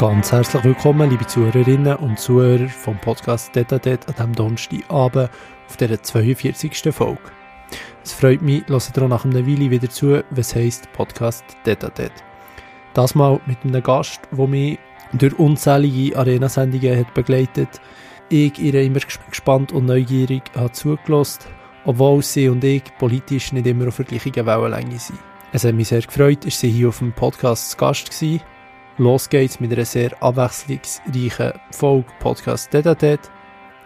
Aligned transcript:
Ganz 0.00 0.32
herzlich 0.32 0.64
willkommen, 0.64 1.10
liebe 1.10 1.26
Zuhörerinnen 1.26 1.96
und 1.96 2.18
Zuhörer 2.18 2.70
vom 2.70 2.96
Podcast 2.96 3.54
Data 3.54 3.78
Det 3.78 4.08
an 4.08 4.14
diesem 4.14 4.34
Donnerstagabend 4.34 5.28
auf 5.68 5.76
dieser 5.76 6.02
42. 6.02 6.90
Folge. 6.90 7.20
Es 8.02 8.14
freut 8.14 8.40
mich, 8.40 8.66
hört 8.66 8.96
ihr 8.96 9.08
nach 9.08 9.26
einer 9.26 9.46
Weile 9.46 9.70
wieder 9.70 9.90
zu, 9.90 10.24
was 10.30 10.54
heisst 10.54 10.90
Podcast 10.94 11.44
Data 11.64 11.90
Det. 11.90 12.12
Das 12.94 13.14
mal 13.14 13.40
mit 13.44 13.58
einem 13.62 13.82
Gast, 13.82 14.22
der 14.32 14.46
mich 14.46 14.78
durch 15.12 15.38
unzählige 15.38 16.16
Arena-Sendungen 16.16 16.98
hat 16.98 17.12
begleitet. 17.12 17.78
Ich 18.30 18.58
ihr 18.58 18.80
immer 18.80 19.00
gespannt 19.28 19.70
und 19.72 19.84
neugierig 19.84 20.44
habe 20.56 20.72
zugelassen, 20.72 21.42
obwohl 21.84 22.22
sie 22.22 22.48
und 22.48 22.64
ich 22.64 22.84
politisch 22.98 23.52
nicht 23.52 23.66
immer 23.66 23.88
auf 23.88 23.96
der 23.96 24.06
gleichen 24.06 24.46
Wellenlänge 24.46 24.98
sind. 24.98 25.18
Es 25.52 25.64
hat 25.64 25.74
mich 25.74 25.88
sehr 25.88 26.00
gefreut, 26.00 26.46
dass 26.46 26.58
sie 26.58 26.70
hier 26.70 26.88
auf 26.88 27.00
dem 27.00 27.12
Podcast 27.12 27.72
zu 27.72 27.76
Gast 27.76 28.22
war 28.22 28.40
Los 29.00 29.30
geht's 29.30 29.58
mit 29.60 29.72
einer 29.72 29.86
sehr 29.86 30.12
abwechslungsreichen 30.22 31.58
Folge 31.70 32.12
Podcast 32.18 32.70
Dedatet. 32.70 33.30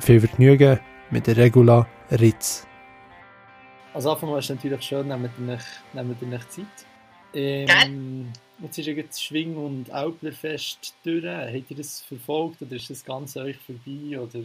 Viel 0.01 0.19
Vergnügen 0.19 0.81
mit 1.11 1.29
der 1.29 1.37
Regula 1.37 1.87
Ritz. 2.11 2.67
Also 3.93 4.11
einfach 4.11 4.27
mal 4.27 4.41
ist 4.41 4.47
es 4.47 4.57
natürlich 4.57 4.83
schön, 4.83 5.07
nehmt 5.07 5.31
ihr 5.39 5.53
euch 5.55 6.49
Zeit. 6.49 6.67
Ähm, 7.33 8.33
jetzt 8.61 8.77
ist 8.77 8.87
jetzt 8.89 9.23
Schwing- 9.23 9.57
und 9.57 9.89
Alplerfest 9.93 10.97
durch. 11.05 11.25
Habt 11.25 11.71
ihr 11.71 11.77
das 11.77 12.01
verfolgt 12.01 12.63
oder 12.63 12.75
ist 12.75 12.91
das 12.91 13.05
ganz 13.05 13.37
euch 13.37 13.59
vorbei? 13.59 14.19
Oder? 14.19 14.45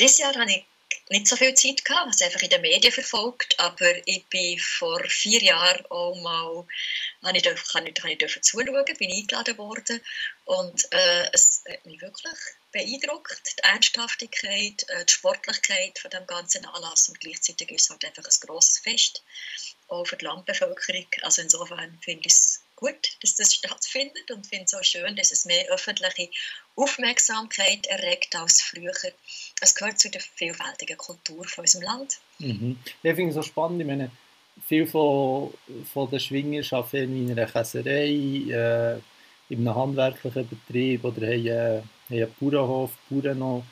Dieses 0.00 0.18
Jahr 0.18 0.34
habe 0.34 0.50
ich 0.50 0.66
nicht 1.10 1.26
so 1.26 1.36
viel 1.36 1.54
Zeit 1.54 1.84
gehabt, 1.84 2.08
was 2.08 2.22
einfach 2.22 2.42
in 2.42 2.50
den 2.50 2.62
Medien 2.62 2.92
verfolgt, 2.92 3.58
aber 3.58 4.06
ich 4.06 4.24
bin 4.26 4.58
vor 4.58 5.02
vier 5.04 5.42
Jahren 5.42 5.84
auch 5.86 6.14
mal, 6.20 6.66
habe 7.22 7.36
ich, 7.36 7.44
kann 7.44 7.86
ich, 7.86 7.94
kann 7.94 8.10
ich 8.10 8.42
zuschauen, 8.42 8.84
bin 8.98 9.12
eingeladen 9.12 9.58
worden 9.58 10.00
und 10.44 10.92
äh, 10.92 11.28
es 11.32 11.62
hat 11.68 11.84
mich 11.86 12.00
wirklich 12.00 12.34
beeindruckt, 12.72 13.42
die 13.58 13.62
Ernsthaftigkeit, 13.62 14.84
äh, 14.88 15.04
die 15.04 15.12
Sportlichkeit 15.12 15.98
von 15.98 16.10
dem 16.10 16.26
ganzen 16.26 16.64
Anlass 16.66 17.08
und 17.08 17.20
gleichzeitig 17.20 17.70
ist 17.70 17.84
es 17.84 17.90
halt 17.90 18.04
einfach 18.04 18.24
ein 18.24 18.46
grosses 18.46 18.78
Fest, 18.78 19.22
auch 19.88 20.04
für 20.04 20.16
die 20.16 20.24
Landbevölkerung, 20.24 21.06
also 21.22 21.42
insofern 21.42 21.98
finde 22.02 22.26
ich 22.26 22.32
es 22.32 22.62
gut, 22.76 23.16
dass 23.20 23.36
das 23.36 23.54
stattfindet 23.54 23.81
und 24.30 24.46
finde 24.46 24.64
es 24.64 24.74
auch 24.74 24.84
schön, 24.84 25.16
dass 25.16 25.32
es 25.32 25.44
mehr 25.44 25.68
öffentliche 25.70 26.28
Aufmerksamkeit 26.76 27.86
erregt 27.86 28.34
als 28.36 28.62
früher. 28.62 28.92
Es 29.60 29.74
gehört 29.74 29.98
zu 29.98 30.10
der 30.10 30.20
vielfältigen 30.20 30.96
Kultur 30.96 31.44
von 31.44 31.62
unserem 31.62 31.84
Land. 31.84 32.18
Mhm. 32.38 32.78
Ich 33.02 33.14
finde 33.14 33.28
es 33.28 33.34
so 33.34 33.42
spannend, 33.42 33.80
ich 33.80 33.86
meine, 33.86 34.10
viele 34.66 34.86
von, 34.86 35.52
von 35.92 36.10
den 36.10 36.20
Schwinger 36.20 36.62
arbeiten 36.70 37.16
in 37.16 37.30
einer 37.30 37.46
Käserei, 37.46 38.08
äh, 38.08 38.98
in 39.48 39.66
einem 39.66 39.74
handwerklichen 39.74 40.48
Betrieb 40.48 41.04
oder 41.04 41.26
haben, 41.26 41.46
äh, 41.46 41.80
haben 41.80 41.84
einen 42.10 42.34
Bauernhof, 42.40 42.90
Bauern 43.10 43.38
noch. 43.38 43.64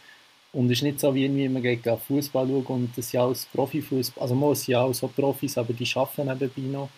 Und 0.52 0.66
es 0.66 0.78
ist 0.78 0.82
nicht 0.82 1.00
so, 1.00 1.14
wie 1.14 1.28
man 1.48 1.62
geht 1.62 1.84
Fußball 1.84 2.46
schauen 2.46 2.66
und 2.66 2.98
das 2.98 3.08
sind 3.08 3.20
alles 3.20 3.46
Profifußball, 3.46 4.22
also 4.22 4.34
man 4.34 4.54
sind 4.56 4.74
auch 4.74 4.92
so 4.92 5.06
Profis, 5.06 5.56
aber 5.56 5.72
die 5.72 5.88
arbeiten 5.94 6.26
nebenbei 6.26 6.62
noch 6.62 6.90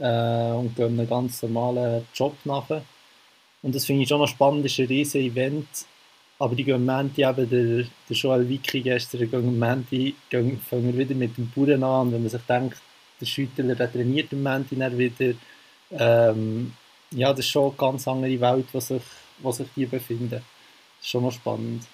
äh, 0.00 0.52
und 0.52 0.74
gehen 0.74 0.98
einem 0.98 1.08
ganz 1.08 1.42
normalen 1.42 2.06
Job 2.14 2.34
nach. 2.44 2.68
Und 3.62 3.74
das 3.74 3.84
finde 3.84 4.02
ich 4.02 4.08
schon 4.08 4.20
noch 4.20 4.28
spannend, 4.28 4.64
das 4.64 4.72
ist 4.72 4.80
ein 4.80 4.86
riesiges 4.86 5.32
Event. 5.32 5.68
Aber 6.38 6.54
die 6.54 6.64
gehen 6.64 6.84
Menti 6.84 7.22
eben, 7.22 7.50
der, 7.50 7.84
der 8.08 8.16
Joel 8.16 8.48
Wicki 8.48 8.80
gestern, 8.80 9.30
gehen 9.30 9.58
Menti, 9.58 10.14
gehen, 10.30 10.58
fangen 10.58 10.96
wieder 10.96 11.14
mit 11.14 11.36
dem 11.36 11.50
Bauern 11.50 11.84
an. 11.84 12.06
Und 12.06 12.12
wenn 12.14 12.22
man 12.22 12.30
sich 12.30 12.42
denkt, 12.42 12.80
der 13.20 13.26
Schüttler, 13.26 13.74
der 13.74 13.92
trainiert 13.92 14.32
im 14.32 14.42
Menti 14.42 14.76
dann 14.76 14.96
wieder. 14.96 15.34
Ähm, 15.92 16.72
ja, 17.10 17.30
das 17.30 17.40
ist 17.40 17.48
schon 17.48 17.68
eine 17.68 17.76
ganz 17.76 18.08
andere 18.08 18.40
Welt, 18.40 18.66
wo 18.72 18.80
sich, 18.80 19.02
wo 19.40 19.52
sich 19.52 19.68
die 19.76 19.84
befinden. 19.84 20.30
Das 20.30 20.42
ist 21.02 21.10
schon 21.10 21.24
noch 21.24 21.32
spannend 21.32 21.84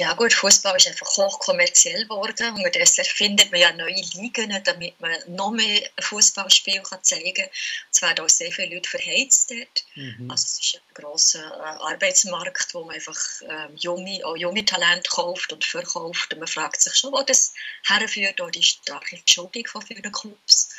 ja 0.00 0.14
gut, 0.14 0.32
Fußball 0.32 0.76
ist 0.76 0.88
einfach 0.88 1.14
hochkommerziell 1.18 2.04
geworden. 2.04 2.54
Unterdessen 2.54 3.04
findet 3.04 3.50
man 3.52 3.60
ja 3.60 3.70
neue 3.74 4.00
Ligen, 4.14 4.58
damit 4.64 4.98
man 4.98 5.12
noch 5.26 5.50
mehr 5.50 5.82
Fußballspiel 6.00 6.82
zeigen 7.02 7.34
kann. 7.34 7.50
Es 7.92 8.00
werden 8.00 8.24
auch 8.24 8.28
sehr 8.30 8.50
viele 8.50 8.76
Leute 8.76 8.88
verheizt 8.88 9.50
dort. 9.50 9.84
Mhm. 9.96 10.30
Also 10.30 10.46
es 10.46 10.58
ist 10.58 10.76
ein 10.76 10.94
grosser 10.94 11.44
äh, 11.44 11.92
Arbeitsmarkt, 11.92 12.72
wo 12.72 12.84
man 12.84 12.94
einfach 12.94 13.18
ähm, 13.42 13.76
junge, 13.76 14.24
auch 14.24 14.38
junge 14.38 14.64
Talente 14.64 15.10
kauft 15.10 15.52
und 15.52 15.66
verkauft. 15.66 16.32
Und 16.32 16.38
man 16.38 16.48
fragt 16.48 16.80
sich 16.80 16.94
schon, 16.94 17.12
wo 17.12 17.22
das 17.22 17.52
herführt, 17.84 18.40
auch 18.40 18.50
die 18.50 18.62
starke 18.62 19.18
Verschuldung 19.18 19.66
von 19.66 19.82
vielen 19.82 20.10
Clubs 20.12 20.70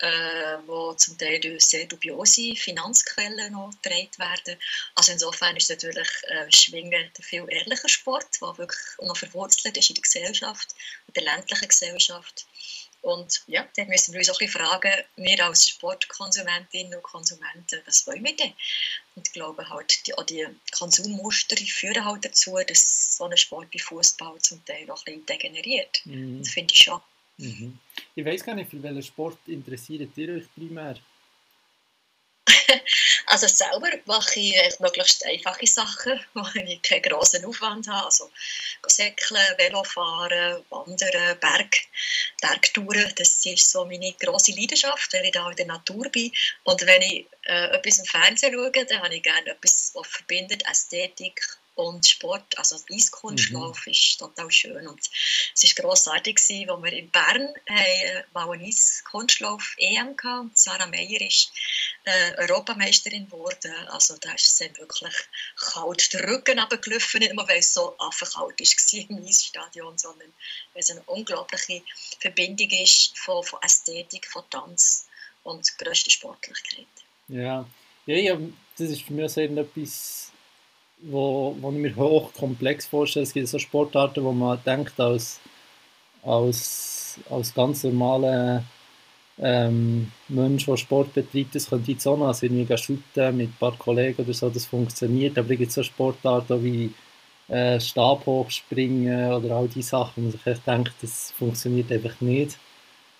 äh, 0.00 0.58
wo 0.66 0.92
zum 0.94 1.18
Teil 1.18 1.40
durch 1.40 1.64
sehr 1.64 1.86
dubiose 1.86 2.54
Finanzquellen 2.54 3.54
getragen 3.82 4.18
werden. 4.18 4.60
Also 4.94 5.12
insofern 5.12 5.56
ist 5.56 5.70
natürlich 5.70 6.08
äh, 6.28 6.50
Schwingen 6.52 7.10
ein 7.16 7.22
viel 7.22 7.46
ehrlicher 7.48 7.88
Sport, 7.88 8.26
der 8.40 8.58
wirklich 8.58 8.80
noch 9.02 9.16
verwurzelt 9.16 9.76
ist 9.76 9.90
in 9.90 9.94
der 9.94 10.02
Gesellschaft, 10.02 10.68
in 11.08 11.14
der 11.14 11.24
ländlichen 11.24 11.68
Gesellschaft. 11.68 12.46
Und 13.00 13.42
ja, 13.46 13.66
dann 13.76 13.88
müssen 13.88 14.12
wir 14.12 14.18
uns 14.18 14.28
auch 14.28 14.40
ein 14.40 14.46
bisschen 14.46 14.60
fragen, 14.60 14.92
wir 15.16 15.44
als 15.46 15.68
Sportkonsumentinnen 15.68 16.94
und 16.94 17.02
Konsumenten, 17.02 17.80
was 17.86 18.06
wollen 18.06 18.24
wir 18.24 18.34
denn? 18.34 18.52
Und 19.14 19.28
ich 19.28 19.32
glaube 19.32 19.68
halt, 19.68 20.06
die, 20.06 20.14
auch 20.14 20.24
die 20.24 20.46
Konsummuster 20.72 21.56
führen 21.56 22.04
halt 22.04 22.24
dazu, 22.24 22.58
dass 22.66 23.16
so 23.16 23.24
ein 23.24 23.36
Sport 23.36 23.68
wie 23.70 23.78
Fußball 23.78 24.38
zum 24.40 24.64
Teil 24.64 24.90
auch 24.90 24.98
ein 25.06 25.24
bisschen 25.24 25.26
degeneriert. 25.26 26.00
Mhm. 26.04 26.40
Das 26.40 26.50
finde 26.50 26.74
ich 26.74 26.82
schon. 26.82 27.00
Mhm. 27.36 27.78
Ich 28.18 28.24
weiß 28.24 28.44
gar 28.44 28.56
nicht, 28.56 28.68
für 28.68 28.82
welchen 28.82 29.00
Sport 29.04 29.38
interessiert 29.46 30.10
ihr 30.16 30.34
euch 30.34 30.52
primär? 30.52 30.96
also 33.26 33.46
selber 33.46 33.90
mache 34.06 34.40
ich 34.40 34.80
möglichst 34.80 35.24
einfache 35.24 35.68
Sachen, 35.68 36.18
wo 36.34 36.44
ich 36.56 36.82
keinen 36.82 37.02
grossen 37.02 37.44
Aufwand 37.44 37.86
habe. 37.86 38.06
Also 38.06 38.28
säckeln, 38.88 39.40
Velofahren, 39.58 40.64
Wandern, 40.68 41.38
Berg, 41.38 41.76
Bergtouren, 42.40 43.12
das 43.14 43.46
ist 43.46 43.70
so 43.70 43.84
meine 43.84 44.12
grosse 44.14 44.50
Leidenschaft, 44.50 45.12
weil 45.12 45.26
ich 45.26 45.30
da 45.30 45.48
in 45.48 45.54
der 45.54 45.66
Natur 45.66 46.08
bin. 46.10 46.32
Und 46.64 46.84
wenn 46.84 47.02
ich 47.02 47.24
äh, 47.42 47.76
etwas 47.76 48.00
im 48.00 48.04
Fernsehen 48.04 48.52
schaue, 48.52 48.84
dann 48.84 49.00
habe 49.00 49.14
ich 49.14 49.22
gerne 49.22 49.50
etwas, 49.50 49.92
was 49.94 50.08
verbindet 50.08 50.68
Ästhetik 50.68 51.40
und 51.78 52.04
Sport, 52.04 52.58
also 52.58 52.76
Eiskunstlauf 52.90 53.86
mhm. 53.86 53.92
ist 53.92 54.18
total 54.18 54.50
schön 54.50 54.88
und 54.88 55.00
es 55.00 55.62
war 55.62 55.84
grossartig, 55.84 56.34
gewesen, 56.34 56.68
als 56.68 56.82
wir 56.82 56.92
in 56.92 57.10
Bern 57.10 57.54
haben, 57.68 58.24
mal 58.34 58.50
eine 58.50 58.64
Eiskunstlauf-EM 58.64 60.16
hatten. 60.16 60.50
Sarah 60.54 60.88
Meyer 60.88 61.20
ist 61.20 61.52
äh, 62.04 62.34
Europameisterin 62.38 63.26
geworden, 63.26 63.72
also 63.90 64.16
da 64.20 64.32
ist 64.32 64.60
es 64.60 64.76
wirklich 64.76 65.14
kalt 65.56 66.12
den 66.12 66.28
Rücken 66.28 66.58
runtergelaufen, 66.58 67.20
nicht 67.20 67.34
nur 67.34 67.48
weil 67.48 67.60
es 67.60 67.72
so 67.72 67.96
affenkalt 67.98 68.58
war 68.58 69.10
im 69.10 69.24
Eisstadion, 69.24 69.96
sondern 69.96 70.32
weil 70.72 70.82
es 70.82 70.90
eine 70.90 71.02
unglaubliche 71.02 71.82
Verbindung 72.18 72.70
ist 72.70 73.16
von, 73.16 73.44
von 73.44 73.62
Ästhetik, 73.62 74.26
von 74.26 74.42
Tanz 74.50 75.06
und 75.44 75.78
grösster 75.78 76.10
Sportlichkeit. 76.10 76.86
Ja, 77.28 77.64
ja, 78.06 78.16
ja 78.16 78.38
das 78.76 78.90
ist 78.90 79.02
für 79.02 79.12
mich 79.12 79.30
so 79.30 79.40
etwas 79.40 80.32
wo, 81.02 81.56
wo 81.60 81.70
ich 81.70 81.78
mir 81.78 81.96
hochkomplex 81.96 82.86
vorstelle. 82.86 83.24
Es 83.24 83.32
gibt 83.32 83.48
so 83.48 83.58
Sportarten, 83.58 84.24
wo 84.24 84.32
man 84.32 84.58
denkt, 84.64 84.98
als, 85.00 85.40
als, 86.22 87.18
als 87.30 87.54
ganz 87.54 87.84
normaler 87.84 88.64
ähm, 89.40 90.10
Mensch, 90.28 90.66
der 90.66 90.76
Sport 90.76 91.14
betreibt, 91.14 91.54
das 91.54 91.70
könnte 91.70 91.92
jetzt 91.92 92.06
auch 92.06 92.18
noch 92.18 92.28
also 92.28 92.46
irgendwie 92.46 92.76
shooten 92.76 93.36
mit 93.36 93.50
ein 93.50 93.56
paar 93.58 93.76
Kollegen 93.76 94.22
oder 94.22 94.34
so, 94.34 94.50
das 94.50 94.66
funktioniert. 94.66 95.38
Aber 95.38 95.50
es 95.50 95.58
gibt 95.58 95.72
so 95.72 95.82
Sportarten 95.82 96.62
wie 96.64 96.92
äh, 97.48 97.80
Stabhochspringen 97.80 99.32
oder 99.32 99.56
all 99.56 99.68
diese 99.68 99.90
Sachen, 99.90 100.12
wo 100.16 100.20
man 100.22 100.32
sich 100.32 100.46
echt 100.46 100.66
denkt, 100.66 100.94
das 101.00 101.32
funktioniert 101.32 101.90
einfach 101.92 102.20
nicht. 102.20 102.58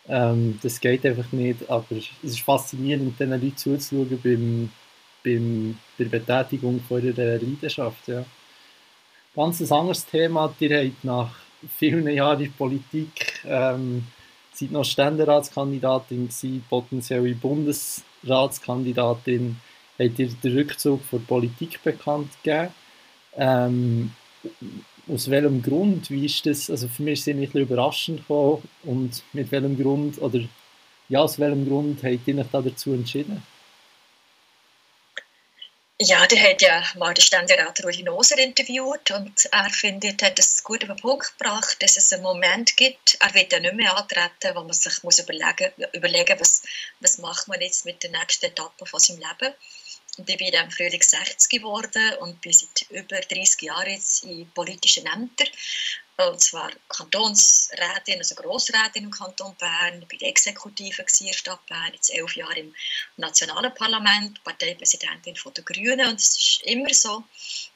Ähm, 0.08 0.58
das 0.62 0.81
geht 0.81 1.04
einfach 1.06 1.31
nicht, 1.32 1.69
aber 1.70 1.84
es 1.90 2.08
ist 2.22 2.40
faszinierend, 2.40 3.19
den 3.20 3.31
Leuten 3.31 3.56
zuzuschauen 3.56 4.20
beim 4.22 4.70
beim, 5.28 5.78
bei 5.96 6.04
der 6.04 6.19
Betätigung 6.19 6.80
von 6.88 7.04
ihrer 7.04 7.38
Leidenschaft. 7.38 8.08
Ja. 8.08 8.25
Ganz 9.34 9.60
ein 9.60 9.70
anderes 9.70 10.06
Thema, 10.06 10.54
ihr 10.58 10.84
habt 10.84 11.04
nach 11.04 11.30
vielen 11.76 12.08
Jahren 12.08 12.44
in 12.44 12.52
Politik 12.52 13.42
ähm, 13.44 14.04
seid 14.52 14.72
noch 14.72 14.84
Ständeratskandidatin 14.84 16.28
gewesen, 16.28 16.64
potenzielle 16.69 17.34
Bundesratskandidatin, 17.34 19.56
habt 19.98 20.19
ihr 20.19 20.28
den 20.28 20.56
Rückzug 20.56 21.02
von 21.04 21.20
der 21.20 21.26
Politik 21.26 21.82
bekannt 21.82 22.31
gegeben. 22.42 22.69
Ähm, 23.36 24.12
aus 25.08 25.31
welchem 25.31 25.62
Grund, 25.62 26.10
wie 26.10 26.26
ist 26.26 26.44
das, 26.46 26.69
also 26.70 26.86
für 26.88 27.02
mich 27.02 27.20
ist 27.20 27.28
es 27.28 27.34
ein 27.34 27.40
bisschen 27.40 27.62
überraschend 27.62 28.20
gekommen 28.20 28.62
und 28.84 29.22
mit 29.32 29.50
welchem 29.52 29.81
Grund, 29.81 30.20
oder 30.20 30.40
ja, 31.08 31.20
aus 31.20 31.38
welchem 31.38 31.66
Grund 31.66 32.02
habt 32.02 32.26
ihr 32.26 32.38
euch 32.38 32.46
da 32.52 32.60
dazu 32.60 32.92
entschieden? 32.92 33.42
Ja, 36.00 36.24
der 36.28 36.40
hat 36.40 36.62
ja 36.62 36.84
mal 36.94 37.12
den 37.12 37.22
Ständerat 37.22 37.82
Rudi 37.84 38.04
Noser 38.04 38.38
interviewt 38.38 39.10
und 39.10 39.46
er 39.50 39.68
findet, 39.68 40.22
hat 40.22 40.38
es 40.38 40.62
gut 40.62 40.84
auf 40.84 40.90
den 40.90 40.96
Punkt 40.96 41.36
gebracht, 41.36 41.82
dass 41.82 41.96
es 41.96 42.12
einen 42.12 42.22
Moment 42.22 42.76
gibt, 42.76 43.16
er 43.18 43.34
wird 43.34 43.52
ja 43.52 43.58
nicht 43.58 43.74
mehr 43.74 43.96
antreten, 43.96 44.54
wo 44.54 44.62
man 44.62 44.72
sich 44.74 45.02
muss 45.02 45.18
überlegen, 45.18 45.72
überlegen 45.92 46.38
was, 46.38 46.62
was 47.00 47.18
macht 47.18 47.48
man 47.48 47.60
jetzt 47.60 47.84
mit 47.84 48.00
der 48.04 48.10
nächsten 48.10 48.46
Etappe 48.46 48.86
von 48.86 49.00
seinem 49.00 49.18
Leben. 49.18 49.52
Und 50.18 50.30
ich 50.30 50.36
bin 50.36 50.52
im 50.52 50.70
Frühling 50.70 51.02
60 51.02 51.48
geworden 51.48 52.14
und 52.20 52.40
bin 52.42 52.52
seit 52.52 52.88
über 52.90 53.20
30 53.20 53.62
Jahren 53.62 53.90
jetzt 53.90 54.22
in 54.22 54.48
politischen 54.52 55.04
Ämtern. 55.04 55.48
Und 56.20 56.41
zwar 56.41 56.73
Kantonsrätin, 56.88 58.19
also 58.19 58.35
Grossrätin 58.35 59.05
im 59.05 59.11
Kanton 59.12 59.55
Bern, 59.55 60.05
ich 60.11 60.20
war 60.20 60.29
Exekutive 60.29 61.05
der 61.20 61.32
Stadt 61.32 61.65
Bern, 61.67 61.93
jetzt 61.93 62.12
elf 62.12 62.35
Jahre 62.35 62.59
im 62.59 62.75
Nationalen 63.17 63.73
Parlament, 63.73 64.43
Parteipräsidentin 64.43 65.37
der 65.56 65.65
Grünen. 65.65 66.09
Und 66.09 66.19
es 66.19 66.37
ist 66.37 66.62
immer 66.62 66.93
so, 66.93 67.23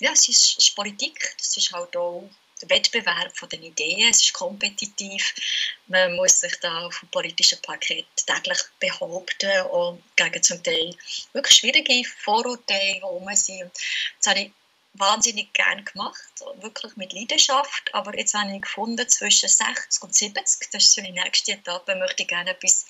ja, 0.00 0.11
es 0.11 0.29
ist, 0.29 0.59
es 0.59 0.59
ist 0.59 0.75
Politik, 0.75 1.35
das 1.39 1.56
ist 1.56 1.73
halt 1.73 1.97
auch 1.97 2.29
Wettbewerb 2.62 3.37
von 3.37 3.49
den 3.49 3.62
Ideen, 3.62 4.11
es 4.11 4.23
ist 4.23 4.33
kompetitiv, 4.33 5.35
man 5.87 6.17
muss 6.17 6.41
sich 6.41 6.59
da 6.61 6.87
auf 6.87 6.99
dem 6.99 7.11
politischen 7.11 7.61
Parkett 7.62 8.06
täglich 8.27 8.59
behaupten 8.81 9.67
und 9.67 10.03
gegen 10.17 10.43
zum 10.43 10.62
Teil 10.65 10.97
wirklich 11.33 11.59
schwierige 11.59 12.03
Vorurteile 12.25 12.94
herum 12.94 13.29
sind. 13.35 13.71
Das 14.19 14.27
habe 14.27 14.41
ich 14.41 14.53
wahnsinnig 14.94 15.53
gerne 15.55 15.83
gemacht, 15.83 16.23
wirklich 16.56 16.97
mit 16.97 17.12
Leidenschaft, 17.12 17.94
aber 17.94 18.17
jetzt 18.17 18.35
habe 18.35 18.55
ich 18.55 18.61
gefunden, 18.61 19.09
zwischen 19.09 19.49
60 19.49 20.03
und 20.03 20.15
70, 20.15 20.71
das 20.71 20.83
ist 20.83 20.93
so 20.93 21.00
die 21.00 21.12
nächste 21.12 21.53
Etappe, 21.53 21.94
möchte 21.97 22.23
ich 22.23 22.29
gerne 22.29 22.50
etwas 22.50 22.85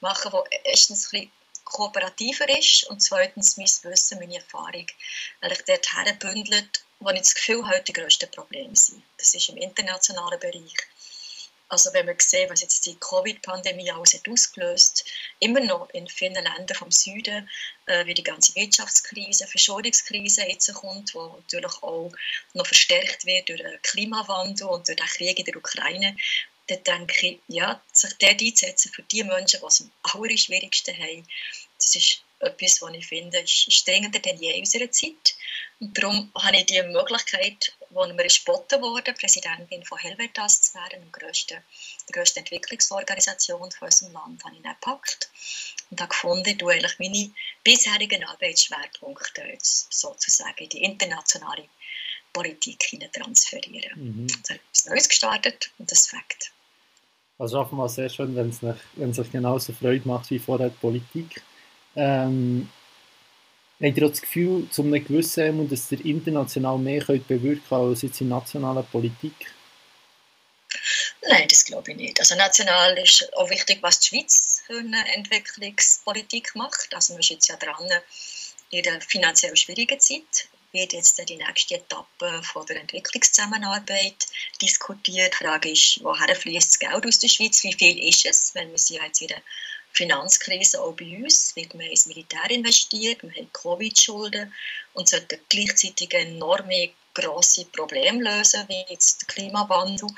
machen, 0.00 0.32
das 0.32 0.44
erstens 0.64 1.12
ein 1.12 1.30
kooperativer 1.64 2.48
ist 2.58 2.84
und 2.84 3.00
zweitens 3.00 3.56
mein 3.56 3.66
Wissen, 3.66 4.18
meine 4.18 4.36
Erfahrung, 4.36 4.86
weil 5.40 5.52
ich 5.52 5.62
dort 5.64 5.92
herbündelt 5.92 6.84
wo 7.04 7.10
ich 7.10 7.18
das 7.20 7.34
Gefühl 7.34 7.66
habe, 7.66 7.82
die 7.82 7.92
grössten 7.92 8.30
Probleme 8.30 8.76
sind. 8.76 9.02
Das 9.18 9.34
ist 9.34 9.48
im 9.48 9.56
internationalen 9.56 10.38
Bereich. 10.38 10.74
Also 11.72 11.90
wenn 11.94 12.06
wir 12.06 12.16
sehen, 12.18 12.50
was 12.50 12.60
jetzt 12.60 12.84
die 12.84 12.96
Covid-Pandemie 12.96 13.90
alles 13.90 14.12
hat 14.12 14.28
ausgelöst 14.28 15.06
immer 15.40 15.60
noch 15.60 15.88
in 15.94 16.06
vielen 16.06 16.34
Ländern 16.34 16.76
vom 16.76 16.90
Süden, 16.90 17.48
äh, 17.86 18.04
wie 18.04 18.12
die 18.12 18.22
ganze 18.22 18.54
Wirtschaftskrise, 18.54 19.46
Verschuldungskrise 19.46 20.42
jetzt 20.42 20.70
kommt, 20.74 21.14
die 21.14 21.16
natürlich 21.16 21.82
auch 21.82 22.12
noch 22.52 22.66
verstärkt 22.66 23.24
wird 23.24 23.48
durch 23.48 23.62
den 23.62 23.80
Klimawandel 23.80 24.66
und 24.66 24.86
durch 24.86 24.98
den 24.98 25.06
Krieg 25.06 25.38
in 25.38 25.46
der 25.46 25.56
Ukraine, 25.56 26.14
dann 26.66 26.84
denke 26.84 27.26
ich, 27.26 27.38
ja, 27.48 27.80
sich 27.90 28.12
dort 28.18 28.42
einzusetzen 28.42 28.92
für 28.92 29.02
die 29.04 29.24
Menschen, 29.24 29.60
die 29.60 29.66
es 29.66 29.80
am 29.80 29.90
allerschwierigsten 30.02 30.94
haben, 30.94 31.26
das 31.78 31.94
ist 31.94 32.22
etwas, 32.40 32.82
was 32.82 32.94
ich 32.94 33.06
finde, 33.06 33.38
ist 33.38 33.88
dringender 33.88 34.18
denn 34.18 34.36
je 34.36 34.52
in 34.52 34.60
unserer 34.60 34.90
Zeit. 34.90 35.36
Und 35.80 35.96
darum 35.96 36.30
habe 36.34 36.58
ich 36.58 36.66
die 36.66 36.82
Möglichkeit, 36.82 37.72
wo 37.92 38.06
mir 38.06 38.26
geboten 38.26 38.82
wurde, 38.82 39.12
Präsidentin 39.12 39.84
von 39.84 39.98
Helvetas 39.98 40.62
zu 40.62 40.74
werden, 40.74 41.02
der 41.02 41.20
grössten, 41.20 41.58
der 42.08 42.12
grössten 42.12 42.40
Entwicklungsorganisation 42.40 43.70
von 43.70 43.86
unserem 43.86 44.12
Land, 44.12 44.44
habe 44.44 44.56
ich 44.56 44.62
dann 44.62 44.74
gepackt 44.74 45.30
und 45.90 46.00
habe 46.00 46.08
gefunden, 46.08 46.44
ich 46.48 46.62
eigentlich 46.62 46.98
meine 46.98 47.30
bisherigen 47.62 48.24
Arbeitsschwerpunkte 48.24 49.42
jetzt 49.42 49.92
sozusagen 49.92 50.58
in 50.58 50.68
die 50.70 50.82
internationale 50.82 51.68
Politik 52.32 52.80
transferieren. 53.12 54.16
Mhm. 54.16 54.26
Ich 54.26 54.50
etwas 54.50 54.86
Neues 54.86 55.08
gestartet 55.08 55.70
und 55.78 55.90
das 55.90 56.06
fängt. 56.06 56.52
Also 57.38 57.60
offenbar 57.60 57.88
sehr 57.88 58.08
schön, 58.08 58.34
wenn 58.36 58.50
es, 58.50 58.62
nicht, 58.62 58.78
wenn 58.94 59.10
es 59.10 59.18
euch 59.18 59.30
genauso 59.30 59.72
Freude 59.72 60.06
macht 60.06 60.30
wie 60.30 60.38
vorher 60.38 60.70
die 60.70 60.76
Politik. 60.76 61.42
Ähm, 61.96 62.68
habt 63.82 63.98
ihr 63.98 64.08
das 64.08 64.20
Gefühl, 64.20 64.68
zu 64.70 64.82
einem 64.82 65.04
gewissen 65.04 65.68
dass 65.68 65.92
ihr 65.92 66.04
international 66.04 66.78
mehr 66.78 67.02
könnt 67.02 67.26
bewirken 67.26 67.62
könnt 67.68 67.90
als 67.90 68.02
jetzt 68.02 68.20
in 68.20 68.28
nationaler 68.28 68.82
Politik? 68.82 69.34
Nein, 71.28 71.46
das 71.48 71.64
glaube 71.64 71.92
ich 71.92 71.96
nicht. 71.96 72.20
Also 72.20 72.34
national 72.34 72.98
ist 72.98 73.28
auch 73.36 73.50
wichtig, 73.50 73.78
was 73.82 74.00
die 74.00 74.08
Schweiz 74.08 74.62
für 74.66 74.78
eine 74.78 75.14
Entwicklungspolitik 75.14 76.54
macht. 76.54 76.94
Also 76.94 77.12
man 77.12 77.20
ist 77.20 77.30
jetzt 77.30 77.48
ja 77.48 77.56
dran 77.56 77.88
in 78.70 78.82
der 78.82 79.00
finanziell 79.02 79.54
schwierigen 79.56 80.00
Zeit 80.00 80.48
wird 80.72 80.94
jetzt 80.94 81.18
die 81.28 81.36
nächste 81.36 81.74
Etappe 81.74 82.42
von 82.42 82.64
der 82.66 82.80
Entwicklungszusammenarbeit 82.80 84.26
diskutiert. 84.60 85.34
Die 85.38 85.44
Frage 85.44 85.70
ist, 85.70 86.00
woher 86.02 86.34
fließt 86.34 86.72
das 86.72 86.78
Geld 86.78 87.06
aus 87.06 87.18
der 87.18 87.28
Schweiz? 87.28 87.62
Wie 87.62 87.74
viel 87.74 88.08
ist 88.08 88.24
es? 88.24 88.54
Wenn 88.54 88.70
wir 88.70 88.78
sie 88.78 88.94
jetzt 88.96 89.20
in 89.20 89.28
der 89.28 89.42
Finanzkrise 89.92 90.80
auch 90.80 90.94
bei 90.94 91.16
uns, 91.22 91.54
wird 91.56 91.74
man 91.74 91.86
ins 91.86 92.06
Militär 92.06 92.50
investiert, 92.50 93.22
man 93.22 93.34
hat 93.34 93.52
Covid-Schulden 93.52 94.52
und 94.94 95.08
sollte 95.08 95.40
gleichzeitig 95.48 96.12
enorme 96.14 96.92
grosse 97.14 97.66
Probleme 97.66 98.22
lösen, 98.22 98.64
wie 98.68 98.84
jetzt 98.88 99.22
der 99.22 99.28
Klimawandel 99.28 100.08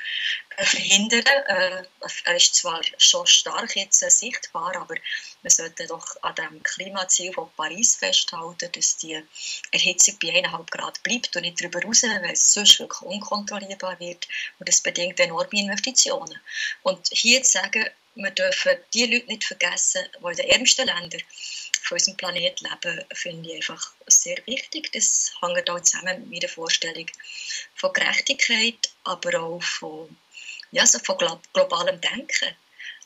äh, 0.57 0.65
verhindern. 0.65 1.25
Äh, 1.49 1.83
er 2.25 2.37
ist 2.37 2.55
zwar 2.55 2.81
schon 2.99 3.27
stark 3.27 3.75
jetzt 3.77 4.03
äh, 4.03 4.11
sichtbar, 4.11 4.77
aber 4.77 4.95
wir 5.43 5.51
sollten 5.51 5.89
doch 5.89 6.07
an 6.23 6.35
dem 6.37 6.63
Klimaziel 6.63 7.33
von 7.33 7.51
Paris 7.57 7.97
festhalten, 7.97 8.71
dass 8.73 8.97
die 8.99 9.21
Erhitzung 9.73 10.19
bei 10.23 10.29
1,5 10.29 10.71
Grad 10.71 11.03
bleibt 11.03 11.35
und 11.37 11.43
nicht 11.43 11.61
darüber 11.61 11.83
raus, 11.83 12.03
weil 12.05 12.33
es 12.33 12.53
sonst 12.53 12.79
wirklich 12.79 13.03
unkontrollierbar 13.03 13.99
wird 13.99 14.29
und 14.59 14.69
das 14.69 14.81
bedingt 14.81 15.19
enorme 15.21 15.49
Investitionen. 15.51 16.39
Und 16.83 17.09
hier 17.11 17.43
zu 17.43 17.53
sagen, 17.53 17.91
wir 18.15 18.31
dürfen 18.31 18.77
die 18.93 19.07
Leute 19.07 19.27
nicht 19.27 19.45
vergessen, 19.45 20.03
die 20.21 20.27
in 20.27 20.37
den 20.37 20.51
ärmsten 20.51 20.87
Ländern 20.87 21.23
von 21.83 21.97
unserem 21.97 22.17
Planeten 22.17 22.65
leben, 22.65 23.05
finde 23.13 23.51
ich 23.51 23.57
einfach 23.57 23.93
sehr 24.07 24.39
wichtig. 24.47 24.93
Das 24.93 25.33
hängt 25.41 25.69
auch 25.69 25.81
zusammen 25.81 26.21
mit 26.21 26.31
meiner 26.31 26.49
Vorstellung 26.49 27.07
von 27.75 27.93
Gerechtigkeit, 27.93 28.91
aber 29.05 29.41
auch 29.41 29.63
von, 29.63 30.17
ja, 30.71 30.87
so 30.87 30.99
von 31.01 31.19
globalem 31.53 32.01
Denken. 32.01 32.57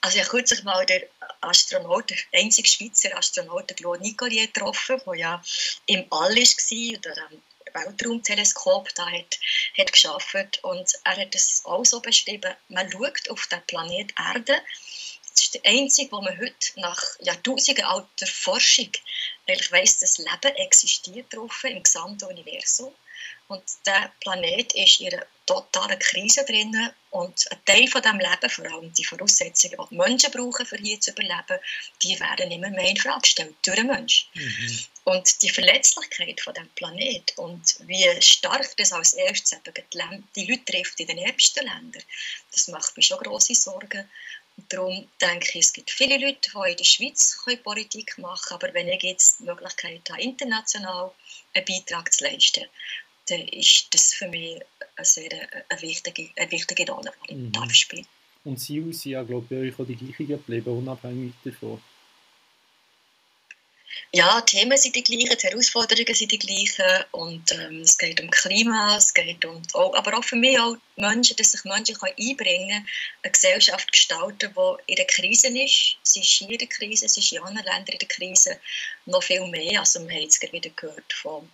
Also 0.00 0.18
ich 0.18 0.24
habe 0.24 0.30
kürzlich 0.30 0.62
mal 0.62 0.86
den 0.86 1.02
Astronaut, 1.40 2.10
der 2.10 2.18
einzige 2.32 2.68
Schweizer 2.68 3.16
Astronaut, 3.16 3.76
Claude 3.76 4.02
Nicolier, 4.02 4.46
getroffen, 4.46 5.00
der 5.06 5.14
ja 5.14 5.42
im 5.86 6.06
All 6.10 6.36
war 6.36 7.32
und 7.32 7.42
Weltraumteleskop 7.84 8.94
da 8.94 9.10
hat, 9.10 9.38
hat 9.78 9.92
geschafft 9.92 10.62
und 10.62 10.92
er 11.04 11.16
hat 11.16 11.34
es 11.34 11.62
auch 11.64 11.84
so 11.84 12.00
beschrieben, 12.00 12.54
man 12.68 12.90
schaut 12.90 13.30
auf 13.30 13.46
den 13.46 13.62
Planet 13.66 14.12
Erde 14.18 14.60
das 15.38 15.44
ist 15.44 15.54
der 15.54 15.70
einzige, 15.70 16.10
wo 16.10 16.20
man 16.20 16.36
heute 16.36 16.80
nach 16.80 17.00
Jahrtausenden 17.20 17.84
alter 17.84 18.26
Forschung 18.26 18.90
eigentlich 19.46 19.70
weiss, 19.70 19.98
dass 20.00 20.18
Leben 20.18 20.56
existiert 20.56 21.32
drauf 21.32 21.62
im 21.62 21.80
gesamten 21.80 22.24
Universum. 22.24 22.92
Und 23.48 23.64
der 23.86 24.12
Planet 24.20 24.74
ist 24.74 25.00
in 25.00 25.12
einer 25.12 25.26
totalen 25.46 25.98
Krise 25.98 26.44
drin 26.44 26.90
und 27.10 27.50
ein 27.50 27.64
Teil 27.64 27.88
von 27.88 28.02
dem 28.02 28.18
Leben, 28.18 28.50
vor 28.50 28.66
allem 28.66 28.92
die 28.92 29.04
Voraussetzungen, 29.04 29.78
die 29.80 29.88
die 29.88 29.96
Menschen 29.96 30.30
brauchen, 30.30 30.66
um 30.70 30.78
hier 30.78 31.00
zu 31.00 31.12
überleben, 31.12 31.58
die 32.02 32.20
werden 32.20 32.50
immer 32.50 32.68
mehr 32.68 32.90
in 32.90 32.98
Frage 32.98 33.22
gestellt 33.22 33.54
durch 33.64 33.76
den 33.76 33.86
Menschen. 33.86 34.28
Mhm. 34.34 34.84
Und 35.04 35.42
die 35.42 35.48
Verletzlichkeit 35.48 36.42
von 36.42 36.52
dem 36.52 36.68
Planet 36.74 37.32
und 37.38 37.76
wie 37.86 38.06
stark 38.20 38.76
das 38.76 38.92
als 38.92 39.14
erstes 39.14 39.52
eben 39.52 40.28
die 40.36 40.44
Leute 40.44 40.64
trifft 40.66 41.00
in 41.00 41.06
den 41.06 41.18
ärmsten 41.18 41.64
Ländern, 41.64 42.02
das 42.52 42.68
macht 42.68 42.94
mir 42.98 43.02
schon 43.02 43.18
große 43.18 43.54
Sorgen. 43.54 44.06
Darum 44.68 45.08
denke 45.20 45.58
ich, 45.58 45.64
es 45.64 45.72
gibt 45.72 45.90
viele 45.90 46.18
Leute, 46.18 46.50
die 46.52 46.70
in 46.70 46.76
der 46.76 46.84
Schweiz 46.84 47.38
Politik 47.62 48.18
machen 48.18 48.58
können, 48.58 48.62
aber 48.62 48.74
wenn 48.74 48.88
ich 48.88 49.02
jetzt 49.02 49.40
die 49.40 49.44
Möglichkeit 49.44 50.02
habe, 50.10 50.20
international 50.20 51.12
einen 51.54 51.64
Beitrag 51.64 52.12
zu 52.12 52.24
leisten, 52.24 52.66
dann 53.30 53.46
ist 53.48 53.88
das 53.92 54.14
für 54.14 54.28
mich 54.28 54.60
eine 54.96 55.04
sehr 55.04 55.30
eine 55.68 55.82
wichtige, 55.82 56.30
eine 56.36 56.50
wichtige 56.50 56.90
Rolle, 56.90 57.12
die 57.28 57.32
ich 57.32 57.38
mhm. 57.38 57.52
darf 57.52 57.72
spielen 57.72 58.06
Und 58.44 58.58
Sie 58.58 58.80
sind 58.92 59.04
ja, 59.04 59.22
glaube 59.22 59.44
ich, 59.44 59.50
bei 59.50 59.68
euch 59.68 59.80
auch 59.80 59.86
die 59.86 59.96
gleichen 59.96 60.26
geblieben, 60.26 60.78
unabhängig 60.78 61.34
davon. 61.44 61.80
Ja, 64.12 64.40
die 64.40 64.56
Themen 64.56 64.76
sind 64.78 64.96
die 64.96 65.02
gleichen, 65.02 65.36
die 65.36 65.46
Herausforderungen 65.46 66.14
sind 66.14 66.32
die 66.32 66.38
gleichen 66.38 67.04
und 67.10 67.52
ähm, 67.52 67.82
es 67.82 67.98
geht 67.98 68.20
um 68.22 68.30
Klima, 68.30 68.96
es 68.96 69.12
geht 69.12 69.44
um, 69.44 69.60
auch, 69.74 69.94
aber 69.94 70.16
auch 70.16 70.24
für 70.24 70.36
mich 70.36 70.58
auch 70.58 70.76
Menschen, 70.96 71.36
dass 71.36 71.52
sich 71.52 71.64
Menschen 71.64 71.96
einbringen 72.02 72.68
können, 72.68 72.86
eine 73.22 73.32
Gesellschaft 73.32 73.92
gestalten, 73.92 74.54
die 74.54 74.92
in 74.92 74.96
der 74.96 75.06
Krise 75.06 75.48
ist. 75.48 75.96
Sie 76.02 76.20
ist 76.20 76.30
hier 76.30 76.50
in 76.50 76.58
der 76.58 76.68
Krise, 76.68 77.06
sie 77.06 77.20
ist 77.20 77.32
in 77.32 77.42
anderen 77.42 77.66
Ländern 77.66 77.92
in 77.92 77.98
der 77.98 78.08
Krise 78.08 78.58
noch 79.04 79.22
viel 79.22 79.46
mehr. 79.46 79.80
Also 79.80 80.00
wir 80.00 80.14
haben 80.14 80.22
jetzt 80.22 80.40
wieder 80.40 80.70
gehört 80.70 81.12
von, 81.12 81.46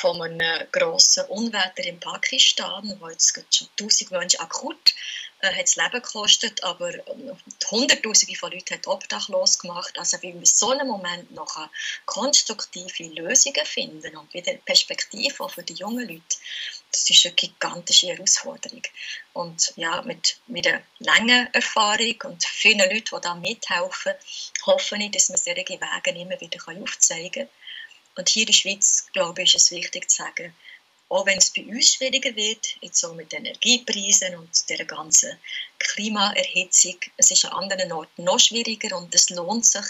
von 0.00 0.20
einem 0.20 0.66
grossen 0.72 1.24
Unwetter 1.26 1.84
in 1.84 1.98
Pakistan, 1.98 2.96
wo 3.00 3.08
jetzt 3.08 3.34
schon 3.50 3.68
tausend 3.76 4.10
Menschen 4.10 4.40
akut 4.40 4.94
äh, 5.40 5.54
hat 5.54 5.64
das 5.64 5.76
Leben 5.76 6.02
gekostet, 6.02 6.62
aber 6.64 6.94
ähm, 7.08 7.36
Hunderttausende 7.70 8.34
von 8.36 8.52
Leuten 8.52 8.74
hat 8.74 8.86
obdachlos 8.86 9.58
gemacht. 9.58 9.98
Also 9.98 10.18
wie 10.22 10.32
wir 10.32 10.40
in 10.40 10.44
so 10.44 10.70
einem 10.70 10.88
Moment 10.88 11.30
noch 11.32 11.68
konstruktive 12.04 13.04
Lösungen 13.04 13.64
finden 13.64 14.16
und 14.16 14.32
wieder 14.34 14.52
Perspektive 14.54 15.42
auch 15.42 15.50
für 15.50 15.62
die 15.62 15.74
jungen 15.74 16.08
Leute, 16.08 16.36
das 16.90 17.10
ist 17.10 17.26
eine 17.26 17.34
gigantische 17.34 18.08
Herausforderung. 18.08 18.82
Und 19.32 19.72
ja, 19.76 20.02
mit, 20.02 20.38
mit 20.46 20.66
einer 20.66 20.82
langen 20.98 21.52
Erfahrung 21.52 22.16
und 22.24 22.44
vielen 22.44 22.78
Leuten, 22.78 23.16
die 23.16 23.20
da 23.22 23.34
mithelfen, 23.34 24.14
hoffe 24.64 24.96
ich, 24.96 25.10
dass 25.10 25.28
wir 25.28 25.38
solche 25.38 25.80
Wege 25.80 26.18
immer 26.20 26.40
wieder 26.40 26.58
aufzeigen 26.82 27.32
können. 27.32 27.48
Und 28.16 28.28
hier 28.28 28.42
in 28.42 28.46
der 28.46 28.52
Schweiz, 28.54 29.06
glaube 29.12 29.42
ich, 29.42 29.54
ist 29.54 29.70
es 29.70 29.70
wichtig 29.70 30.10
zu 30.10 30.22
sagen, 30.22 30.52
auch 31.08 31.24
wenn 31.26 31.38
es 31.38 31.50
bei 31.50 31.64
uns 31.64 31.94
schwieriger 31.94 32.34
wird, 32.34 32.76
jetzt 32.80 33.00
so 33.00 33.14
mit 33.14 33.32
Energiepreisen 33.32 34.36
und 34.36 34.68
der 34.68 34.84
ganzen 34.84 35.36
Klimaerhitzung, 35.78 36.96
es 37.16 37.30
ist 37.30 37.44
an 37.44 37.62
anderen 37.62 37.92
Orten 37.92 38.24
noch 38.24 38.40
schwieriger 38.40 38.96
und 38.96 39.14
es 39.14 39.30
lohnt 39.30 39.64
sich, 39.64 39.84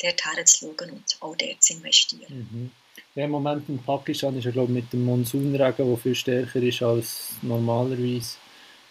dort 0.00 0.24
herzuschauen 0.24 0.90
und 0.90 1.16
auch 1.20 1.36
dort 1.36 1.62
zu 1.62 1.72
investieren. 1.74 2.48
Mhm. 2.50 2.70
Ja, 3.14 3.24
Im 3.24 3.32
Moment 3.32 3.68
in 3.68 3.82
Pakistan 3.82 4.38
ist 4.38 4.46
er 4.46 4.52
glaube 4.52 4.72
mit 4.72 4.92
dem 4.92 5.04
Monsunregen, 5.04 5.88
der 5.88 5.96
viel 5.96 6.14
stärker 6.14 6.62
ist 6.62 6.82
als 6.82 7.30
normalerweise. 7.42 8.36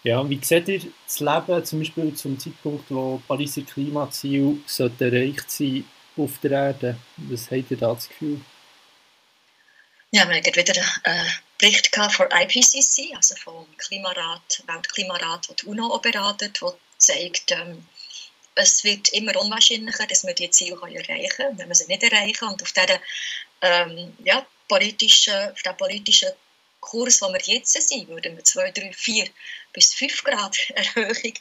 Ja, 0.04 0.28
wie 0.30 0.40
seht 0.42 0.68
ihr 0.68 0.82
das 1.06 1.20
Leben 1.20 1.66
zum 1.66 1.80
Beispiel 1.80 2.14
zum 2.14 2.40
Zeitpunkt, 2.40 2.90
wo 2.90 3.22
Pariser 3.28 3.62
Klimaziele 3.62 4.58
erreicht 5.00 5.50
sein 5.52 5.86
auf 6.18 6.38
der 6.40 6.52
Erde? 6.52 6.98
Was 7.18 7.52
habt 7.52 7.72
ihr 7.72 7.78
da 7.78 7.94
das 7.94 8.10
Gefühl? 8.10 8.40
Ja, 10.12 10.28
wir 10.28 10.38
haben 10.38 10.44
wieder 10.44 10.74
einen 11.04 11.20
äh, 11.20 11.30
Bericht 11.60 11.96
von 11.96 12.28
IPCC, 12.32 13.16
also 13.16 13.36
vom 13.36 13.68
Klimarat, 13.78 14.64
Weltklimarat, 14.66 15.50
der 15.50 15.56
die 15.58 15.66
UNO 15.68 16.00
beratet, 16.00 16.60
der 16.60 16.74
zeigt, 16.98 17.52
ähm, 17.52 17.88
es 18.56 18.84
wird 18.84 19.10
immer 19.10 19.36
unwahrscheinlicher, 19.36 20.08
dass 20.08 20.26
wir 20.26 20.34
die 20.34 20.50
Ziele 20.50 20.80
erreichen 20.82 21.30
können, 21.36 21.58
wenn 21.60 21.68
wir 21.68 21.76
sie 21.76 21.86
nicht 21.86 22.02
erreichen. 22.02 22.48
Und 22.48 22.64
auf 22.64 22.72
diesen 22.72 23.00
ähm, 23.62 24.18
ja, 24.24 24.44
politischen, 24.68 25.54
politischen 25.78 26.32
Kurs, 26.80 27.22
wo 27.22 27.32
wir 27.32 27.42
jetzt 27.42 27.74
sind, 27.74 28.08
würden 28.08 28.36
wir 28.36 28.44
2, 28.44 28.72
3, 28.72 28.92
4 28.92 29.30
bis 29.74 29.94
5 29.94 30.24
Grad 30.24 30.58
Erhöhung 30.72 31.34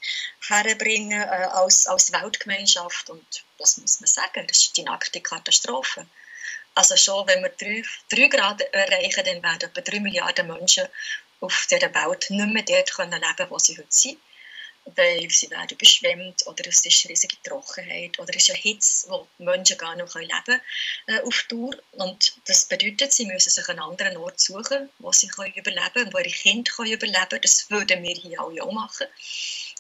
herbringen 0.47 1.23
äh, 1.23 1.49
als, 1.53 1.87
als 1.87 2.13
Weltgemeinschaft. 2.13 3.09
Und 3.09 3.45
das 3.57 3.79
muss 3.79 3.99
man 4.01 4.09
sagen, 4.09 4.47
das 4.47 4.59
ist 4.59 4.77
die 4.77 4.83
nackte 4.83 5.23
Katastrophe. 5.23 6.07
Also 6.75 6.97
schon, 6.97 7.27
wenn 7.27 7.43
wir 7.43 7.51
3, 7.51 7.83
3 8.11 8.29
Grad 8.29 8.61
erreichen, 8.61 9.25
dann 9.25 9.43
werden 9.43 9.71
etwa 9.71 9.81
3 9.81 10.01
Milliarden 10.01 10.47
Menschen 10.47 10.87
auf 11.41 11.67
dieser 11.71 11.95
Welt 11.95 12.31
nicht 12.31 12.53
mehr 12.53 12.63
dort 12.63 12.93
können 12.93 13.21
leben 13.21 13.51
wo 13.51 13.59
sie 13.59 13.77
heute 13.77 13.87
sind. 13.91 14.19
Weil 14.97 15.29
sie 15.29 15.51
werden 15.51 15.77
überschwemmt 15.77 16.47
oder 16.47 16.67
es 16.67 16.85
ist 16.87 17.09
riesige 17.11 17.37
Trockenheit 17.43 18.19
oder 18.19 18.31
es 18.35 18.49
ist 18.49 18.51
eine 18.51 18.59
Hitze, 18.59 19.11
wo 19.11 19.29
die 19.39 19.43
Menschen 19.43 19.77
gar 19.77 19.95
nicht 19.95 20.15
leben 20.15 20.31
können 20.45 20.61
äh, 21.09 21.21
auf 21.21 21.45
Tour. 21.47 21.77
Und 21.93 22.39
das 22.47 22.65
bedeutet, 22.65 23.13
sie 23.13 23.27
müssen 23.27 23.51
sich 23.51 23.69
einen 23.69 23.81
anderen 23.81 24.17
Ort 24.17 24.41
suchen, 24.41 24.89
wo 24.99 25.13
sie 25.13 25.29
können 25.29 25.53
überleben 25.53 25.93
können, 25.93 26.13
wo 26.15 26.19
ihre 26.19 26.31
Kinder 26.31 26.73
können 26.73 26.93
überleben 26.93 27.29
können. 27.29 27.43
Das 27.43 27.71
würden 27.71 28.03
wir 28.03 28.15
hier 28.15 28.41
alle 28.41 28.63
auch 28.63 28.73
machen. 28.73 29.09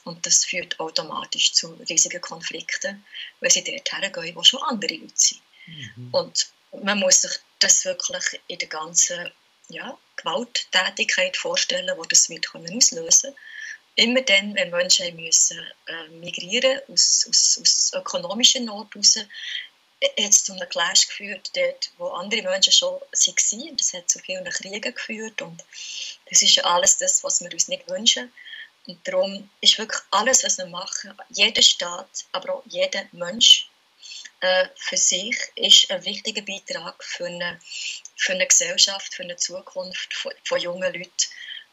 Und 0.04 0.26
das 0.26 0.45
führt 0.45 0.78
automatisch 0.78 1.52
zu 1.54 1.73
riesigen 1.88 2.21
Konflikten, 2.21 3.04
weil 3.40 3.50
sie 3.50 3.64
dort 3.64 3.90
hergehen, 3.90 4.37
wo 4.37 4.42
schon 4.42 4.62
andere 4.62 4.95
Leute 4.95 5.12
sind. 5.14 5.40
Mhm. 5.66 6.09
Und 6.12 6.49
man 6.72 6.98
muss 6.98 7.22
sich 7.22 7.32
das 7.60 7.84
wirklich 7.84 8.40
in 8.46 8.58
der 8.58 8.68
ganzen 8.68 9.30
ja, 9.68 9.96
Gewalttätigkeit 10.16 11.37
vorstellen, 11.37 11.90
die 12.00 12.08
das 12.08 12.28
wird 12.28 12.50
können 12.50 12.76
auslösen 12.76 13.34
Immer 13.98 14.20
dann, 14.22 14.54
wenn 14.54 14.70
Menschen 14.70 15.16
müssen, 15.16 15.58
äh, 15.88 16.08
migrieren 16.20 16.80
aus, 16.87 17.26
aus, 17.28 17.58
aus 17.60 17.92
ökonomischer 17.94 18.60
Not 18.60 18.94
heraus, 18.94 19.16
hat 19.16 20.12
es 20.16 20.44
zu 20.44 20.52
einem 20.52 20.68
Clash 20.68 21.08
geführt, 21.08 21.50
dort, 21.54 21.90
wo 21.98 22.06
andere 22.10 22.42
Menschen 22.42 22.72
schon 22.72 22.92
waren. 22.92 23.76
Das 23.76 23.92
hat 23.92 24.08
zu 24.08 24.20
vielen 24.20 24.44
Kriegen 24.44 24.94
geführt 24.94 25.42
und 25.42 25.64
das 26.30 26.42
ist 26.42 26.64
alles 26.64 26.98
das, 26.98 27.25
was 27.25 27.40
wir 27.40 27.52
uns 27.52 27.66
nicht 27.66 27.88
wünschen. 27.88 28.32
Und 28.87 29.06
darum 29.06 29.50
ist 29.60 29.78
wirklich 29.78 30.00
alles, 30.12 30.44
was 30.44 30.58
wir 30.58 30.66
machen, 30.66 31.12
jeder 31.30 31.62
Staat, 31.62 32.25
aber 32.30 32.54
auch 32.54 32.62
jeder 32.66 33.02
Mensch 33.10 33.67
äh, 34.40 34.68
für 34.76 34.97
sich 34.97 35.37
ist 35.57 35.90
ein 35.90 36.04
wichtiger 36.04 36.42
Beitrag 36.42 37.02
für 37.02 37.26
eine, 37.26 37.59
für 38.16 38.33
eine 38.33 38.47
Gesellschaft, 38.47 39.14
für 39.14 39.25
eine 39.25 39.37
Zukunft 39.37 40.14
von, 40.14 40.33
von 40.45 40.61
jungen 40.61 40.92
Leuten, 40.92 41.11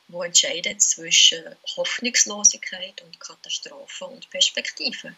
die 0.07 0.25
entscheiden 0.25 0.79
zwischen 0.79 1.43
Hoffnungslosigkeit 1.75 3.01
und 3.01 3.19
Katastrophe 3.19 4.05
und 4.05 4.29
Perspektive. 4.29 5.15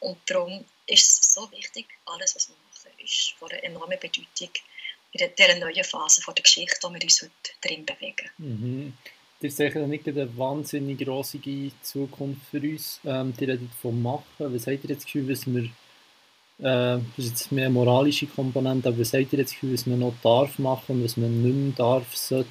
Und 0.00 0.18
darum 0.26 0.64
ist 0.86 1.10
es 1.10 1.34
so 1.34 1.50
wichtig, 1.52 1.86
alles, 2.06 2.34
was 2.34 2.48
wir 2.48 2.56
machen, 2.56 2.98
ist 3.04 3.34
von 3.38 3.50
einer 3.50 3.62
enormen 3.62 3.98
Bedeutung 3.98 4.50
in 5.12 5.30
dieser 5.36 5.56
neuen 5.56 5.84
Phase 5.84 6.22
der 6.26 6.42
Geschichte, 6.42 6.86
in 6.86 6.92
der 6.92 7.00
wir 7.00 7.04
uns 7.04 7.22
heute 7.22 7.32
drin 7.60 7.84
bewegen. 7.84 8.30
Mhm. 8.38 8.92
Das 9.40 9.52
ist 9.52 9.56
sicher 9.56 9.86
nicht 9.86 10.06
eine 10.06 10.36
wahnsinnig 10.36 10.98
große 10.98 11.40
Zukunft 11.82 12.42
für 12.50 12.60
uns. 12.60 13.00
Ähm, 13.04 13.34
die 13.36 13.46
redet 13.46 13.70
von 13.80 14.00
Machen. 14.02 14.24
Was 14.38 14.66
habt 14.66 14.84
ihr 14.84 14.90
jetzt 14.90 14.98
das 14.98 15.04
Gefühl, 15.06 15.30
was 15.30 15.46
wir 15.46 15.70
äh, 16.60 16.98
das 17.16 17.24
ist 17.24 17.30
jetzt 17.30 17.52
mehr 17.52 17.70
moralische 17.70 18.26
Komponente, 18.26 18.88
aber 18.88 18.98
was 18.98 19.10
sagt 19.10 19.32
ihr 19.32 19.38
jetzt 19.38 19.56
was 19.62 19.86
man 19.86 19.98
noch 19.98 20.14
darf 20.22 20.58
machen 20.58 20.96
und 20.96 21.04
was 21.04 21.16
man 21.16 21.42
nicht 21.42 21.54
mehr 21.54 21.72
darf, 21.76 22.16
sollte, 22.16 22.48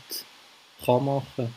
kann 0.84 1.06
machen? 1.06 1.54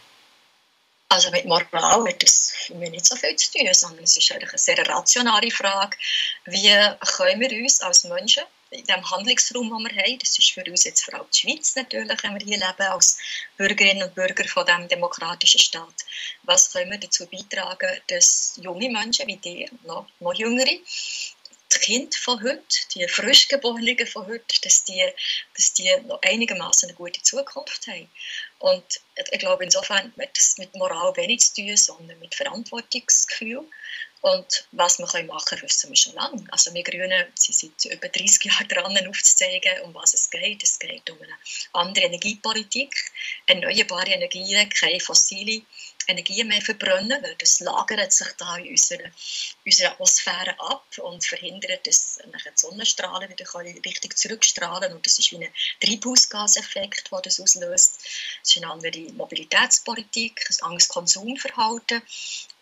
Also 1.08 1.30
mit 1.30 1.44
Moral 1.44 2.08
hat 2.08 2.22
das 2.22 2.52
für 2.54 2.74
mich 2.74 2.90
nicht 2.90 3.04
so 3.04 3.16
viel 3.16 3.36
zu 3.36 3.52
tun, 3.52 3.68
sondern 3.72 4.04
es 4.04 4.16
ist 4.16 4.32
eigentlich 4.32 4.50
eine 4.50 4.58
sehr 4.58 4.88
rationale 4.88 5.50
Frage, 5.50 5.96
wie 6.46 6.70
können 7.16 7.40
wir 7.40 7.62
uns 7.62 7.82
als 7.82 8.04
Menschen 8.04 8.44
in 8.70 8.84
dem 8.86 9.10
Handlungsraum, 9.10 9.68
den 9.68 9.94
wir 9.94 10.02
haben, 10.02 10.18
das 10.18 10.38
ist 10.38 10.52
für 10.52 10.64
uns 10.64 10.84
jetzt 10.84 11.04
vor 11.04 11.14
allem 11.14 11.26
die 11.34 11.38
Schweiz 11.38 11.76
natürlich, 11.76 12.22
wenn 12.22 12.32
wir 12.32 12.40
hier 12.40 12.56
leben, 12.56 12.90
als 12.90 13.18
Bürgerinnen 13.58 14.04
und 14.04 14.14
Bürger 14.14 14.44
von 14.48 14.64
diesem 14.64 14.88
demokratischen 14.88 15.60
Staat, 15.60 15.94
was 16.44 16.72
können 16.72 16.90
wir 16.90 16.98
dazu 16.98 17.26
beitragen, 17.26 17.90
dass 18.08 18.58
junge 18.62 18.88
Menschen 18.88 19.26
wie 19.26 19.36
dir, 19.36 19.68
noch, 19.84 20.06
noch 20.20 20.34
jüngere, 20.34 20.78
die 21.74 21.78
Kinder 21.78 22.16
von 22.18 22.42
heute, 22.42 22.62
die 22.94 23.06
Frischgeborenen 23.08 24.06
von 24.06 24.26
heute, 24.26 24.60
dass 24.62 24.84
die, 24.84 25.04
dass 25.56 25.72
die 25.74 25.90
noch 26.06 26.20
einigermaßen 26.22 26.88
eine 26.88 26.96
gute 26.96 27.22
Zukunft 27.22 27.86
haben. 27.86 28.10
Und 28.58 28.84
ich 29.30 29.38
glaube, 29.38 29.64
insofern 29.64 30.12
hat 30.18 30.36
das 30.36 30.58
mit 30.58 30.74
Moral 30.74 31.16
wenig 31.16 31.40
zu 31.40 31.54
tun, 31.62 31.76
sondern 31.76 32.18
mit 32.20 32.34
Verantwortungsgefühl. 32.34 33.66
Und 34.22 34.68
was 34.70 35.00
wir 35.00 35.24
machen 35.24 35.44
können, 35.46 35.62
wissen 35.62 35.90
wir 35.90 35.96
schon 35.96 36.14
lange. 36.14 36.44
Also 36.52 36.72
wir 36.72 36.84
Grünen 36.84 37.26
sind 37.34 37.80
seit 37.80 37.92
über 37.92 38.08
30 38.08 38.44
Jahren 38.44 38.68
dran, 38.68 39.08
aufzuzeigen, 39.08 39.80
um 39.82 39.92
was 39.94 40.14
es 40.14 40.30
geht. 40.30 40.62
Es 40.62 40.78
geht 40.78 41.10
um 41.10 41.20
eine 41.20 41.36
andere 41.72 42.06
Energiepolitik, 42.06 42.94
erneuerbare 43.46 44.12
Energien, 44.12 44.68
keine 44.70 45.00
fossile 45.00 45.62
Energie 46.08 46.44
mehr 46.44 46.60
verbrennen, 46.60 47.22
weil 47.22 47.34
das 47.36 47.60
lagert 47.60 48.12
sich 48.12 48.28
da 48.38 48.56
in 48.56 48.70
unserer, 48.70 49.10
unserer 49.64 49.92
Atmosphäre 49.92 50.58
ab 50.58 50.86
und 50.98 51.24
verhindert, 51.24 51.86
dass 51.86 52.18
die 52.24 52.50
Sonnenstrahlen 52.54 53.28
wieder 53.28 53.46
richtig 53.54 54.16
zurückstrahlen 54.16 54.92
und 54.92 55.04
das 55.06 55.18
ist 55.18 55.32
wie 55.32 55.44
ein 55.44 55.52
Treibhausgaseffekt, 55.80 57.10
der 57.12 57.20
das 57.20 57.40
auslöst. 57.40 58.00
Es 58.42 58.50
ist 58.50 58.56
eine 58.58 58.72
andere 58.72 59.12
Mobilitätspolitik, 59.12 60.44
ein 60.48 60.64
anderes 60.66 60.88
Konsumverhalten, 60.88 62.02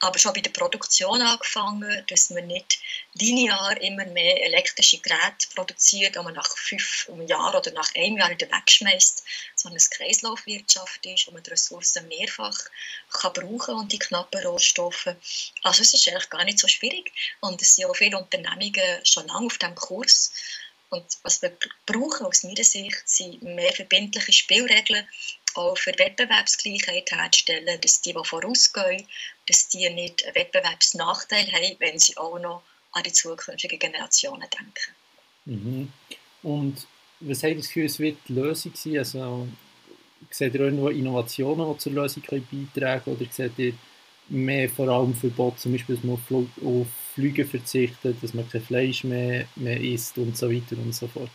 aber 0.00 0.18
schon 0.18 0.32
bei 0.32 0.40
der 0.40 0.50
Produktion 0.50 1.20
angefangen, 1.20 2.04
dass 2.08 2.30
man 2.30 2.46
nicht 2.46 2.78
linear 3.14 3.80
immer 3.82 4.06
mehr 4.06 4.42
elektrische 4.44 4.98
Geräte 4.98 5.48
produziert, 5.54 6.16
die 6.16 6.20
man 6.20 6.34
nach 6.34 6.56
fünf 6.56 7.08
Jahren 7.26 7.56
oder 7.56 7.70
nach 7.72 7.94
einem 7.94 8.16
Jahr 8.16 8.30
wieder 8.30 8.50
wegschmeißt, 8.50 9.22
sondern 9.54 9.80
eine 9.80 9.96
Kreislaufwirtschaft 9.96 11.04
ist, 11.04 11.26
wo 11.26 11.32
man 11.32 11.42
die 11.42 11.50
Ressourcen 11.50 12.08
mehrfach 12.08 12.58
kann 13.10 13.32
brauchen 13.34 13.74
und 13.74 13.92
die 13.92 13.98
knappen 13.98 14.42
Rohstoffe. 14.42 15.14
Also 15.62 15.82
es 15.82 15.92
ist 15.92 16.08
eigentlich 16.08 16.30
gar 16.30 16.44
nicht 16.44 16.58
so 16.58 16.66
schwierig 16.66 17.12
und 17.40 17.60
es 17.60 17.76
sind 17.76 17.84
auch 17.84 17.96
viele 17.96 18.16
Unternehmungen 18.16 19.04
schon 19.04 19.26
lange 19.26 19.46
auf 19.46 19.58
diesem 19.58 19.74
Kurs. 19.74 20.32
Und 20.88 21.04
was 21.22 21.40
wir 21.40 21.56
brauchen 21.86 22.26
aus 22.26 22.42
meiner 22.42 22.64
Sicht 22.64 23.02
sind 23.04 23.42
mehr 23.42 23.72
verbindliche 23.72 24.32
Spielregeln, 24.32 25.06
auch 25.54 25.76
für 25.76 25.96
Wettbewerbsgleichheit 25.98 27.10
herzustellen, 27.10 27.80
dass 27.80 28.00
die, 28.00 28.12
die 28.12 28.24
vorausgehen, 28.24 29.06
dass 29.50 29.68
die 29.68 29.88
nicht 29.90 30.24
einen 30.24 30.34
Wettbewerbsnachteil 30.34 31.52
haben, 31.52 31.76
wenn 31.80 31.98
sie 31.98 32.16
auch 32.16 32.38
noch 32.38 32.62
an 32.92 33.02
die 33.02 33.12
zukünftigen 33.12 33.78
Generationen 33.78 34.46
denken. 34.50 34.94
Mhm. 35.44 35.92
Und 36.42 36.86
was 37.20 37.42
habt 37.42 37.50
ihr 37.50 37.56
das 37.56 37.66
Gefühl, 37.66 37.86
es 37.86 37.98
wird 37.98 38.18
die 38.28 38.32
Lösung 38.34 38.72
sein? 38.74 38.98
Also, 38.98 39.48
seht 40.30 40.54
ihr 40.54 40.60
irgendwo 40.60 40.88
Innovationen, 40.88 41.72
die 41.72 41.78
zur 41.78 41.92
Lösung 41.92 42.22
beitragen 42.22 43.04
können? 43.04 43.16
Oder 43.16 43.26
seht 43.30 43.58
ihr 43.58 43.74
mehr 44.28 44.68
vor 44.68 44.88
allem 44.88 45.14
Verbot, 45.14 45.58
zum 45.58 45.72
Beispiel, 45.72 45.96
dass 45.96 46.04
man 46.04 46.14
auf, 46.14 46.64
auf 46.64 46.86
Flüge 47.14 47.44
verzichtet, 47.44 48.16
dass 48.22 48.32
man 48.32 48.48
kein 48.48 48.62
Fleisch 48.62 49.04
mehr, 49.04 49.46
mehr 49.56 49.80
isst 49.80 50.16
und 50.18 50.36
so 50.36 50.50
weiter 50.50 50.76
und 50.78 50.94
so 50.94 51.08
fort? 51.08 51.30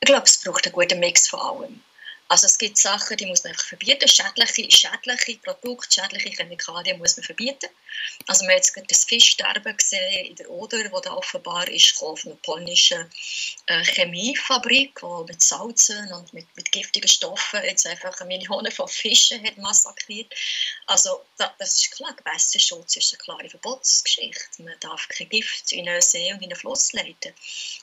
Ich 0.00 0.06
glaube, 0.06 0.24
es 0.24 0.42
braucht 0.42 0.66
einen 0.66 0.72
guten 0.72 0.98
Mix 0.98 1.28
von 1.28 1.40
allem. 1.40 1.80
Also 2.28 2.46
es 2.46 2.58
gibt 2.58 2.76
Sachen, 2.76 3.16
die 3.16 3.26
muss 3.26 3.44
man 3.44 3.52
einfach 3.52 3.66
verbieten. 3.66 4.08
Schädliche, 4.08 4.68
schädliche 4.70 5.38
Produkte, 5.38 5.92
schädliche 5.92 6.30
Chemikalien 6.30 6.98
muss 6.98 7.16
man 7.16 7.24
verbieten. 7.24 7.68
Also 8.26 8.44
man 8.44 8.52
hat 8.52 8.58
jetzt 8.58 8.74
gerade 8.74 8.86
das 8.88 9.04
Fischsterben 9.04 9.76
gesehen 9.76 10.26
in 10.26 10.36
der 10.36 10.50
Oder, 10.50 10.90
wo 10.90 11.00
da 11.00 11.12
offenbar 11.12 11.68
ist 11.68 11.90
von 11.90 12.18
einer 12.24 12.34
polnischen 12.36 13.08
äh, 13.66 13.84
Chemiefabrik, 13.84 15.00
die 15.00 15.32
mit 15.32 15.40
Salzen 15.40 16.12
und 16.12 16.32
mit, 16.32 16.46
mit 16.56 16.72
giftigen 16.72 17.08
Stoffen 17.08 17.62
jetzt 17.62 17.86
einfach 17.86 18.24
Millionen 18.26 18.72
von 18.72 18.88
Fischen 18.88 19.42
hat 19.44 19.56
massakriert. 19.58 20.34
Also 20.86 21.24
da, 21.36 21.54
das 21.58 21.76
ist 21.76 21.92
klar, 21.92 22.14
Gewässerschutz 22.14 22.96
ist 22.96 23.12
eine 23.12 23.18
klare 23.18 23.50
Verbotsgeschichte. 23.50 24.62
Man 24.62 24.78
darf 24.80 25.08
kein 25.08 25.28
Gift 25.28 25.72
in 25.72 25.88
einen 25.88 26.02
See 26.02 26.32
und 26.32 26.42
in 26.42 26.50
einen 26.50 26.56
Fluss 26.56 26.92
leiten. 26.92 27.32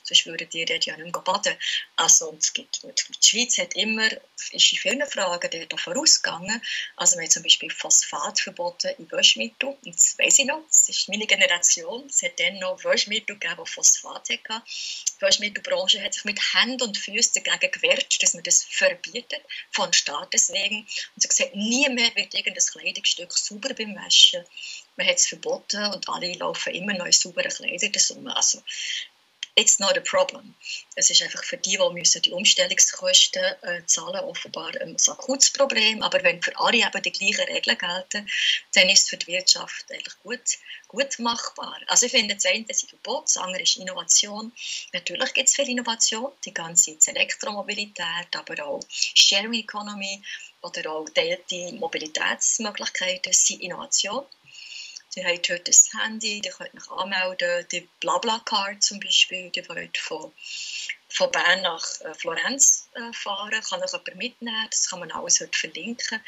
Sonst 0.02 0.26
würden 0.26 0.48
die 0.50 0.64
dort 0.64 0.84
ja 0.84 0.96
nicht 0.96 1.14
mehr 1.14 1.22
baden. 1.22 1.56
Also 1.96 2.36
es 2.38 2.52
gibt, 2.52 2.82
die 2.82 3.26
Schweiz 3.26 3.58
hat 3.58 3.74
immer 3.74 4.08
ist 4.52 4.72
in 4.72 4.78
vielen 4.78 5.06
Fragen 5.06 5.50
der 5.50 5.78
vorausgegangen. 5.78 6.60
Also 6.96 7.18
wir 7.18 7.28
zum 7.28 7.42
Beispiel 7.42 7.70
Phosphat 7.70 8.40
verboten 8.40 8.90
in 8.98 9.10
Waschmittel. 9.10 9.76
Und 9.84 9.94
das 9.94 10.16
weiss 10.18 10.38
ich 10.38 10.46
noch, 10.46 10.62
das 10.66 10.88
ist 10.88 11.08
meine 11.08 11.26
Generation. 11.26 12.06
Es 12.08 12.22
hat 12.22 12.38
dann 12.38 12.58
noch 12.58 12.82
Waschmittel 12.84 13.38
gegeben, 13.38 13.62
die 13.64 13.70
Phosphat 13.70 14.28
hatten. 14.30 14.62
Die 14.66 15.22
Waschmittelbranche 15.22 16.02
hat 16.02 16.14
sich 16.14 16.24
mit 16.24 16.40
Händen 16.54 16.82
und 16.82 16.98
Füßen 16.98 17.42
dagegen 17.44 17.72
gewehrt, 17.72 18.22
dass 18.22 18.34
man 18.34 18.42
das 18.42 18.64
verbietet, 18.64 19.42
von 19.70 19.92
Staates 19.92 20.52
wegen. 20.52 20.80
Und 20.80 20.88
sie 21.16 21.28
hat 21.28 21.30
gesagt, 21.30 21.56
nie 21.56 21.88
mehr 21.88 22.14
wird 22.14 22.34
irgendein 22.34 22.64
Kleidungsstück 22.64 23.32
sauber 23.32 23.74
beim 23.74 23.94
Waschen. 23.96 24.44
Man 24.96 25.06
hat 25.06 25.16
es 25.16 25.26
verboten 25.26 25.84
und 25.92 26.08
alle 26.08 26.32
laufen 26.34 26.74
immer 26.74 26.94
noch 26.94 27.06
in 27.06 27.12
sauberen 27.12 27.50
Kleidern. 27.50 28.28
Also 28.28 28.62
it's 29.56 29.78
not 29.78 29.96
a 29.96 30.00
problem. 30.00 30.54
Es 30.96 31.10
ist 31.10 31.22
einfach 31.22 31.44
für 31.44 31.56
die, 31.56 31.78
die 31.78 31.92
müssen 31.92 32.22
die 32.22 32.32
Umstellungskosten 32.32 33.44
äh, 33.62 33.84
zahlen, 33.86 34.24
offenbar 34.24 34.72
ein 34.80 34.96
akutes 35.06 35.52
Problem. 35.52 36.02
Aber 36.02 36.22
wenn 36.22 36.42
für 36.42 36.58
alle 36.58 36.78
eben 36.78 37.02
die 37.02 37.12
gleichen 37.12 37.44
Regeln 37.52 37.78
gelten, 37.78 38.28
dann 38.74 38.88
ist 38.88 39.04
es 39.04 39.08
für 39.08 39.16
die 39.16 39.28
Wirtschaft 39.28 39.90
eigentlich 39.92 40.18
gut, 40.22 40.58
gut 40.88 41.18
machbar. 41.18 41.78
Also 41.86 42.06
ich 42.06 42.12
finde, 42.12 42.34
das 42.34 42.46
eine 42.46 42.64
ist 42.68 42.88
Verbot, 42.88 43.24
das 43.24 43.36
andere 43.36 43.62
ist 43.62 43.76
Innovation. 43.76 44.52
Natürlich 44.92 45.34
gibt 45.34 45.48
es 45.48 45.54
viel 45.54 45.68
Innovation, 45.68 46.32
die 46.44 46.54
ganze 46.54 46.96
Elektromobilität, 47.06 48.28
aber 48.32 48.66
auch 48.66 48.80
Sharing 48.88 49.54
Economy 49.54 50.22
oder 50.62 50.90
auch 50.90 51.06
die 51.50 51.72
Mobilitätsmöglichkeiten 51.72 53.32
sind 53.32 53.62
Innovation. 53.62 54.24
Die 55.14 55.24
haben 55.24 55.36
heute 55.36 55.70
ein 55.70 56.00
Handy, 56.00 56.40
die 56.40 56.48
können 56.48 56.78
sich 56.78 56.90
anmelden. 56.90 57.66
Die 57.70 57.88
BlaBlaCar 58.00 58.80
zum 58.80 58.98
Beispiel, 58.98 59.50
die 59.50 59.68
wollen 59.68 59.90
von, 59.96 60.32
von 61.08 61.30
Bern 61.30 61.62
nach 61.62 62.00
äh, 62.00 62.14
Florenz 62.14 62.88
äh, 62.94 63.12
fahren, 63.12 63.62
kann 63.62 63.82
auch 63.82 63.92
jemand 63.92 64.16
mitnehmen. 64.16 64.66
Das 64.70 64.88
kann 64.88 64.98
man 64.98 65.12
alles 65.12 65.40
heute 65.40 65.56
verlinken. 65.56 66.20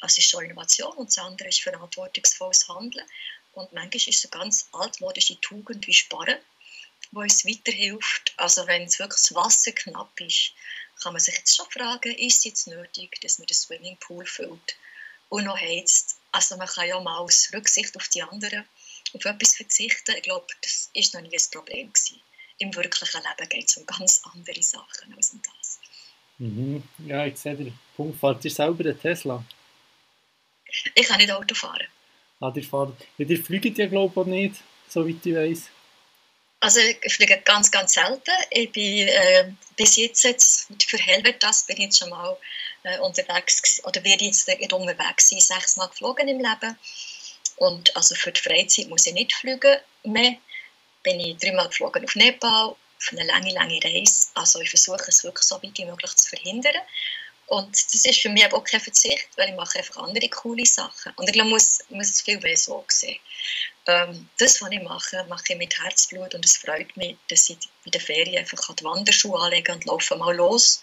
Das 0.00 0.16
ist 0.16 0.30
schon 0.30 0.44
Innovation 0.44 0.92
und 0.96 1.08
das 1.08 1.18
andere 1.18 1.48
ist 1.48 1.60
verantwortungsvolles 1.60 2.66
Handeln. 2.68 3.06
Und 3.52 3.72
manchmal 3.74 3.96
ist 3.96 4.08
es 4.08 4.32
eine 4.32 4.40
ganz 4.40 4.68
altmodische 4.72 5.38
Tugend 5.42 5.86
wie 5.86 5.92
Sparen, 5.92 6.38
die 7.10 7.16
uns 7.16 7.44
weiterhilft. 7.44 8.32
Also 8.38 8.66
wenn 8.66 8.84
es 8.84 8.98
wirklich 8.98 9.20
das 9.20 9.34
Wasser 9.34 9.72
knapp 9.72 10.18
ist, 10.18 10.52
kann 11.02 11.12
man 11.12 11.20
sich 11.20 11.36
jetzt 11.36 11.56
schon 11.56 11.70
fragen, 11.70 12.14
ist 12.14 12.38
es 12.38 12.44
jetzt 12.44 12.66
nötig, 12.68 13.20
dass 13.20 13.38
man 13.38 13.46
den 13.46 13.54
Swimmingpool 13.54 14.24
füllt 14.24 14.76
und 15.28 15.44
noch 15.44 15.58
heizt 15.58 16.19
also 16.32 16.56
man 16.56 16.68
kann 16.68 16.88
ja 16.88 17.00
mal 17.00 17.18
aus 17.18 17.50
Rücksicht 17.52 17.96
auf 17.96 18.08
die 18.08 18.22
anderen 18.22 18.64
auf 19.14 19.24
etwas 19.24 19.56
verzichten. 19.56 20.14
Ich 20.16 20.22
glaube, 20.22 20.46
das 20.62 20.90
ist 20.94 21.14
noch 21.14 21.20
nie 21.20 21.36
ein 21.36 21.50
Problem 21.52 21.92
gewesen. 21.92 22.20
Im 22.58 22.74
wirklichen 22.74 23.22
Leben 23.22 23.48
geht 23.48 23.68
es 23.68 23.76
um 23.76 23.86
ganz 23.86 24.22
andere 24.32 24.62
Sachen 24.62 25.14
als 25.16 25.30
um 25.30 25.42
das. 25.42 25.80
Mhm. 26.38 26.82
Ja, 27.06 27.26
ich 27.26 27.36
sehe 27.38 27.56
den 27.56 27.78
Punkt. 27.96 28.18
Fahrt 28.20 28.44
ihr 28.44 28.50
selber 28.50 28.84
den 28.84 28.98
Tesla? 28.98 29.44
Ich 30.94 31.06
kann 31.06 31.18
nicht 31.18 31.32
Auto 31.32 31.54
fahren. 31.54 31.86
Ah, 32.40 32.52
ihr, 32.54 32.64
fahrt, 32.64 32.94
ja, 33.18 33.26
ihr 33.26 33.44
fliegt 33.44 33.76
ja, 33.76 33.86
glaube 33.86 34.20
ich, 34.20 34.26
nicht, 34.26 34.54
soweit 34.88 35.24
ich 35.24 35.34
weiß. 35.34 35.68
Also 36.60 36.80
ich 36.80 37.14
fliege 37.14 37.40
ganz, 37.44 37.70
ganz 37.70 37.94
selten. 37.94 38.30
Ich 38.50 38.70
bin 38.70 39.08
äh, 39.08 39.52
bis 39.76 39.96
jetzt, 39.96 40.24
jetzt 40.24 40.68
für 40.84 40.98
Helvetas 40.98 41.64
bin 41.64 41.76
ich 41.78 41.84
jetzt 41.84 41.98
schon 41.98 42.10
mal 42.10 42.36
äh, 42.82 42.98
unterwegs 42.98 43.82
oder 43.84 44.02
werde 44.04 44.24
jetzt 44.24 44.48
unterwegs 44.48 45.28
sein, 45.28 45.40
sechsmal 45.40 45.88
geflogen 45.88 46.28
im 46.28 46.38
Leben. 46.38 46.78
Und 47.56 47.94
also 47.96 48.14
für 48.14 48.32
die 48.32 48.40
Freizeit 48.40 48.88
muss 48.88 49.06
ich 49.06 49.14
nicht 49.14 49.32
fliegen 49.32 49.78
mehr. 50.04 50.36
Bin 51.02 51.20
ich 51.20 51.38
dreimal 51.38 51.68
geflogen 51.68 52.04
auf 52.04 52.14
Nepal, 52.14 52.68
auf 52.68 53.08
eine 53.12 53.24
lange, 53.24 53.52
lange 53.52 53.80
Reise. 53.82 54.28
Also 54.34 54.60
ich 54.60 54.70
versuche 54.70 55.04
es 55.08 55.24
wirklich 55.24 55.44
so 55.44 55.62
weit 55.62 55.76
wie 55.76 55.84
möglich 55.84 56.14
zu 56.16 56.28
verhindern. 56.28 56.76
Und 57.46 57.72
das 57.72 58.04
ist 58.04 58.20
für 58.20 58.28
mich 58.28 58.52
auch 58.52 58.62
kein 58.62 58.80
Verzicht, 58.80 59.28
weil 59.36 59.48
ich 59.48 59.56
mache 59.56 59.78
einfach 59.78 59.96
andere 60.04 60.28
coole 60.28 60.64
Sachen. 60.64 61.12
Und 61.16 61.26
ich 61.26 61.32
glaube, 61.32 61.50
man 61.50 61.56
muss, 61.58 61.80
muss 61.88 62.08
es 62.08 62.20
viel 62.20 62.38
mehr 62.38 62.56
so 62.56 62.84
sehen. 62.88 63.18
Ähm, 63.86 64.28
das, 64.38 64.60
was 64.60 64.70
ich 64.70 64.82
mache, 64.82 65.24
mache 65.28 65.44
ich 65.48 65.58
mit 65.58 65.82
Herzblut 65.82 66.34
und 66.34 66.44
es 66.44 66.58
freut 66.58 66.94
mich, 66.96 67.16
dass 67.28 67.48
ich 67.48 67.58
in 67.84 67.92
der 67.92 68.00
Ferien 68.00 68.38
einfach 68.38 68.74
die 68.74 68.84
Wanderschuhe 68.84 69.40
anlegen 69.40 69.74
und 69.74 69.86
laufe 69.86 70.16
mal 70.16 70.36
los. 70.36 70.82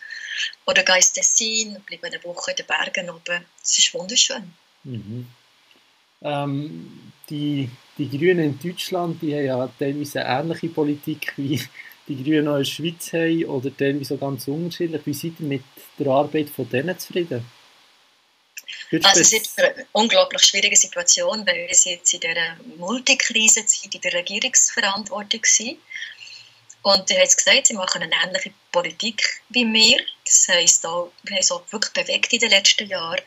Oder 0.66 0.84
gehe 0.84 0.96
ins 0.96 1.14
Tessin, 1.14 1.82
bleibe 1.86 2.08
eine 2.08 2.24
Woche 2.24 2.52
in 2.52 2.58
den 2.58 2.66
Bergen 2.66 3.10
oben. 3.10 3.46
Es 3.64 3.78
ist 3.78 3.94
wunderschön. 3.94 4.52
Mhm. 4.84 5.28
Ähm, 6.22 7.12
die, 7.30 7.70
die 7.98 8.10
Grünen 8.10 8.40
in 8.40 8.60
Deutschland 8.60 9.22
die 9.22 9.36
haben 9.36 9.46
ja 9.46 9.70
teilweise 9.78 10.26
eine 10.26 10.40
ähnliche 10.40 10.70
Politik 10.70 11.34
wie 11.38 11.62
die 12.08 12.24
Grünen 12.24 12.48
in 12.48 12.58
der 12.58 12.64
Schweiz 12.64 13.14
haben 13.14 13.46
oder 13.46 13.76
teilweise 13.76 14.06
so 14.06 14.18
ganz 14.18 14.48
unterschiedlich. 14.48 15.06
Wie 15.06 15.14
seid 15.14 15.40
ihr 15.40 15.46
mit 15.46 15.64
der 16.00 16.08
Arbeit 16.08 16.50
von 16.50 16.68
denen 16.70 16.98
zufrieden? 16.98 17.46
Also 19.04 19.22
es 19.22 19.34
ist 19.34 19.60
eine 19.60 19.86
unglaublich 19.92 20.44
schwierige 20.44 20.76
Situation, 20.76 21.46
weil 21.46 21.56
wir 21.56 21.68
jetzt 21.68 21.86
in 21.86 22.20
dieser 22.20 22.56
Multikrise-Zeit 22.78 23.94
in 23.94 24.02
der 24.02 24.14
Regierungsverantwortung 24.14 25.42
sind. 25.44 25.80
Und 26.84 27.10
ihr 27.10 27.20
habt 27.20 27.36
gesagt, 27.36 27.68
sie 27.68 27.74
machen 27.74 28.02
eine 28.02 28.16
ähnliche 28.24 28.54
Politik 28.72 29.42
wie 29.50 29.66
wir. 29.66 30.00
Das 30.24 30.48
heisst, 30.48 30.86
auch, 30.86 31.12
wir 31.24 31.32
haben 31.32 31.38
uns 31.40 31.52
auch 31.52 31.64
wirklich 31.72 31.94
bewegt 31.94 32.32
in 32.32 32.40
den 32.40 32.50
letzten 32.50 32.88
Jahren. 32.88 33.20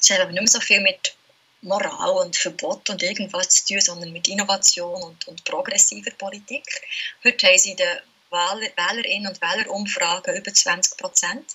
Es 0.00 0.10
hat 0.10 0.20
aber 0.20 0.32
nicht 0.32 0.40
mehr 0.40 0.48
so 0.48 0.60
viel 0.60 0.80
mit 0.80 1.14
Moral 1.62 2.10
und 2.24 2.36
Verbot 2.36 2.90
und 2.90 3.02
irgendwas 3.02 3.48
zu 3.50 3.66
tun, 3.66 3.80
sondern 3.80 4.12
mit 4.12 4.28
Innovation 4.28 5.02
und, 5.02 5.28
und 5.28 5.44
progressiver 5.44 6.10
Politik. 6.10 6.64
Heute 7.22 7.46
haben 7.46 7.58
sie 7.58 7.70
in 7.70 7.76
den 7.76 7.98
Wähler, 8.30 8.68
Wählerinnen 8.76 9.28
und 9.28 9.40
Wählerumfragen 9.40 10.36
über 10.36 10.52
20 10.52 10.96
Prozent 10.98 11.46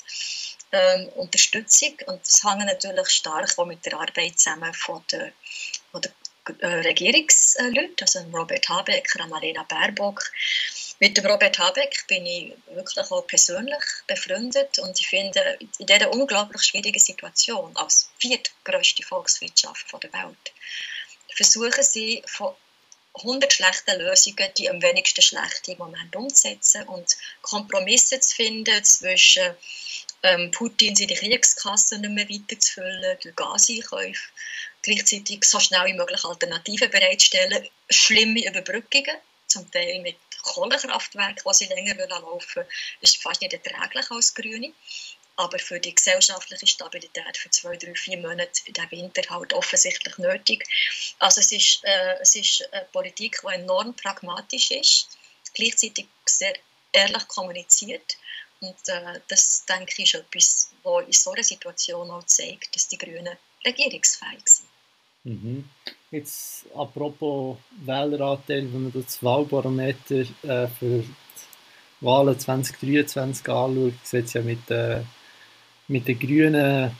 ähm, 0.72 1.10
Unterstützung. 1.16 1.96
Und 2.08 2.22
das 2.22 2.44
hängt 2.44 2.66
natürlich 2.66 3.10
stark 3.10 3.58
auch 3.58 3.66
mit 3.66 3.86
der 3.86 3.94
Arbeit 4.00 4.40
zusammen 4.40 4.74
von 4.74 5.04
der, 5.12 5.32
von 5.92 6.02
der 6.02 6.12
äh, 6.62 6.96
also 8.02 8.20
Robert 8.34 8.70
Habeck, 8.70 9.16
Annalena 9.20 9.64
Baerbock. 9.64 10.32
Mit 11.00 11.16
dem 11.16 11.26
Robert 11.28 11.58
Habeck 11.60 12.06
bin 12.08 12.26
ich 12.26 12.54
wirklich 12.74 13.12
auch 13.12 13.26
persönlich 13.26 13.84
befreundet 14.08 14.80
und 14.80 15.00
ich 15.00 15.08
finde, 15.08 15.58
in 15.60 15.86
dieser 15.86 16.12
unglaublich 16.12 16.62
schwierigen 16.64 17.00
Situation 17.00 17.72
als 17.76 18.10
viertgrößte 18.20 19.04
Volkswirtschaft 19.04 19.94
der 20.04 20.12
Welt 20.12 20.54
versuchen 21.36 21.84
sie 21.84 22.22
von 22.26 22.54
100 23.14 23.54
schlechten 23.54 24.00
Lösungen 24.00 24.50
die 24.58 24.70
am 24.70 24.82
wenigsten 24.82 25.22
schlechte 25.22 25.72
im 25.72 25.78
Moment 25.78 26.16
umzusetzen 26.16 26.88
und 26.88 27.18
Kompromisse 27.42 28.20
zu 28.20 28.36
finden 28.36 28.84
zwischen 28.84 29.56
ähm, 30.24 30.52
Putin 30.52 30.96
seine 30.96 31.14
Kriegskasse 31.14 32.00
nicht 32.00 32.12
mehr 32.12 32.30
weiterzufüllen 32.30 33.18
durch 33.22 33.36
Gaseinkäufe, 33.36 34.30
gleichzeitig 34.82 35.44
so 35.44 35.60
schnell 35.60 35.86
wie 35.88 35.94
möglich 35.94 36.24
Alternativen 36.26 36.92
bereitstellen, 36.92 37.68
schlimme 37.90 38.48
Überbrückungen, 38.48 39.18
zum 39.48 39.70
Teil 39.72 40.02
mit 40.02 40.18
Kohlekraftwerken, 40.44 41.44
die 41.46 41.54
sie 41.54 41.66
länger 41.66 42.08
laufen 42.08 42.66
ist 43.02 43.22
fast 43.22 43.42
nicht 43.42 43.54
erträglich 43.54 44.10
als 44.12 44.34
Grüne. 44.34 44.74
Aber 45.36 45.58
für 45.58 45.80
die 45.80 45.96
gesellschaftliche 45.96 46.68
Stabilität 46.68 47.38
für 47.38 47.50
zwei, 47.50 47.78
drei, 47.78 47.96
vier 47.96 48.18
Monate 48.18 48.62
in 48.66 48.74
diesem 48.74 48.92
Winter 48.92 49.22
halt 49.30 49.54
offensichtlich 49.54 50.18
nötig. 50.18 50.66
Also 51.18 51.40
es 51.40 51.52
ist, 51.54 51.84
äh, 51.86 52.18
es 52.20 52.36
ist 52.36 52.68
eine 52.74 52.86
Politik, 52.92 53.40
die 53.42 53.54
enorm 53.54 53.96
pragmatisch 53.96 54.72
ist, 54.72 55.08
gleichzeitig 55.54 56.08
sehr 56.26 56.54
ehrlich 56.92 57.28
kommuniziert 57.30 58.18
und 58.62 58.76
äh, 58.88 59.20
das, 59.28 59.66
denke 59.66 59.94
ich, 59.98 60.14
ist 60.14 60.16
etwas, 60.16 60.72
was 60.84 61.06
in 61.06 61.14
so 61.14 61.32
einer 61.32 61.44
Situation 61.44 62.10
auch 62.12 62.26
zeigt, 62.26 62.76
dass 62.76 62.88
die 62.88 62.98
Grünen 62.98 63.38
regierungsfähig 63.66 64.42
sind. 64.46 64.70
Mhm. 65.24 65.70
Jetzt 66.12 66.66
apropos 66.76 67.58
Wähleranteil, 67.86 68.72
wenn 68.74 68.84
man 68.84 68.92
das 68.92 69.22
Wahlbarometer 69.22 70.22
äh, 70.44 70.68
für 70.68 71.04
die 71.04 71.14
Wahlen 72.02 72.40
2023 72.40 73.48
anschaut, 73.50 73.94
sieht 74.04 74.26
es 74.26 74.34
ja 74.34 74.42
mit, 74.42 74.70
äh, 74.72 75.02
mit 75.88 76.08
den 76.08 76.20
Grünen 76.20 76.92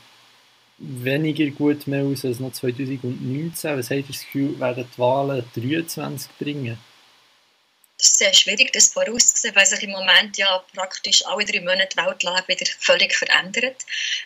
weniger 0.78 1.46
gut 1.50 1.86
mehr 1.86 2.04
aus 2.04 2.24
als 2.24 2.40
noch 2.40 2.52
2019. 2.52 3.78
Was 3.78 3.90
habt 3.90 4.00
ihr 4.00 4.06
das 4.06 4.20
Gefühl, 4.20 4.58
werden 4.58 4.86
die 4.94 4.98
Wahlen 4.98 5.44
2023 5.54 6.30
bringen? 6.38 6.78
Ist 8.00 8.16
sehr 8.16 8.32
schwierig, 8.32 8.72
das 8.72 8.88
vorauszusehen, 8.88 9.54
weil 9.54 9.66
sich 9.66 9.82
im 9.82 9.90
Moment 9.90 10.38
ja 10.38 10.64
praktisch 10.74 11.24
alle 11.26 11.44
drei 11.44 11.60
Monate 11.60 11.88
die 11.94 11.98
Weltlage 11.98 12.48
wieder 12.48 12.66
völlig 12.78 13.14
verändert. 13.14 13.76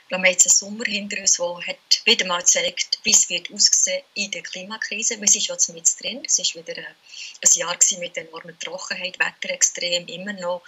Wir 0.08 0.16
haben 0.16 0.24
jetzt 0.26 0.46
einen 0.46 0.54
Sommer 0.54 0.84
hinter 0.84 1.20
uns, 1.20 1.37
der 1.37 1.66
hat 1.66 1.76
wieder 2.04 2.26
mal 2.26 2.38
gezeigt, 2.38 3.00
wie 3.02 3.10
es 3.10 3.28
wird 3.28 3.50
aussehen 3.52 4.02
in 4.14 4.30
der 4.30 4.42
Klimakrise. 4.42 5.20
Wir 5.20 5.26
sind 5.26 5.44
schon 5.44 5.74
mit 5.74 5.88
drin. 6.00 6.22
Es 6.24 6.38
war 6.38 6.66
wieder 6.66 6.82
ein 6.82 7.50
Jahr 7.54 7.76
mit 7.98 8.16
enormer 8.16 8.56
Trockenheit, 8.60 9.18
Wetterextrem, 9.18 10.06
immer 10.06 10.34
noch 10.34 10.62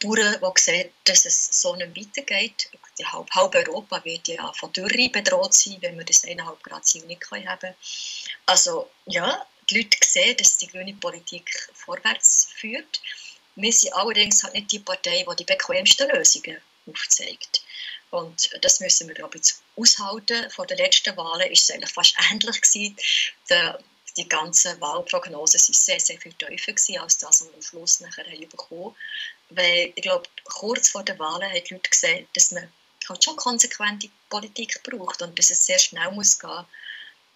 Bauern, 0.00 0.36
die 0.40 0.60
sehen, 0.60 0.90
dass 1.04 1.26
es 1.26 1.60
so 1.60 1.76
nicht 1.76 1.94
weitergeht. 1.94 2.70
Die 2.98 3.04
halb, 3.04 3.30
halb 3.32 3.54
Europa 3.54 4.02
wird 4.04 4.28
ja 4.28 4.50
von 4.54 4.72
Dürre 4.72 5.10
bedroht 5.10 5.52
sein, 5.52 5.76
wenn 5.80 5.98
wir 5.98 6.04
das 6.04 6.24
1,5 6.24 6.62
Grad 6.62 6.86
Ziel 6.86 7.04
nicht 7.04 7.30
haben. 7.30 7.74
Also 8.46 8.88
ja, 9.04 9.46
die 9.70 9.78
Leute 9.78 9.98
sehen, 10.04 10.36
dass 10.36 10.58
die 10.58 10.68
grüne 10.68 10.94
Politik 10.94 11.68
vorwärts 11.74 12.48
führt. 12.54 13.00
Wir 13.56 13.72
sind 13.72 13.94
allerdings 13.94 14.42
halt 14.42 14.54
nicht 14.54 14.72
die 14.72 14.78
Partei, 14.78 15.24
die 15.28 15.36
die 15.36 15.44
bequemsten 15.44 16.08
Lösungen 16.10 16.58
aufzeigt. 16.86 17.62
Und 18.10 18.50
das 18.62 18.80
müssen 18.80 19.08
wir, 19.08 19.14
glaube 19.14 19.38
ich, 19.38 19.54
aushalten. 19.76 20.50
Vor 20.50 20.66
den 20.66 20.78
letzten 20.78 21.16
Wahlen 21.16 21.40
war 21.40 21.50
es 21.50 21.70
eigentlich 21.70 21.92
fast 21.92 22.14
ähnlich. 22.30 22.60
Gewesen. 22.60 22.96
Die 24.16 24.28
ganzen 24.28 24.80
Wahlprognosen 24.80 25.60
waren 25.60 25.74
sehr, 25.74 26.00
sehr 26.00 26.18
viel 26.18 26.32
tiefer 26.32 27.02
als 27.02 27.18
das, 27.18 27.40
was 27.40 27.48
wir 27.48 27.54
am 27.54 27.62
Schluss 27.62 28.00
nachher 28.00 28.24
haben 28.24 28.94
Weil 29.50 29.92
ich 29.94 30.02
glaube, 30.02 30.26
kurz 30.44 30.88
vor 30.88 31.02
den 31.02 31.18
Wahlen 31.18 31.50
haben 31.50 31.64
die 31.68 31.74
Leute 31.74 31.90
gesehen, 31.90 32.26
dass 32.34 32.50
man 32.50 32.72
halt 33.08 33.22
schon 33.22 33.36
konsequente 33.36 34.08
Politik 34.30 34.82
braucht 34.82 35.20
und 35.20 35.38
dass 35.38 35.50
es 35.50 35.66
sehr 35.66 35.78
schnell 35.78 36.10
muss 36.12 36.38
gehen. 36.38 36.64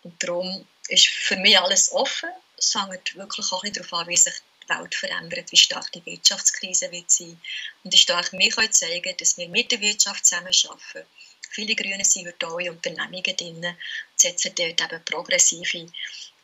Und 0.03 0.23
darum 0.23 0.67
ist 0.89 1.09
für 1.09 1.37
mich 1.37 1.59
alles 1.59 1.93
offen. 1.93 2.31
Es 2.57 2.75
hängt 2.75 3.15
wirklich 3.17 3.53
auch 3.53 3.63
darauf 3.65 3.93
an, 3.93 4.09
wie 4.09 4.17
sich 4.17 4.35
die 4.65 4.69
Welt 4.69 4.95
verändert, 4.95 5.53
wie 5.53 5.57
stark 5.57 5.91
die 5.93 6.05
Wirtschaftskrise 6.05 6.91
wird 6.93 7.11
sein. 7.11 7.41
Und 7.85 7.95
stark 7.95 8.33
wir 8.33 8.51
können 8.51 8.73
zeigen 8.73 9.17
dass 9.17 9.37
wir 9.39 9.49
mit 9.49 9.73
der 9.73 9.81
Wirtschaft 9.81 10.27
zusammenarbeiten. 10.27 11.07
Viele 11.51 11.75
Grüne 11.75 12.05
sind 12.05 12.27
heute 12.27 12.47
auch 12.47 12.59
in 12.59 12.71
Unternehmungen 12.71 13.37
drin, 13.37 13.77
setzen 14.15 14.53
dort 14.55 14.81
eben 14.81 15.05
progressive 15.05 15.87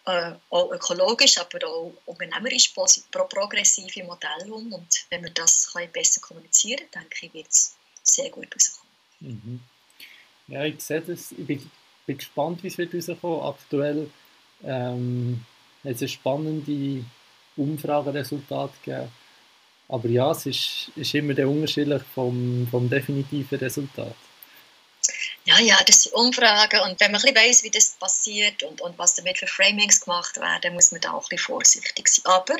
äh, 0.07 0.33
auch 0.51 0.71
ökologisch, 0.73 1.39
aber 1.39 1.67
auch 1.67 1.93
unternehmerisch 2.07 2.73
progressive 2.73 4.05
Modelle 4.05 4.53
um. 4.53 4.73
Und 4.73 5.07
wenn 5.11 5.23
wir 5.23 5.31
das 5.31 5.73
besser 5.93 6.21
kommunizieren 6.21 6.89
können, 6.91 7.09
denke 7.11 7.27
ich, 7.27 7.35
wird 7.35 7.49
es 7.49 7.77
sehr 8.03 8.31
gut 8.31 8.55
rauskommen. 8.55 8.93
Mhm. 9.21 9.61
Ja, 10.49 10.65
ich 10.65 10.81
sehe 10.81 11.01
das. 11.01 11.33
Ich 11.33 11.47
bin, 11.47 11.71
bin 12.07 12.19
gespannt, 12.19 12.63
wie 12.63 12.69
es 12.69 12.79
wird 12.79 12.95
rauskommen. 12.95 13.43
Aktuell 13.43 14.11
ähm, 14.65 15.45
hat 15.85 16.01
es 16.01 16.11
spannende 16.11 17.05
Umfrageresultate 17.57 18.75
gegeben. 18.85 19.13
Aber 19.89 20.09
ja, 20.09 20.31
es 20.33 20.47
ist, 20.47 20.91
ist 20.97 21.15
immer 21.15 21.35
der 21.35 21.49
unterschiedlich 21.49 22.03
vom, 22.15 22.67
vom 22.71 22.89
definitiven 22.91 23.59
Resultat. 23.59 24.17
Ja, 25.45 25.61
ja, 25.61 25.79
das 25.87 26.03
sind 26.03 26.15
Umfragen 26.15 26.81
und 26.81 26.99
wenn 26.99 27.13
man 27.13 27.21
ein 27.21 27.33
bisschen 27.33 27.37
weiss, 27.37 27.63
wie 27.63 27.71
das 27.71 27.91
passiert 27.91 28.65
und, 28.65 28.81
und 28.81 28.99
was 28.99 29.15
damit 29.15 29.39
für 29.39 29.47
Framings 29.47 30.01
gemacht 30.01 30.37
werden, 30.39 30.75
muss 30.75 30.91
man 30.91 31.01
da 31.01 31.13
auch 31.13 31.23
ein 31.23 31.29
bisschen 31.29 31.55
vorsichtig 31.55 32.09
sein. 32.09 32.27
Aber 32.27 32.57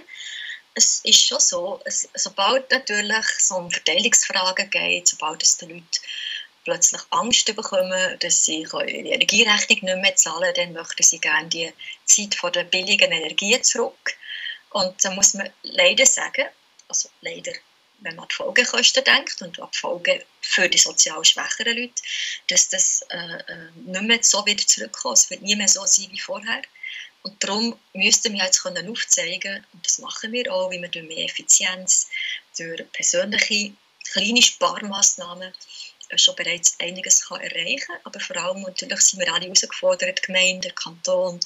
es 0.75 1.01
ist 1.03 1.21
schon 1.21 1.41
so, 1.41 1.81
es, 1.85 2.09
sobald 2.15 2.71
natürlich 2.71 3.27
so 3.39 3.57
um 3.57 3.71
Verteilungsfragen 3.73 4.71
geht, 4.71 5.09
sobald 5.09 5.43
es 5.43 5.57
den 5.57 5.71
Leuten 5.71 5.85
plötzlich 6.67 7.01
Angst 7.11 7.47
bekommen, 7.55 8.19
dass 8.19 8.45
sie 8.45 8.63
ihre 8.63 8.85
Energierechnung 8.85 9.85
nicht 9.85 10.03
mehr 10.03 10.17
zahlen 10.17 10.53
dann 10.57 10.73
möchten 10.73 11.05
sie 11.05 11.21
gerne 11.21 11.49
die 11.49 11.73
Zeit 12.05 12.35
von 12.35 12.53
der 12.53 12.65
billigen 12.65 13.13
Energie 13.13 13.61
zurück. 13.63 14.17
Und 14.71 14.93
da 15.05 15.13
muss 15.13 15.35
man 15.35 15.49
leider 15.63 16.05
sagen, 16.05 16.47
also 16.89 17.09
leider 17.21 17.53
wenn 18.01 18.17
man 18.17 18.25
an 18.25 18.29
die 18.29 18.35
Folgekosten 18.35 19.05
denkt 19.05 19.41
und 19.43 19.61
an 19.61 19.69
die 19.73 19.79
Folgen 19.79 20.21
für 20.41 20.69
die 20.69 20.77
sozial 20.79 21.25
schwächeren 21.25 21.79
Leute, 21.79 22.03
dass 22.49 22.69
das 22.69 23.03
äh, 23.11 23.17
äh, 23.17 23.71
nicht 23.85 24.03
mehr 24.03 24.19
so 24.23 24.45
wieder 24.45 24.67
zurückkommt. 24.67 25.19
Es 25.19 25.31
wird 25.31 25.43
nie 25.43 25.57
mehr 25.57 25.69
so 25.69 25.87
sein 25.87 26.09
wie 26.11 26.19
vorher. 26.19 26.63
Und 27.23 27.43
darum 27.43 27.79
müssten 27.93 28.33
wir 28.35 28.45
jetzt 28.45 28.63
können 28.63 28.91
aufzeigen, 28.91 29.65
und 29.73 29.87
das 29.87 29.99
machen 30.01 30.33
wir 30.33 30.53
auch, 30.53 30.71
wie 30.71 30.81
wir 30.83 30.89
durch 30.89 31.07
mehr 31.07 31.25
Effizienz, 31.25 32.09
durch 32.59 32.85
persönliche 32.93 33.73
kleine 34.13 34.43
Sparmaßnahmen 34.43 35.53
schon 36.17 36.37
bereits 36.37 36.79
einiges 36.79 37.27
kann 37.27 37.41
erreichen 37.41 37.87
kann. 37.87 38.01
Aber 38.05 38.21
vor 38.21 38.37
allem 38.37 38.63
natürlich 38.63 39.01
sind 39.01 39.21
wir 39.21 39.33
alle 39.33 39.45
herausgefordert, 39.45 40.23
Gemeinden, 40.23 40.75
Kanton, 40.75 41.41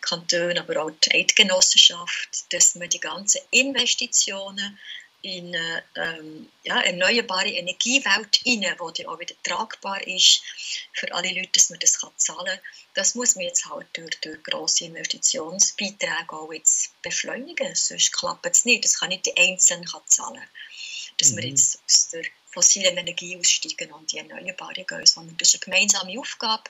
Kantone, 0.00 0.60
aber 0.60 0.84
auch 0.84 0.90
die 0.90 1.12
Eidgenossenschaft, 1.12 2.52
dass 2.52 2.78
wir 2.78 2.88
die 2.88 3.00
ganzen 3.00 3.40
Investitionen 3.50 4.78
in 5.26 5.54
eine 5.56 5.82
ähm, 5.96 6.48
ja, 6.62 6.80
erneuerbare 6.80 7.48
Energiewelt 7.48 8.36
hinein, 8.44 8.76
die 8.96 9.06
auch 9.06 9.18
wieder 9.18 9.34
tragbar 9.42 10.06
ist 10.06 10.42
für 10.92 11.12
alle 11.12 11.32
Leute, 11.32 11.50
dass 11.54 11.70
man 11.70 11.80
das 11.80 12.00
kann 12.00 12.12
zahlen 12.16 12.46
kann. 12.46 12.60
Das 12.94 13.14
muss 13.14 13.34
man 13.34 13.44
jetzt 13.44 13.66
halt 13.66 13.88
durch, 13.94 14.20
durch 14.20 14.42
grosse 14.44 14.84
Investitionsbeiträge 14.84 16.32
auch 16.32 16.52
jetzt 16.52 16.90
beschleunigen, 17.02 17.74
sonst 17.74 18.12
klappt 18.12 18.46
es 18.46 18.64
nicht. 18.64 18.84
Das 18.84 19.00
kann 19.00 19.08
nicht 19.08 19.26
die 19.26 19.36
Einzelnen 19.36 19.88
zahlen, 20.06 20.42
dass 21.18 21.32
mhm. 21.32 21.36
wir 21.38 21.48
jetzt 21.48 21.80
aus 21.84 22.08
der 22.10 22.24
fossilen 22.56 22.96
Energie 22.96 23.36
aussteigen 23.36 23.92
und 23.92 24.10
die 24.10 24.18
erneuerbare 24.18 24.84
gehen, 24.84 25.04
sondern 25.04 25.36
das 25.36 25.52
ist 25.52 25.62
eine 25.62 25.72
gemeinsame 25.72 26.18
Aufgabe, 26.18 26.64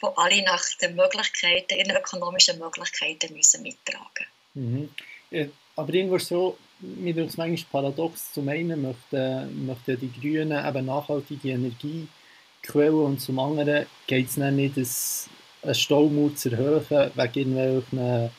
wo 0.00 0.08
alle 0.08 0.42
nach 0.42 0.64
den 0.80 0.96
Möglichkeiten, 0.96 1.78
ihren 1.78 1.96
ökonomischen 1.96 2.58
Möglichkeiten 2.58 3.34
müssen 3.34 3.62
mittragen 3.62 4.26
müssen. 4.54 4.90
Mhm. 5.30 5.52
Aber 5.76 5.94
irgendwo 5.94 6.18
so, 6.18 6.56
mir 6.80 7.16
ist 7.16 7.30
es 7.30 7.36
manchmal 7.36 7.82
paradox, 7.82 8.32
zum 8.32 8.48
einen 8.48 8.80
möchten, 8.82 9.66
möchten 9.66 10.00
die 10.00 10.12
Grünen 10.18 10.66
eben 10.66 10.86
nachhaltige 10.86 11.50
Energiequellen 11.50 13.04
und 13.04 13.20
zum 13.20 13.38
anderen 13.38 13.86
geht 14.06 14.28
es 14.28 14.38
nicht, 14.38 14.76
das, 14.78 15.28
einen 15.62 15.74
Staumauer 15.74 16.34
zu 16.34 16.50
erhöhen 16.50 17.12
wegen 17.14 17.56
irgendwelchen 17.56 18.30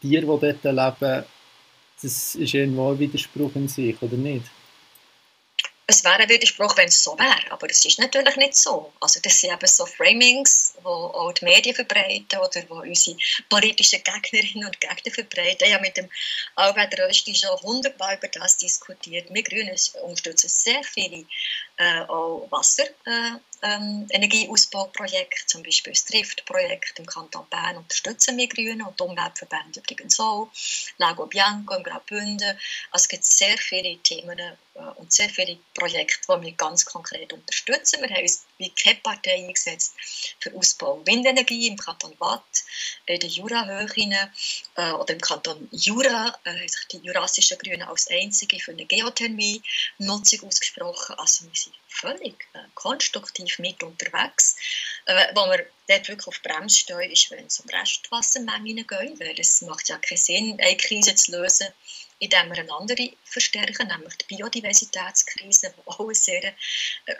Tieren, 0.00 0.40
die 0.40 0.60
dort 0.62 0.64
leben. 0.64 1.24
Das 2.02 2.34
ist 2.34 2.54
irgendwo 2.54 2.92
ein 2.92 2.98
Widerspruch 2.98 3.54
in 3.56 3.68
sich, 3.68 4.00
oder 4.00 4.16
nicht? 4.16 4.46
Es 5.90 6.04
wäre 6.04 6.20
ein 6.20 6.28
Widerspruch, 6.28 6.76
wenn 6.76 6.88
es 6.88 7.02
so 7.02 7.18
wäre, 7.18 7.50
aber 7.50 7.68
es 7.68 7.84
ist 7.84 7.98
natürlich 7.98 8.36
nicht 8.36 8.56
so. 8.56 8.92
Also 9.00 9.20
das 9.20 9.40
sind 9.40 9.52
eben 9.52 9.66
so 9.66 9.84
Framings, 9.86 10.74
die 10.78 10.86
auch 10.86 11.32
die 11.32 11.44
Medien 11.44 11.74
verbreiten 11.74 12.38
oder 12.38 12.62
wo 12.68 12.76
unsere 12.76 13.16
politischen 13.48 14.02
Gegnerinnen 14.02 14.66
und 14.66 14.80
Gegner 14.80 15.12
verbreiten. 15.12 15.66
Ich 15.66 15.74
habe 15.74 15.82
mit 15.82 15.96
dem 15.96 16.08
Albert 16.54 16.98
Rösti 16.98 17.34
schon 17.34 17.60
hundertmal 17.60 18.16
über 18.16 18.28
das 18.28 18.56
diskutiert. 18.56 19.32
Wir 19.32 19.42
Grünen 19.42 19.76
unterstützen 20.04 20.48
sehr 20.48 20.82
viele 20.84 21.26
äh, 21.80 22.04
auch 22.08 22.46
Wasserenergieausbauprojekte, 22.50 25.42
äh, 25.42 25.46
zum 25.46 25.62
Beispiel 25.62 25.94
das 25.94 26.04
Trift-Projekt 26.04 26.98
im 26.98 27.06
Kanton 27.06 27.46
Bern 27.48 27.78
unterstützen 27.78 28.36
wir 28.36 28.48
Grünen 28.48 28.82
und 28.82 29.00
die 29.00 29.04
Umweltverbände 29.04 29.80
übrigens 29.80 30.20
auch. 30.20 30.50
Lago 30.98 31.24
Bianco 31.24 31.74
im 31.74 31.82
Graubünden. 31.82 32.58
Also 32.90 33.04
es 33.04 33.08
gibt 33.08 33.24
sehr 33.24 33.56
viele 33.56 33.96
Themen 33.98 34.38
äh, 34.38 34.52
und 34.96 35.10
sehr 35.10 35.30
viele 35.30 35.58
Projekte, 35.74 36.36
die 36.36 36.42
wir 36.42 36.52
ganz 36.52 36.84
konkret 36.84 37.32
unterstützen. 37.32 38.02
Wir 38.02 38.10
haben 38.10 38.22
uns 38.22 38.44
wie 38.60 38.70
keine 38.70 39.00
Partei 39.00 39.34
eingesetzt 39.34 39.94
für 40.38 40.54
Ausbau 40.54 41.02
Windenergie 41.04 41.66
im 41.66 41.76
Kanton 41.76 42.14
Watt, 42.18 42.64
in 43.06 43.18
den 43.18 43.30
Jurahöhen 43.30 44.12
äh, 44.12 44.92
oder 44.92 45.14
im 45.14 45.20
Kanton 45.20 45.68
Jura 45.72 46.38
äh, 46.44 46.50
haben 46.50 46.68
sich 46.68 46.86
die 46.92 46.98
jurassischen 46.98 47.58
Grünen 47.58 47.82
als 47.82 48.08
einzige 48.08 48.60
für 48.60 48.72
eine 48.72 48.84
Geothermie-Nutzung 48.84 50.46
ausgesprochen. 50.46 51.16
Also 51.18 51.44
wir 51.44 51.54
sind 51.54 51.74
völlig 51.88 52.48
äh, 52.52 52.58
konstruktiv 52.74 53.58
mit 53.58 53.82
unterwegs. 53.82 54.56
Äh, 55.06 55.34
wo 55.34 55.46
wir 55.50 55.66
dort 55.88 56.08
wirklich 56.08 56.28
auf 56.28 56.42
Bremse 56.42 56.78
stehen, 56.78 57.10
ist, 57.10 57.30
wenn 57.30 57.46
es 57.46 57.60
um 57.60 57.68
Restwassermengen 57.68 58.86
geht, 58.86 59.20
weil 59.20 59.34
es 59.38 59.62
macht 59.62 59.88
ja 59.88 59.98
keinen 59.98 60.18
Sinn, 60.18 60.60
eine 60.60 60.76
Krise 60.76 61.14
zu 61.14 61.32
lösen, 61.32 61.68
indem 62.20 62.50
wir 62.50 62.58
eine 62.58 62.72
andere 62.72 63.12
verstärken, 63.24 63.88
nämlich 63.88 64.14
die 64.18 64.36
Biodiversitätskrise, 64.36 65.74
die 65.76 65.88
auch 65.88 66.00
eine 66.00 66.14
sehr 66.14 66.44
äh, 66.44 66.54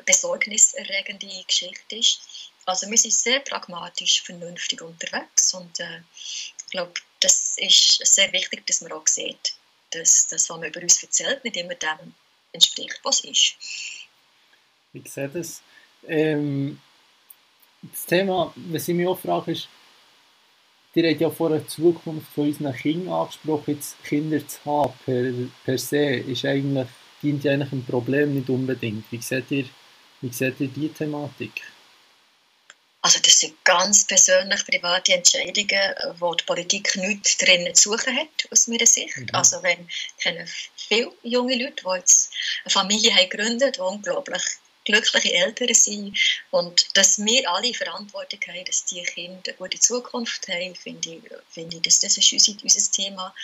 besorgniserregende 0.05 1.27
Geschichte 1.47 1.97
ist. 1.97 2.21
Also 2.67 2.89
wir 2.89 2.99
sind 2.99 3.15
sehr 3.15 3.41
pragmatisch, 3.41 4.23
vernünftig 4.23 4.83
unterwegs 4.83 5.55
und 5.55 5.81
äh, 5.81 6.03
ich 6.15 6.71
glaube, 6.71 6.93
das 7.19 7.57
ist 7.59 8.07
sehr 8.07 8.33
wichtig, 8.33 8.67
dass 8.67 8.83
man 8.83 8.93
auch 8.93 9.07
sieht, 9.07 9.55
dass 9.91 10.29
das, 10.29 10.49
was 10.49 10.57
man 10.57 10.69
über 10.69 10.81
uns 10.81 11.03
erzählt, 11.03 11.43
nicht 11.45 11.57
immer 11.57 11.75
dem 11.75 12.15
entspricht, 12.53 13.01
was 13.03 13.21
ist. 13.21 13.55
Ich 14.93 15.11
sehe 15.11 15.29
das. 15.29 15.63
Ähm, 16.07 16.81
das 17.83 18.05
Thema, 18.05 18.53
was 18.55 18.89
ich 18.89 18.95
mich 18.95 19.07
auch 19.07 19.19
frage, 19.19 19.53
ist, 19.53 19.69
Ihr 21.03 21.11
habt 21.11 21.21
ja 21.21 21.31
vorher 21.31 21.61
die 21.61 21.67
Zukunft 21.67 22.33
von 22.35 22.49
unseren 22.49 22.75
Kindern 22.75 23.15
angesprochen, 23.15 23.75
jetzt 23.75 24.03
Kinder 24.05 24.47
zu 24.47 24.59
haben 24.65 24.93
per, 25.05 25.33
per 25.65 25.79
se, 25.79 26.17
ist 26.17 26.45
eigentlich, 26.45 26.89
dient 27.23 27.45
ja 27.45 27.53
eigentlich 27.53 27.73
ein 27.73 27.87
Problem 27.87 28.35
nicht 28.35 28.51
unbedingt. 28.51 29.05
Wie 29.11 29.21
seht 29.21 29.51
ihr, 29.51 29.65
wie 30.21 30.33
seht 30.33 30.61
ihr 30.61 30.69
diese 30.69 30.95
Thematik? 30.95 31.63
Also 33.03 33.19
das 33.23 33.41
sind 33.41 33.65
ganz 33.65 34.07
persönlich 34.07 34.67
private 34.67 35.15
Entscheidungen, 35.15 35.95
wo 36.19 36.35
die 36.35 36.45
Politik 36.45 36.95
nichts 36.97 37.39
drin 37.39 37.75
zu 37.75 37.93
suchen 37.93 38.15
hat, 38.15 38.29
aus 38.51 38.69
meiner 38.69 38.85
Sicht. 38.85 39.17
Mhm. 39.17 39.29
Also 39.33 39.63
wenn 39.63 39.89
ich 39.89 40.23
kenne 40.23 40.45
viele 40.77 41.11
junge 41.23 41.57
Leute, 41.57 41.83
die 41.83 41.97
jetzt 41.97 42.31
eine 42.65 42.71
Familie 42.71 43.15
haben 43.15 43.31
gegründet, 43.31 43.77
die 43.77 43.81
unglaublich 43.81 44.43
glückliche 44.91 45.33
Eltern 45.35 45.75
sind 45.75 46.19
und 46.51 46.97
dass 46.97 47.19
wir 47.19 47.51
alle 47.51 47.75
Verantwortung 47.75 48.41
haben, 48.49 48.65
dass 48.65 48.85
die 48.85 49.03
Kinder 49.03 49.41
eine 49.47 49.57
gute 49.57 49.79
Zukunft 49.79 50.49
haben, 50.49 50.75
finde 50.75 51.11
ich, 51.11 51.23
finde 51.51 51.77
ich 51.77 51.83
das, 51.83 52.01
das 52.01 52.17
ist 52.17 52.33
unser, 52.33 52.53
unser 52.63 52.93
Thema. 52.93 53.35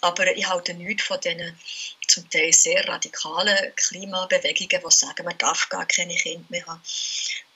Aber 0.00 0.36
ich 0.36 0.48
halte 0.48 0.74
nichts 0.74 1.04
von 1.04 1.20
diesen 1.20 1.58
zum 2.06 2.30
Teil 2.30 2.52
sehr 2.52 2.86
radikalen 2.86 3.74
Klimabewegungen, 3.74 4.82
die 4.84 4.90
sagen, 4.90 5.24
man 5.24 5.38
darf 5.38 5.68
gar 5.68 5.86
keine 5.86 6.14
Kinder 6.14 6.44
mehr 6.48 6.66
haben. 6.66 6.82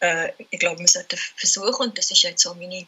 Äh, 0.00 0.32
ich 0.50 0.58
glaube, 0.58 0.80
wir 0.80 0.88
sollten 0.88 1.18
versuchen, 1.36 1.88
und 1.88 1.98
das 1.98 2.10
ist 2.10 2.22
jetzt 2.22 2.42
so 2.42 2.54
meine 2.54 2.86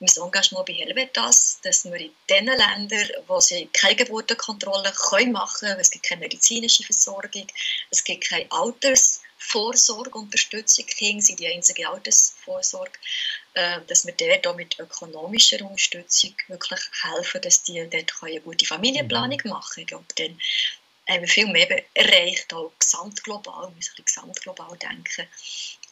mein 0.00 0.24
Engagement 0.24 0.64
bei 0.64 0.72
Helvetas, 0.72 1.60
dass 1.62 1.84
wir 1.84 1.96
in 1.96 2.10
den 2.30 2.46
Ländern, 2.46 3.10
wo 3.26 3.38
sie 3.38 3.68
keine 3.72 3.96
Geburtenkontrolle 3.96 4.92
machen 5.30 5.58
können, 5.60 5.80
es 5.80 5.90
gibt 5.90 6.06
keine 6.06 6.20
medizinische 6.20 6.84
Versorgung, 6.84 7.46
es 7.90 8.02
gibt 8.02 8.24
keine 8.24 8.50
Alters- 8.50 9.20
Vorsorge, 9.42 10.18
Unterstützung, 10.18 10.86
Kinder 10.86 11.22
sind 11.22 11.40
die 11.40 11.48
einzige 11.48 11.88
Altersvorsorge, 11.88 12.98
äh, 13.54 13.80
dass 13.86 14.06
wir 14.06 14.12
dort 14.12 14.46
auch 14.46 14.54
mit 14.54 14.78
ökonomischer 14.78 15.64
Unterstützung 15.64 16.34
wirklich 16.48 16.80
helfen, 17.02 17.40
dass 17.40 17.62
die 17.62 17.88
dort 17.90 18.12
eine 18.22 18.40
gute 18.42 18.66
Familienplanung 18.66 19.40
mhm. 19.42 19.50
machen 19.50 19.74
können. 19.74 19.86
Glaube, 19.86 20.04
dann 20.16 20.38
haben 21.08 21.22
wir 21.22 21.28
viel 21.28 21.46
mehr 21.46 21.84
erreicht, 21.94 22.52
auch 22.52 22.70
gesamtglobal, 22.78 23.68
wir 23.68 23.76
müssen 23.76 24.04
gesamtglobal 24.04 24.76
denken, 24.76 25.26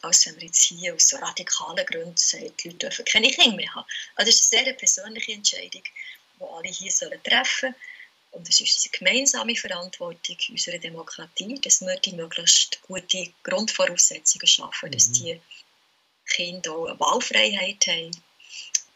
als 0.03 0.27
wenn 0.27 0.37
wir 0.37 0.45
jetzt 0.45 0.63
hier 0.63 0.93
aus 0.93 1.09
so 1.09 1.17
radikalen 1.17 1.85
Gründen 1.87 2.15
sagen, 2.15 2.53
die 2.63 2.69
Leute 2.69 2.77
dürfen 2.77 3.05
keine 3.05 3.31
Kinder 3.31 3.57
mehr 3.57 3.73
haben. 3.73 3.87
Also 4.15 4.31
das 4.31 4.41
ist 4.41 4.53
eine 4.53 4.65
sehr 4.65 4.73
persönliche 4.73 5.33
Entscheidung, 5.33 5.83
die 5.83 6.43
alle 6.43 6.69
hier 6.69 6.91
treffen 6.91 7.73
sollen. 7.73 7.75
Und 8.31 8.47
es 8.47 8.61
ist 8.61 8.85
eine 8.85 8.97
gemeinsame 8.97 9.55
Verantwortung 9.55 10.37
unserer 10.49 10.77
Demokratie, 10.77 11.59
dass 11.61 11.81
wir 11.81 11.95
die 11.99 12.13
möglichst 12.13 12.81
gute 12.83 13.33
Grundvoraussetzungen 13.43 14.47
schaffen, 14.47 14.91
dass 14.91 15.09
mhm. 15.09 15.13
die 15.13 15.41
Kinder 16.29 16.71
auch 16.71 16.87
eine 16.87 16.99
Wahlfreiheit 16.99 17.87
haben, 17.87 17.97
einen 18.05 18.23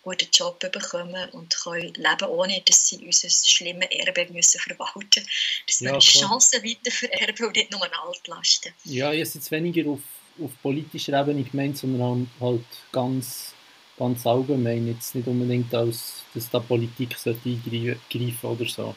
guten 0.04 0.28
Job 0.32 0.60
bekommen 0.60 1.30
und 1.32 1.56
können 1.56 1.94
leben, 1.94 2.30
ohne 2.30 2.62
dass 2.66 2.88
sie 2.88 2.98
unser 3.06 3.30
schlimmes 3.30 3.90
Erbe 3.90 4.32
müssen 4.32 4.60
verwalten 4.60 5.24
müssen. 5.24 5.28
Dass 5.68 5.82
wir 5.82 5.92
ja, 5.92 5.98
die 5.98 6.06
Chancen 6.06 6.64
weiter 6.64 6.92
vererben 6.92 7.48
und 7.48 7.56
nicht 7.56 7.72
nur 7.72 7.84
eine 7.84 8.02
Altlasten. 8.02 8.74
Ja, 8.86 9.12
jetzt 9.12 9.36
jetzt 9.36 9.50
weniger 9.50 9.90
auf, 9.90 10.02
auf 10.42 10.52
politischer 10.62 11.20
Ebene 11.20 11.44
gemeint, 11.44 11.78
sondern 11.78 12.30
halt 12.40 12.66
ganz, 12.92 13.54
ganz 13.98 14.26
allgemein. 14.28 14.88
Jetzt 14.88 15.16
nicht 15.16 15.28
unbedingt, 15.28 15.74
als, 15.74 16.24
dass 16.36 16.50
da 16.52 16.60
Politik 16.60 17.16
eingreifen 17.26 18.38
oder 18.44 18.66
so. 18.66 18.96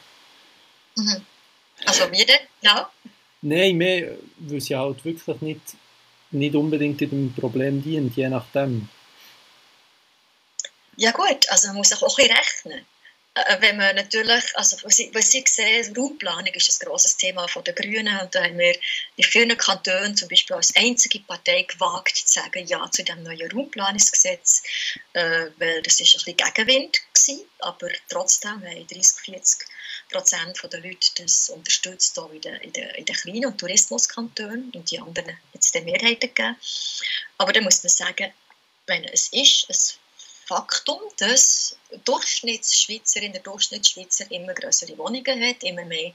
Mhm. 0.97 1.25
Also 1.85 2.07
denn? 2.07 2.39
Ja? 2.61 2.91
Nein, 3.41 3.77
mehr, 3.77 4.17
weil 4.39 4.61
sie 4.61 4.75
halt 4.75 5.05
wirklich 5.05 5.41
nicht, 5.41 5.61
nicht 6.31 6.55
unbedingt 6.55 6.99
dem 6.99 7.33
Problem 7.33 7.83
dient, 7.83 8.15
je 8.15 8.29
nachdem. 8.29 8.89
Ja 10.95 11.11
gut, 11.11 11.47
also 11.49 11.67
man 11.67 11.77
muss 11.77 11.93
auch 11.93 12.01
ein 12.01 12.15
bisschen 12.15 12.35
rechnen. 12.35 12.85
Äh, 13.35 13.61
wenn 13.61 13.77
man 13.77 13.95
natürlich, 13.95 14.43
also 14.55 14.77
was 14.83 14.97
ich, 14.97 15.13
was 15.13 15.33
ich 15.33 15.47
sehe, 15.47 15.85
Raumplanung 15.95 16.53
ist 16.53 16.81
ein 16.81 16.87
grosses 16.87 17.17
Thema 17.17 17.47
von 17.47 17.63
den 17.63 17.75
Grünen 17.75 18.19
und 18.19 18.33
da 18.33 18.43
haben 18.43 18.57
wir 18.57 18.75
in 19.15 19.23
vielen 19.23 19.55
Kantonen 19.55 20.17
zum 20.17 20.27
Beispiel 20.27 20.55
als 20.55 20.75
einzige 20.75 21.19
Partei 21.19 21.61
gewagt 21.63 22.17
zu 22.17 22.27
sagen 22.27 22.65
Ja 22.65 22.89
zu 22.89 23.03
dem 23.03 23.21
neuen 23.21 23.51
Raumplanungsgesetz, 23.51 24.63
äh, 25.13 25.47
weil 25.57 25.83
das 25.83 25.99
ist 25.99 26.15
ein 26.15 26.33
bisschen 26.33 26.37
Gegenwind 26.37 26.97
gewesen, 27.13 27.45
aber 27.59 27.89
trotzdem 28.09 28.63
haben 28.63 28.87
30, 28.87 29.21
40 29.23 29.67
Prozent 30.09 30.59
der 30.71 30.79
Leute 30.79 31.09
das 31.17 31.49
unterstützt, 31.49 32.17
auch 32.19 32.31
in 32.31 32.41
den, 32.41 32.55
in 32.55 32.73
den, 32.73 32.89
in 32.91 33.05
den 33.05 33.15
kleinen 33.15 33.45
und 33.45 33.57
Tourismuskantonen 33.57 34.71
und 34.73 34.89
die 34.91 34.99
anderen 34.99 35.37
jetzt 35.53 35.73
die 35.73 35.81
Mehrheiten 35.81 36.33
gegeben. 36.33 36.55
Aber 37.37 37.53
da 37.53 37.61
muss 37.61 37.83
man 37.83 37.89
sagen, 37.89 38.31
wenn 38.85 39.03
es 39.05 39.29
ist 39.29 39.69
ein 39.69 39.75
Faktum, 40.47 41.01
dass 41.17 41.75
Durchschnittsschweizerin, 42.05 43.33
der 43.33 43.41
Durchschnittsschweizer 43.41 44.31
immer 44.31 44.53
größere 44.53 44.97
Wohnungen 44.97 45.45
hat, 45.45 45.63
immer 45.63 45.83
mehr 45.83 46.13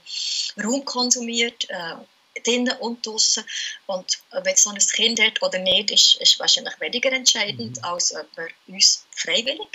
Raum 0.63 0.83
konsumiert, 0.83 1.69
äh, 1.69 1.95
drinnen 2.43 2.75
und 2.79 3.05
draußen. 3.05 3.43
Und 3.85 4.19
wenn 4.31 4.53
es 4.53 4.65
noch 4.65 4.73
ein 4.73 4.79
Kind 4.79 5.21
hat 5.21 5.41
oder 5.43 5.59
nicht, 5.59 5.91
ist, 5.91 6.15
ist 6.15 6.39
wahrscheinlich 6.39 6.79
weniger 6.79 7.11
entscheidend, 7.11 7.77
mhm. 7.77 7.83
als 7.83 8.13
ob 8.15 8.25
wir 8.35 8.47
uns 8.67 9.05
freiwillig 9.11 9.67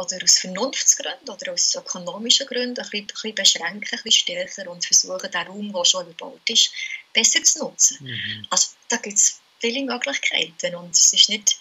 oder 0.00 0.22
aus 0.22 0.38
Vernunftsgründen 0.38 1.28
oder 1.28 1.52
aus 1.52 1.74
ökonomischen 1.74 2.46
Gründen 2.46 2.78
ein 2.78 2.90
bisschen, 2.90 3.02
ein 3.02 3.06
bisschen 3.06 3.34
beschränken, 3.34 3.88
ein 3.98 4.02
bisschen 4.02 4.12
stärker 4.12 4.70
und 4.70 4.84
versuchen, 4.84 5.30
den 5.30 5.46
Raum, 5.46 5.72
der 5.72 5.84
schon 5.84 6.06
überbaut 6.06 6.48
ist, 6.48 6.70
besser 7.12 7.42
zu 7.42 7.60
nutzen. 7.60 7.98
Mhm. 8.00 8.46
Also 8.50 8.68
da 8.88 8.96
gibt 8.96 9.18
es 9.18 9.40
viele 9.60 9.84
Möglichkeiten 9.84 10.74
und 10.74 10.92
es 10.92 11.12
ist 11.12 11.28
nicht 11.28 11.59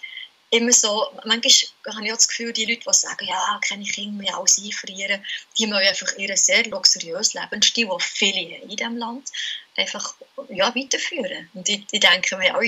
immer 0.51 0.71
so, 0.71 1.07
manchmal 1.25 1.95
habe 1.95 2.05
ich 2.05 2.12
auch 2.12 2.17
das 2.17 2.27
Gefühl, 2.27 2.53
die 2.53 2.65
Leute, 2.65 2.81
die 2.88 2.93
sagen, 2.93 3.27
ja, 3.27 3.59
keine 3.67 3.85
Kinder 3.85 4.23
mehr, 4.23 4.38
alles 4.38 4.57
einfrieren, 4.57 5.23
die 5.57 5.67
müssen 5.67 5.88
einfach 5.88 6.17
ihren 6.17 6.38
sehr 6.38 6.65
luxuriösen 6.67 7.41
Lebensstil, 7.41 7.88
den 7.88 7.99
viele 7.99 8.55
haben 8.55 8.69
in 8.69 8.75
diesem 8.75 8.97
Land, 8.97 9.29
einfach 9.75 10.15
ja, 10.49 10.73
weiterführen. 10.75 11.49
Und 11.53 11.69
ich, 11.69 11.85
ich 11.91 11.99
denke 11.99 12.38
mir 12.38 12.55
auch, 12.55 12.63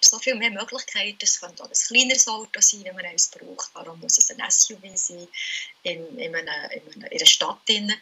so 0.00 0.18
viel 0.18 0.36
mehr 0.36 0.50
Möglichkeiten, 0.50 1.18
es 1.20 1.40
könnte 1.40 1.62
auch 1.62 1.68
ein 1.68 1.72
kleineres 1.72 2.28
Auto 2.28 2.60
sein, 2.60 2.84
wenn 2.84 2.96
man 2.96 3.04
eins 3.04 3.28
braucht, 3.28 3.70
warum 3.74 4.00
muss 4.00 4.18
es 4.18 4.30
ein 4.30 4.50
SUV 4.50 4.80
sein, 4.94 5.28
in, 5.82 6.18
in, 6.18 6.34
einer, 6.34 6.72
in, 6.72 6.82
einer, 6.94 7.12
in 7.12 7.18
einer 7.18 7.26
Stadt. 7.26 7.58
Drin. 7.68 7.92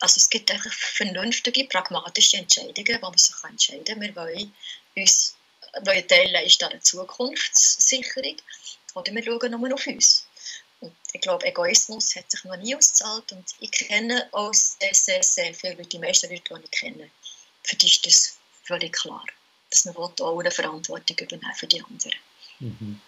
Also 0.00 0.18
es 0.18 0.30
gibt 0.30 0.50
einfach 0.52 0.72
vernünftige, 0.72 1.64
pragmatische 1.64 2.36
Entscheidungen, 2.36 2.98
wo 3.00 3.08
man 3.08 3.18
sich 3.18 3.34
entscheiden 3.42 3.84
kann, 3.84 4.00
wir 4.00 4.14
wollen 4.14 4.54
uns 4.96 5.37
weil 5.82 6.02
Teil 6.02 6.34
ist 6.44 6.62
eine 6.62 6.80
Zukunftssicherung 6.80 8.36
oder 8.94 9.12
wir 9.12 9.24
schauen 9.24 9.50
nur 9.50 9.74
auf 9.74 9.86
uns. 9.86 10.26
Und 10.80 10.94
ich 11.12 11.20
glaube, 11.20 11.46
Egoismus 11.46 12.14
hat 12.14 12.30
sich 12.30 12.44
noch 12.44 12.56
nie 12.56 12.74
ausgezahlt 12.74 13.32
und 13.32 13.44
ich 13.60 13.70
kenne 13.70 14.28
auch 14.32 14.54
sehr, 14.54 14.94
sehr, 14.94 15.22
sehr 15.22 15.54
viele 15.54 15.74
Leute, 15.74 15.88
die 15.88 15.98
meisten 15.98 16.30
Leute, 16.30 16.54
die 16.54 16.64
ich 16.64 16.70
kenne, 16.70 17.10
für 17.64 17.76
die 17.76 17.86
ist 17.86 18.06
das 18.06 18.38
völlig 18.64 18.92
klar, 18.92 19.24
dass 19.70 19.84
man 19.84 19.96
auch 19.96 20.38
eine 20.38 20.50
Verantwortung 20.50 21.18
übernehmen 21.18 21.54
für 21.54 21.66
die 21.66 21.82
anderen. 21.82 22.18
Mhm. 22.60 23.00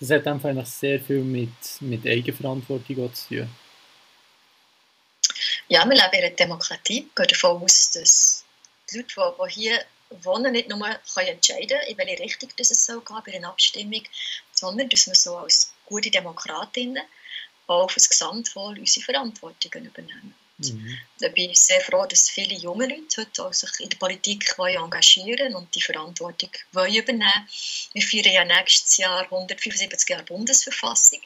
Das 0.00 0.10
hat 0.10 0.26
einfach 0.26 0.66
sehr 0.66 0.98
viel 0.98 1.22
mit, 1.22 1.50
mit 1.80 2.06
Eigenverantwortung 2.06 3.14
zu 3.14 3.28
tun. 3.28 3.50
Ja, 5.68 5.84
wir 5.84 5.94
leben 5.94 6.12
in 6.12 6.24
einer 6.24 6.30
Demokratie. 6.30 7.06
Ich 7.08 7.14
gehe 7.14 7.26
davon 7.26 7.62
aus, 7.62 7.90
dass 7.92 8.44
die 8.90 8.98
Leute, 8.98 9.34
die 9.46 9.52
hier 9.52 9.84
wohnen, 10.10 10.52
nicht 10.52 10.68
nur 10.68 10.78
können 10.78 11.28
entscheiden 11.28 11.80
in 11.88 11.98
welche 11.98 12.22
Richtung 12.22 12.50
das 12.56 12.70
es 12.70 12.84
soll 12.84 13.00
gehen 13.00 13.22
bei 13.24 13.34
einer 13.34 13.48
Abstimmung, 13.48 14.02
sondern 14.52 14.88
dass 14.88 15.06
wir 15.06 15.14
so 15.14 15.36
als 15.36 15.72
gute 15.86 16.10
Demokratinnen 16.10 17.02
auch 17.66 17.84
auf 17.84 17.94
das 17.94 18.08
Gesamtwohl 18.08 18.78
unsere 18.78 19.04
Verantwortungen 19.04 19.86
übernehmen. 19.86 20.34
Mhm. 20.58 20.98
Da 21.20 21.28
bin 21.28 21.50
ich 21.50 21.60
sehr 21.60 21.80
froh, 21.80 22.04
dass 22.06 22.28
viele 22.28 22.54
junge 22.54 22.86
Leute 22.86 23.22
heute 23.22 23.54
sich 23.54 23.70
in 23.80 23.88
der 23.88 23.96
Politik 23.96 24.54
engagieren 24.58 25.54
und 25.54 25.74
die 25.74 25.80
Verantwortung 25.80 26.50
wollen 26.72 26.94
übernehmen 26.94 27.48
Wir 27.92 28.02
feiern 28.02 28.34
ja 28.34 28.44
nächstes 28.44 28.98
Jahr 28.98 29.22
175 29.22 30.08
Jahre 30.08 30.24
Bundesverfassung. 30.24 31.20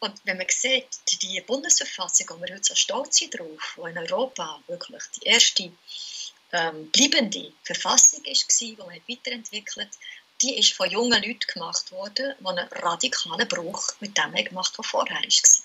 Und 0.00 0.14
wenn 0.24 0.38
man 0.38 0.46
sieht, 0.48 0.86
die 1.20 1.40
Bundesverfassung, 1.42 2.28
wo 2.30 2.40
wir 2.40 2.54
heute 2.54 2.64
so 2.64 2.74
stolz 2.74 3.18
sind 3.18 3.38
drauf, 3.38 3.76
die 3.76 3.90
in 3.90 3.98
Europa 3.98 4.62
wirklich 4.66 5.02
die 5.16 5.26
erste 5.26 5.72
ähm, 6.52 6.90
bleibende 6.90 7.52
Verfassung 7.62 8.24
war, 8.24 8.34
die 8.60 8.76
man 8.76 9.00
weiterentwickelt 9.08 9.90
die 10.42 10.58
ist 10.58 10.72
von 10.72 10.90
jungen 10.90 11.22
Leuten 11.22 11.52
gemacht 11.52 11.92
worden, 11.92 12.34
die 12.38 12.46
einen 12.46 12.68
radikalen 12.68 13.48
Bruch 13.48 13.92
mit 14.00 14.16
dem 14.16 14.32
gemacht 14.32 14.72
haben, 14.72 14.84
was 14.84 14.90
vorher 14.90 15.16
war. 15.16 15.64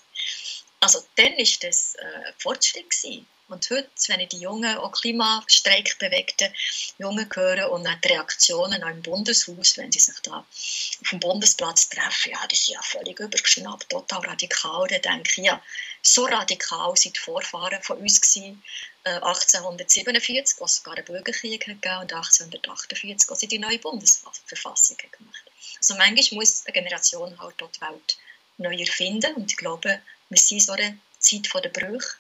Also 0.81 1.03
dann 1.15 1.33
war 1.33 1.59
das 1.61 1.95
äh, 1.95 2.33
Fortschritt. 2.37 2.89
Gewesen. 2.89 3.25
Und 3.47 3.69
heute, 3.69 3.89
wenn 4.07 4.21
ich 4.21 4.29
die 4.29 4.39
jungen, 4.39 4.77
auch 4.77 4.91
Klimastreik 4.91 5.99
bewegten 5.99 6.51
Jungen 6.97 7.29
höre 7.31 7.71
und 7.71 7.85
auch 7.85 8.01
die 8.03 8.07
Reaktionen 8.07 8.83
auch 8.83 8.89
im 8.89 9.03
Bundeshaus, 9.03 9.77
wenn 9.77 9.91
sie 9.91 9.99
sich 9.99 10.19
da 10.23 10.39
auf 10.39 11.09
dem 11.11 11.19
Bundesplatz 11.19 11.89
treffen, 11.89 12.31
ja, 12.31 12.39
das 12.47 12.61
ist 12.61 12.69
ja 12.69 12.81
völlig 12.81 13.19
übergeschnappt, 13.19 13.89
total 13.89 14.21
radikal. 14.21 14.87
Dann 14.87 15.01
denke 15.01 15.41
ich, 15.41 15.45
ja, 15.45 15.61
so 16.01 16.25
radikal 16.25 16.97
sind 16.97 17.17
die 17.17 17.19
Vorfahren 17.19 17.83
von 17.83 17.97
uns 17.99 18.19
gewesen, 18.19 18.63
äh, 19.03 19.11
1847, 19.11 20.59
wo 20.59 20.65
es 20.65 20.77
sogar 20.77 20.95
einen 20.95 21.05
Bürgerkrieg 21.05 21.63
gegeben 21.63 21.99
und 22.01 22.11
1848, 22.11 23.29
wo 23.29 23.35
sie 23.35 23.47
die 23.47 23.59
neue 23.59 23.77
Bundesverfassung 23.77 24.97
gemacht. 24.97 25.43
Also 25.77 25.95
manchmal 25.95 26.39
muss 26.39 26.65
eine 26.65 26.73
Generation 26.73 27.39
halt 27.39 27.53
dort 27.57 27.75
die 27.75 27.81
Welt 27.81 28.17
neu 28.57 28.75
erfinden 28.75 29.35
und 29.35 29.51
ich 29.51 29.57
glaube, 29.57 30.01
wir 30.29 30.39
sind 30.39 30.63
so 30.63 30.71
eine 30.71 30.97
Zeit 31.19 31.47
der 31.53 31.69
Brüche 31.69 32.17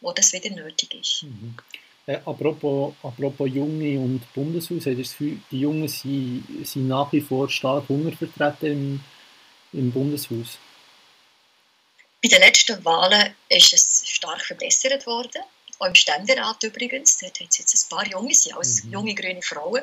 wo 0.00 0.12
das 0.12 0.32
wieder 0.32 0.50
nötig 0.50 0.94
ist. 0.94 1.24
Mhm. 1.24 1.56
Äh, 2.06 2.20
apropos, 2.24 2.94
apropos 3.02 3.48
Junge 3.52 3.98
und 3.98 4.32
Bundeshaus, 4.32 4.86
hat 4.86 4.98
das 4.98 5.10
Gefühl, 5.10 5.40
die 5.50 5.60
Jungen 5.60 5.88
sind, 5.88 6.44
sind 6.64 6.86
nach 6.86 7.12
wie 7.12 7.20
vor 7.20 7.50
stark 7.50 7.88
hungervertreten 7.88 8.72
im, 8.72 9.00
im 9.72 9.90
Bundeshaus? 9.90 10.58
Bei 12.22 12.28
den 12.28 12.40
letzten 12.40 12.84
Wahlen 12.84 13.34
ist 13.48 13.72
es 13.72 14.02
stark 14.08 14.40
verbessert 14.40 15.06
worden. 15.06 15.42
Auch 15.78 15.86
im 15.86 15.94
Ständerat 15.94 16.62
übrigens. 16.62 17.18
Dort 17.18 17.38
hat 17.40 17.48
es 17.50 17.58
jetzt 17.58 17.92
ein 17.92 17.96
paar 17.96 18.06
Junge, 18.06 18.32
sie 18.34 18.52
als 18.52 18.84
mhm. 18.84 18.92
junge 18.92 19.14
grüne 19.14 19.42
Frauen. 19.42 19.82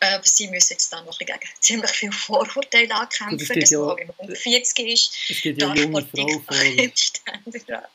Äh, 0.00 0.18
sie 0.22 0.48
müssen 0.48 0.72
jetzt 0.72 0.92
dann 0.92 1.04
noch 1.04 1.18
gegen 1.18 1.38
ziemlich 1.60 1.90
viele 1.90 2.12
Vorurteile 2.12 2.94
ankämpfen, 2.94 3.60
dass 3.60 3.70
man 3.70 3.98
ja, 3.98 4.06
um 4.16 4.34
40 4.34 4.78
ist. 4.88 5.14
Es 5.28 5.42
gibt 5.42 5.60
ja 5.60 5.72
junge 5.74 6.04
Frauen 6.04 6.78
im 6.78 6.92
Ständerat 6.96 7.90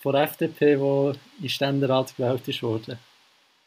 von 0.00 0.12
der 0.12 0.22
FDP, 0.22 0.76
die 0.76 1.44
in 1.44 1.48
Ständerat 1.48 2.16
gewählt 2.16 2.46
ist 2.48 2.62
worden. 2.62 2.98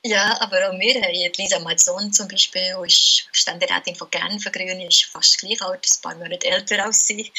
Ja, 0.06 0.40
aber 0.40 0.70
auch 0.70 0.80
wir 0.80 1.02
haben 1.02 1.34
Lisa 1.38 1.60
Malzon 1.60 2.14
zum 2.14 2.30
Beispiel, 2.30 2.74
die 2.82 2.88
ist 2.88 3.28
Ständerätin 3.34 3.96
von 3.96 4.10
Genf, 4.10 4.50
Grüne, 4.50 4.88
ist 4.88 5.04
fast 5.04 5.40
gleich 5.40 5.62
alt, 5.62 5.86
ein 5.86 6.02
paar 6.02 6.16
Monate 6.16 6.48
älter 6.48 6.86
als 6.86 7.06
sie. 7.06 7.30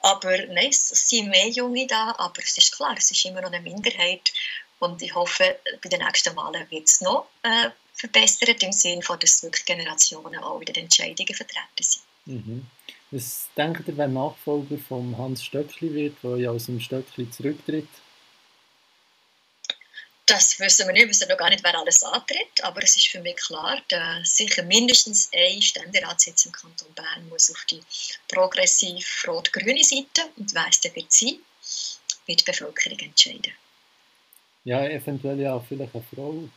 Aber 0.00 0.38
nein, 0.46 0.70
es 0.70 0.88
sind 0.88 1.28
mehr 1.28 1.48
Junge 1.48 1.86
da, 1.86 2.14
aber 2.16 2.42
es 2.42 2.56
ist 2.56 2.74
klar, 2.74 2.94
es 2.96 3.10
ist 3.10 3.26
immer 3.26 3.42
noch 3.42 3.52
eine 3.52 3.60
Minderheit. 3.60 4.32
Und 4.78 5.02
ich 5.02 5.14
hoffe, 5.14 5.58
bei 5.82 5.88
den 5.90 6.00
nächsten 6.00 6.34
Wahlen 6.34 6.70
wird 6.70 6.88
es 6.88 7.02
noch 7.02 7.26
äh, 7.42 7.68
verbessert, 7.92 8.62
im 8.62 8.72
Sinne 8.72 9.02
von, 9.02 9.18
dass 9.18 9.42
wirklich 9.42 9.66
Generationen 9.66 10.42
auch 10.42 10.60
in 10.60 10.66
den 10.66 10.84
Entscheidungen 10.84 11.34
vertreten 11.34 11.82
sind. 11.82 12.04
Mhm. 12.24 12.66
Was 13.10 13.48
denkt 13.54 13.86
ihr, 13.86 13.96
wer 13.96 14.08
Nachfolger 14.08 14.78
von 14.88 15.16
Hans 15.18 15.44
Stöckli 15.44 15.92
wird, 15.92 16.16
der 16.22 16.36
ja 16.36 16.50
aus 16.50 16.66
dem 16.66 16.80
Stöckli 16.80 17.30
zurücktritt? 17.30 17.88
Das 20.28 20.60
wissen 20.60 20.86
wir 20.86 20.92
nicht, 20.92 21.04
wir 21.04 21.08
wissen 21.08 21.28
noch 21.28 21.38
gar 21.38 21.48
nicht, 21.48 21.64
wer 21.64 21.78
alles 21.78 22.02
antritt, 22.02 22.62
aber 22.62 22.82
es 22.82 22.96
ist 22.96 23.08
für 23.08 23.20
mich 23.20 23.36
klar, 23.36 23.80
dass 23.88 24.36
sicher 24.36 24.62
mindestens 24.62 25.30
ein 25.34 25.62
Ständeratssitz 25.62 26.44
im 26.44 26.52
Kanton 26.52 26.92
Bern 26.92 27.26
muss 27.30 27.50
auf 27.50 27.64
die 27.64 27.82
progressiv-rot-grüne 28.28 29.82
Seite 29.82 30.28
und 30.36 30.54
wer 30.54 30.66
es 30.68 30.80
dann 30.80 30.94
wird 30.94 31.10
sein, 31.10 31.38
wird 32.26 32.40
die 32.40 32.44
Bevölkerung 32.44 32.98
entscheiden. 32.98 33.54
Ja, 34.64 34.84
eventuell 34.84 35.40
ja 35.40 35.58
vielleicht 35.66 35.94
eine 35.94 36.04
Frau. 36.14 36.48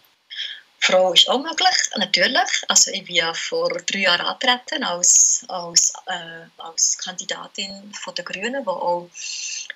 Frau 0.82 1.14
ist 1.14 1.30
auch 1.30 1.42
möglich, 1.42 1.76
natürlich. 1.96 2.66
Also 2.68 2.92
ich 2.92 3.06
bin 3.06 3.16
ja 3.16 3.34
vor 3.34 3.70
drei 3.70 4.00
Jahren 4.00 4.26
angetreten 4.26 4.84
als, 4.84 5.46
als, 5.48 5.94
äh, 6.08 6.48
als 6.58 6.98
Kandidatin 6.98 7.94
von 7.94 8.16
der 8.16 8.26
Grünen, 8.26 8.64
die 8.64 8.68
auch 8.68 9.10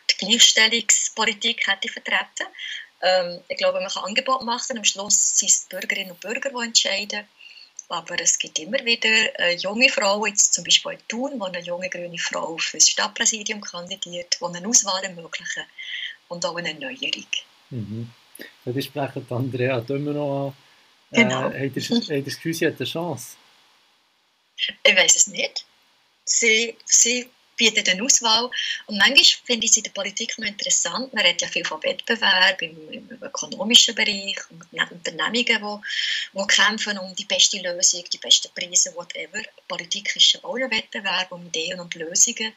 die 0.09 0.17
Gleichstellungspolitik 0.17 1.65
hätte 1.67 1.87
vertreten. 1.87 2.47
Ähm, 3.01 3.39
ich 3.47 3.57
glaube, 3.57 3.79
man 3.79 3.89
kann 3.89 4.05
Angebot 4.05 4.43
machen. 4.43 4.77
Am 4.77 4.83
Schluss 4.83 5.37
sind 5.37 5.49
es 5.49 5.67
die 5.67 5.75
Bürgerinnen 5.75 6.11
und 6.11 6.19
Bürger, 6.19 6.49
die 6.49 6.65
entscheiden. 6.65 7.25
Aber 7.87 8.19
es 8.19 8.39
gibt 8.39 8.57
immer 8.57 8.83
wieder 8.83 9.39
äh, 9.39 9.55
junge 9.57 9.89
Frauen, 9.89 10.29
jetzt 10.29 10.53
zum 10.53 10.63
Beispiel 10.63 10.93
in 10.93 11.07
Thun, 11.07 11.39
wo 11.39 11.45
eine 11.45 11.61
junge 11.61 11.89
grüne 11.89 12.17
Frau 12.17 12.57
für 12.57 12.77
das 12.77 12.89
Stadtpräsidium 12.89 13.61
kandidiert, 13.61 14.37
die 14.39 14.45
eine 14.45 14.67
Auswahl 14.67 15.03
ermöglichen 15.03 15.63
und 16.29 16.43
auch 16.45 16.55
eine 16.55 16.69
Erneuerung. 16.69 17.27
Mhm. 17.69 18.09
Ja, 18.65 18.71
die 18.71 18.81
sprechen 18.81 19.25
Andrea 19.29 19.79
Dömero 19.81 20.47
an. 20.47 20.53
Äh, 21.11 21.23
genau. 21.23 21.49
Ihr 21.51 22.23
das 22.23 22.35
Gefühl, 22.35 22.53
sie 22.53 22.65
hat 22.65 22.77
eine 22.77 22.85
Chance? 22.85 23.35
Ich 24.57 24.95
weiß 24.95 25.15
es 25.15 25.27
nicht. 25.27 25.65
Sie, 26.23 26.75
sie 26.85 27.29
bietet 27.55 27.89
eine 27.89 28.03
Auswahl. 28.03 28.49
Und 28.85 28.97
manchmal 28.97 29.23
finde 29.45 29.65
ich 29.65 29.71
es 29.71 29.77
in 29.77 29.83
der 29.83 29.91
Politik 29.91 30.37
noch 30.37 30.47
interessant. 30.47 31.13
Man 31.13 31.25
redet 31.25 31.41
ja 31.41 31.47
viel 31.47 31.65
von 31.65 31.81
Wettbewerb 31.83 32.61
im, 32.61 32.91
im 32.91 33.09
ökonomischen 33.21 33.95
Bereich 33.95 34.37
und 34.49 34.91
Unternehmungen, 34.91 35.81
die, 36.33 36.39
die 36.39 36.47
kämpfen 36.47 36.97
um 36.97 37.15
die 37.15 37.25
beste 37.25 37.57
Lösung, 37.59 38.03
die 38.11 38.17
besten 38.17 38.49
Preise, 38.53 38.93
whatever. 38.95 39.41
Politik 39.67 40.15
ist 40.15 40.33
ja 40.33 40.43
auch 40.43 40.55
ein 40.55 40.71
Wettbewerb 40.71 41.31
um 41.31 41.45
Ideen 41.47 41.79
und 41.79 41.95
Lösungen. 41.95 42.53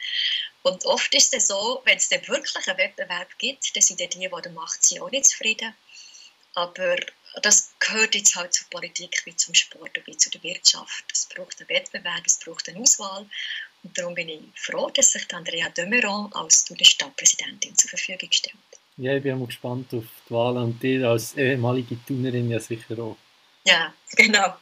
Und 0.62 0.84
oft 0.84 1.14
ist 1.14 1.32
es 1.34 1.48
so, 1.48 1.80
wenn 1.84 1.96
es 1.96 2.08
dann 2.08 2.26
wirklich 2.28 2.68
einen 2.68 2.78
Wettbewerb 2.78 3.38
gibt, 3.38 3.74
dann 3.74 3.82
sind 3.82 4.00
die, 4.00 4.08
die 4.08 4.28
der 4.28 4.52
Macht 4.52 4.84
sind, 4.84 5.00
auch 5.00 5.10
nicht 5.10 5.26
zufrieden. 5.26 5.74
Aber 6.54 6.96
das 7.42 7.70
gehört 7.78 8.14
jetzt 8.14 8.34
halt 8.34 8.52
zur 8.52 8.66
Politik 8.68 9.22
wie 9.24 9.36
zum 9.36 9.54
Sport 9.54 9.96
und 9.96 10.06
wie 10.06 10.16
zu 10.16 10.30
der 10.30 10.42
Wirtschaft. 10.42 11.04
Es 11.12 11.26
braucht 11.26 11.60
einen 11.60 11.68
Wettbewerb, 11.68 12.22
es 12.26 12.38
braucht 12.38 12.68
eine 12.68 12.80
Auswahl. 12.80 13.26
Und 13.88 13.96
darum 13.96 14.14
bin 14.14 14.28
ich 14.28 14.40
froh, 14.54 14.90
dass 14.94 15.12
sich 15.12 15.22
Andrea 15.32 15.70
Dömeron 15.70 16.30
als 16.34 16.66
Stadtpräsidentin 16.82 17.74
zur 17.74 17.88
Verfügung 17.88 18.30
stellt. 18.30 18.54
Ja, 18.98 19.16
ich 19.16 19.22
bin 19.22 19.40
auch 19.40 19.46
gespannt 19.46 19.94
auf 19.94 20.04
die 20.28 20.34
Wahl 20.34 20.58
und 20.58 20.82
dir 20.82 21.08
als 21.08 21.34
ehemalige 21.36 21.96
Tunerin 22.04 22.50
ja 22.50 22.60
sicher 22.60 22.98
auch. 22.98 23.16
Ja, 23.64 23.94
genau. 24.14 24.56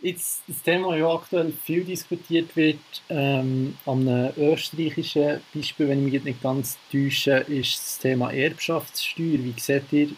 Jetzt 0.00 0.42
das 0.46 0.62
Thema, 0.62 0.90
das 0.90 1.00
ja 1.00 1.12
aktuell 1.12 1.52
viel 1.64 1.84
diskutiert 1.84 2.54
wird, 2.54 2.78
ähm, 3.08 3.76
an 3.84 4.08
einem 4.08 4.32
österreichischen 4.36 5.40
Beispiel, 5.52 5.88
wenn 5.88 6.06
ich 6.06 6.12
mich 6.12 6.24
nicht 6.24 6.42
ganz 6.42 6.78
täusche, 6.92 7.38
ist 7.48 7.78
das 7.78 7.98
Thema 7.98 8.32
Erbschaftssteuer. 8.32 9.38
Wie 9.42 9.54
seht 9.58 9.92
ihr 9.92 10.10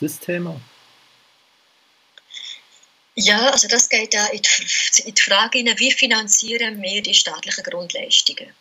das 0.00 0.18
Thema? 0.18 0.60
Ja, 3.22 3.50
also 3.50 3.68
das 3.68 3.88
geht 3.88 4.14
da 4.14 4.26
in 4.28 4.42
die 4.42 5.20
Frage 5.20 5.58
hinein, 5.58 5.78
wie 5.78 5.92
finanzieren 5.92 6.80
wir 6.80 7.02
die 7.02 7.14
staatlichen 7.14 7.64
Grundleistungen? 7.64 8.54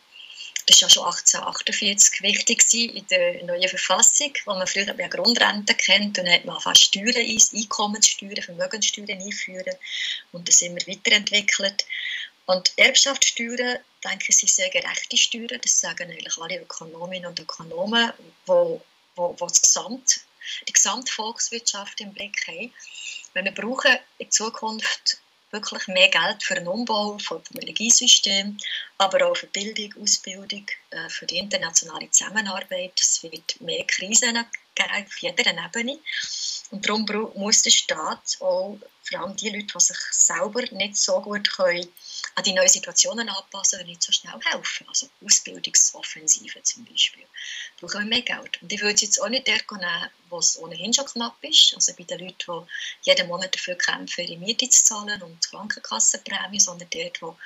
Das 0.66 0.82
war 0.82 0.88
ja 0.88 0.94
schon 0.94 1.06
1848 1.06 2.22
wichtig 2.22 2.74
in 2.74 3.08
der 3.08 3.44
neuen 3.46 3.70
Verfassung, 3.70 4.34
wo 4.46 4.54
man 4.54 4.68
früher 4.68 4.94
mehr 4.94 5.08
Grundrente 5.08 5.74
kennt. 5.74 6.18
Dann 6.18 6.30
hat 6.30 6.44
man 6.46 6.60
fast 6.60 6.84
Steuern, 6.84 7.16
Einkommenssteuern, 7.16 8.44
Vermögenssteuern 8.44 9.22
einführen 9.22 9.76
und 10.34 10.48
das 10.48 10.62
immer 10.62 10.86
weiterentwickelt. 10.86 11.86
Und 12.46 12.74
Erbschaftssteuern, 12.76 13.80
denke 14.04 14.26
ich, 14.28 14.38
sind 14.38 14.50
sehr 14.50 14.70
gerechte 14.70 15.18
Steuern. 15.18 15.60
Das 15.62 15.80
sagen 15.80 16.12
eigentlich 16.12 16.38
alle 16.38 16.60
Ökonominnen 16.60 17.28
und 17.28 17.40
Ökonomen, 17.40 18.12
wo, 18.46 18.82
wo, 19.16 19.36
wo 19.40 19.48
das 19.48 19.62
Gesamt, 19.62 20.20
die 20.68 20.74
Gesamtvolkswirtschaft 20.74 22.02
im 22.02 22.14
Blick 22.14 22.46
haben. 22.48 22.74
Wir 23.34 23.52
brauchen 23.52 23.98
in 24.18 24.32
Zukunft 24.32 25.20
wirklich 25.52 25.88
mehr 25.88 26.10
Geld 26.10 26.44
für 26.44 26.56
den 26.56 26.68
Umbau 26.68 27.18
vom 27.18 27.42
Energiesystem, 27.60 28.58
aber 28.98 29.28
auch 29.28 29.36
für 29.36 29.48
Bildung, 29.48 30.04
Ausbildung, 30.04 30.66
äh, 30.92 31.10
für 31.10 31.26
die 31.26 31.38
internationale 31.38 32.10
Zusammenarbeit. 32.12 33.00
Es 33.00 33.24
wird 33.24 33.60
mehr 33.62 33.84
Krisen 33.86 34.46
geben 34.80 35.06
auf 35.06 35.18
jeder 35.18 35.46
Ebene. 35.46 36.00
Und 36.72 36.88
darum 36.88 37.06
muss 37.36 37.64
der 37.64 37.72
Staat 37.72 38.38
auch, 38.40 38.78
vor 39.04 39.20
allem 39.20 39.36
die 39.36 39.50
Leute, 39.50 39.66
die 39.66 39.80
sich 39.80 39.98
selber 40.12 40.62
nicht 40.72 40.98
so 40.98 41.20
gut 41.22 41.50
können, 41.50 41.92
an 42.36 42.44
die 42.44 42.54
neuen 42.54 42.70
Situationen 42.70 43.28
anpassen 43.28 43.80
und 43.80 43.88
nicht 43.88 44.04
so 44.04 44.12
schnell 44.12 44.40
helfen. 44.46 44.88
Also 44.88 45.10
Ausbildungsoffensive 45.26 46.62
zum 46.62 46.86
Beispiel. 46.86 47.26
Da 47.80 47.88
brauchen 47.88 48.04
wir 48.04 48.18
mehr 48.18 48.22
Geld. 48.22 48.62
Und 48.62 48.72
ich 48.72 48.82
würde 48.82 48.94
es 48.94 49.02
jetzt 49.02 49.20
auch 49.20 49.30
nicht 49.30 49.48
der 49.48 49.56
nehmen, 49.72 50.10
wo 50.30 50.38
es 50.38 50.60
ohnehin 50.60 50.94
schon 50.94 51.06
knapp 51.06 51.38
ist. 51.42 51.74
Also 51.74 51.94
bei 51.98 52.04
den 52.04 52.20
Leuten, 52.20 52.68
die 53.04 53.10
jeden 53.10 53.28
Monat 53.28 53.56
dafür 53.56 53.76
kämpfen, 53.76 54.28
ihre 54.28 54.38
Miete 54.38 54.70
zu 54.70 54.84
zahlen 54.84 55.22
und 55.24 55.50
Krankenkassenprämie, 55.50 56.60
sondern 56.60 56.90
dort, 56.92 57.22
wo 57.24 57.38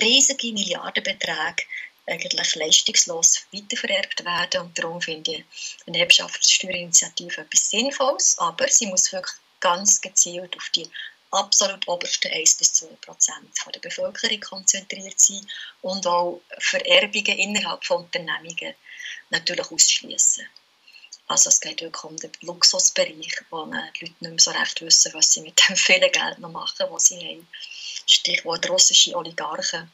riesige 0.00 0.52
Milliardenbeträge 0.52 1.62
eigentlich 2.06 2.54
leistungslos 2.54 3.46
weitervererbt 3.52 4.24
werden. 4.24 4.62
Und 4.62 4.78
darum 4.78 5.00
finde 5.00 5.32
ich 5.32 5.44
eine 5.86 5.98
Erbschaftssteuerinitiative 5.98 7.40
etwas 7.42 7.70
Sinnvolles, 7.70 8.38
aber 8.38 8.68
sie 8.68 8.86
muss 8.86 9.12
wirklich 9.12 9.36
ganz 9.60 10.00
gezielt 10.00 10.56
auf 10.56 10.68
die 10.70 10.88
absolut 11.30 11.86
obersten 11.88 12.32
1 12.32 12.54
bis 12.54 12.74
2 12.74 12.86
Prozent 13.00 13.50
der 13.74 13.80
Bevölkerung 13.80 14.40
konzentriert 14.40 15.18
sein 15.18 15.46
und 15.82 16.06
auch 16.06 16.40
Vererbungen 16.58 17.38
innerhalb 17.38 17.84
von 17.84 18.04
Unternehmungen 18.04 18.74
natürlich 19.30 19.70
ausschließen. 19.70 20.46
Also 21.28 21.50
es 21.50 21.60
geht 21.60 21.80
wirklich 21.80 22.04
um 22.04 22.16
den 22.16 22.30
Luxusbereich, 22.42 23.42
wo 23.50 23.64
die 23.64 23.72
Leute 23.72 24.04
nicht 24.04 24.20
mehr 24.20 24.38
so 24.38 24.52
recht 24.52 24.80
wissen, 24.80 25.12
was 25.14 25.32
sie 25.32 25.40
mit 25.40 25.60
dem 25.68 25.76
vielen 25.76 26.12
Geld 26.12 26.38
noch 26.38 26.50
machen, 26.52 26.86
was 26.90 27.06
sie 27.06 27.18
haben. 27.18 27.48
Stichwort 28.06 28.68
russische 28.70 29.16
Oligarchen. 29.16 29.90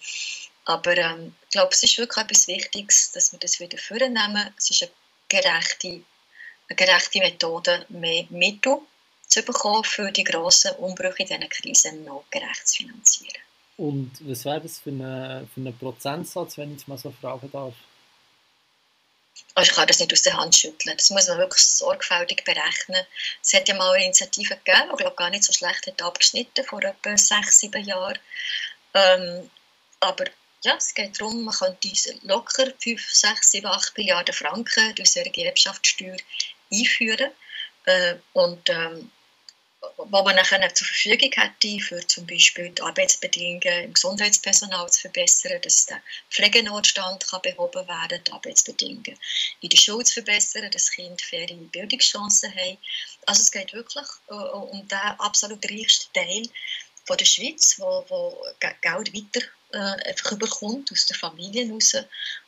Aber 0.64 0.96
ähm, 0.96 1.34
ich 1.44 1.50
glaube, 1.50 1.72
es 1.72 1.82
ist 1.82 1.98
wirklich 1.98 2.24
etwas 2.24 2.46
Wichtiges, 2.46 3.12
dass 3.12 3.32
wir 3.32 3.38
das 3.38 3.58
wieder 3.58 3.78
vornehmen. 3.78 4.54
Es 4.56 4.70
ist 4.70 4.82
eine 4.82 4.92
gerechte, 5.28 5.88
eine 5.88 6.76
gerechte 6.76 7.18
Methode, 7.18 7.86
mehr 7.88 8.26
Mittel 8.30 8.78
zu 9.26 9.42
bekommen, 9.42 9.84
für 9.84 10.12
die 10.12 10.24
grossen 10.24 10.72
Umbrüche 10.76 11.22
in 11.22 11.28
diesen 11.28 11.48
Krisen 11.48 12.04
noch 12.04 12.24
gerecht 12.30 12.68
zu 12.68 12.76
finanzieren. 12.76 13.42
Und 13.76 14.12
was 14.20 14.44
wäre 14.44 14.60
das 14.60 14.78
für 14.78 14.90
einen 14.90 15.48
für 15.48 15.60
eine 15.60 15.72
Prozentsatz, 15.72 16.58
wenn 16.58 16.72
ich 16.72 16.78
jetzt 16.78 16.88
mal 16.88 16.98
so 16.98 17.10
fragen 17.10 17.50
darf? 17.50 17.74
Also 19.54 19.70
ich 19.70 19.76
kann 19.76 19.86
das 19.86 19.98
nicht 19.98 20.12
aus 20.12 20.22
der 20.22 20.36
Hand 20.36 20.56
schütteln. 20.56 20.96
Das 20.96 21.10
muss 21.10 21.28
man 21.28 21.38
wirklich 21.38 21.62
sorgfältig 21.62 22.44
berechnen. 22.44 23.04
Es 23.42 23.52
hat 23.54 23.68
ja 23.68 23.74
mal 23.74 23.92
eine 23.92 24.04
Initiative 24.04 24.56
gegeben, 24.56 24.90
die 24.92 25.02
glaube 25.02 25.16
gar 25.16 25.30
nicht 25.30 25.44
so 25.44 25.52
schlecht 25.52 25.86
hat 25.86 26.02
abgeschnitten 26.02 26.64
vor 26.64 26.82
etwa 26.82 27.16
sechs, 27.16 27.60
sieben 27.60 27.84
Jahren. 27.84 28.18
Ähm, 28.94 29.50
aber 30.00 30.24
ja, 30.64 30.76
es 30.76 30.94
geht 30.94 31.20
darum, 31.20 31.44
man 31.44 31.54
könnte 31.54 31.90
locker 32.22 32.72
5, 32.78 33.10
6, 33.10 33.50
7, 33.50 33.66
8 33.66 33.98
Milliarden 33.98 34.34
Franken 34.34 34.94
durch 34.94 35.18
eine 35.18 35.44
Erbschaftssteuer 35.46 36.16
einführen. 36.72 37.30
Äh, 37.84 38.14
und 38.32 38.68
ähm, 38.70 39.10
wo 39.96 40.22
man 40.22 40.36
nachher 40.36 40.72
zur 40.74 40.86
Verfügung 40.86 41.32
hätte, 41.32 41.80
für 41.80 42.06
zum 42.06 42.24
Beispiel 42.26 42.70
die 42.70 42.82
Arbeitsbedingungen 42.82 43.84
im 43.84 43.94
Gesundheitspersonal 43.94 44.88
zu 44.90 45.02
verbessern, 45.02 45.60
dass 45.60 45.86
der 45.86 46.00
Pflegenotstand 46.30 47.26
kann 47.28 47.42
behoben 47.42 47.88
werden 47.88 48.22
die 48.24 48.32
Arbeitsbedingungen 48.32 49.18
in 49.60 49.68
der 49.68 49.76
Schule 49.76 50.04
zu 50.04 50.14
verbessern, 50.14 50.70
dass 50.70 50.92
Kinder 50.92 51.22
faire 51.22 51.52
Bildungschancen 51.72 52.54
haben. 52.54 52.78
Also 53.26 53.42
es 53.42 53.50
geht 53.50 53.72
wirklich 53.72 54.06
äh, 54.28 54.34
um 54.34 54.86
den 54.86 54.98
absolut 54.98 55.64
reichsten 55.68 56.12
Teil 56.12 56.48
von 57.04 57.16
der 57.16 57.24
Schweiz, 57.24 57.74
wo, 57.78 58.04
wo 58.08 58.46
Geld 58.60 59.12
weiter 59.12 59.46
äh, 59.72 60.08
einfach 60.08 60.32
überkommt 60.32 60.92
aus 60.92 61.06
der 61.06 61.16
Familie 61.16 61.70
raus 61.70 61.96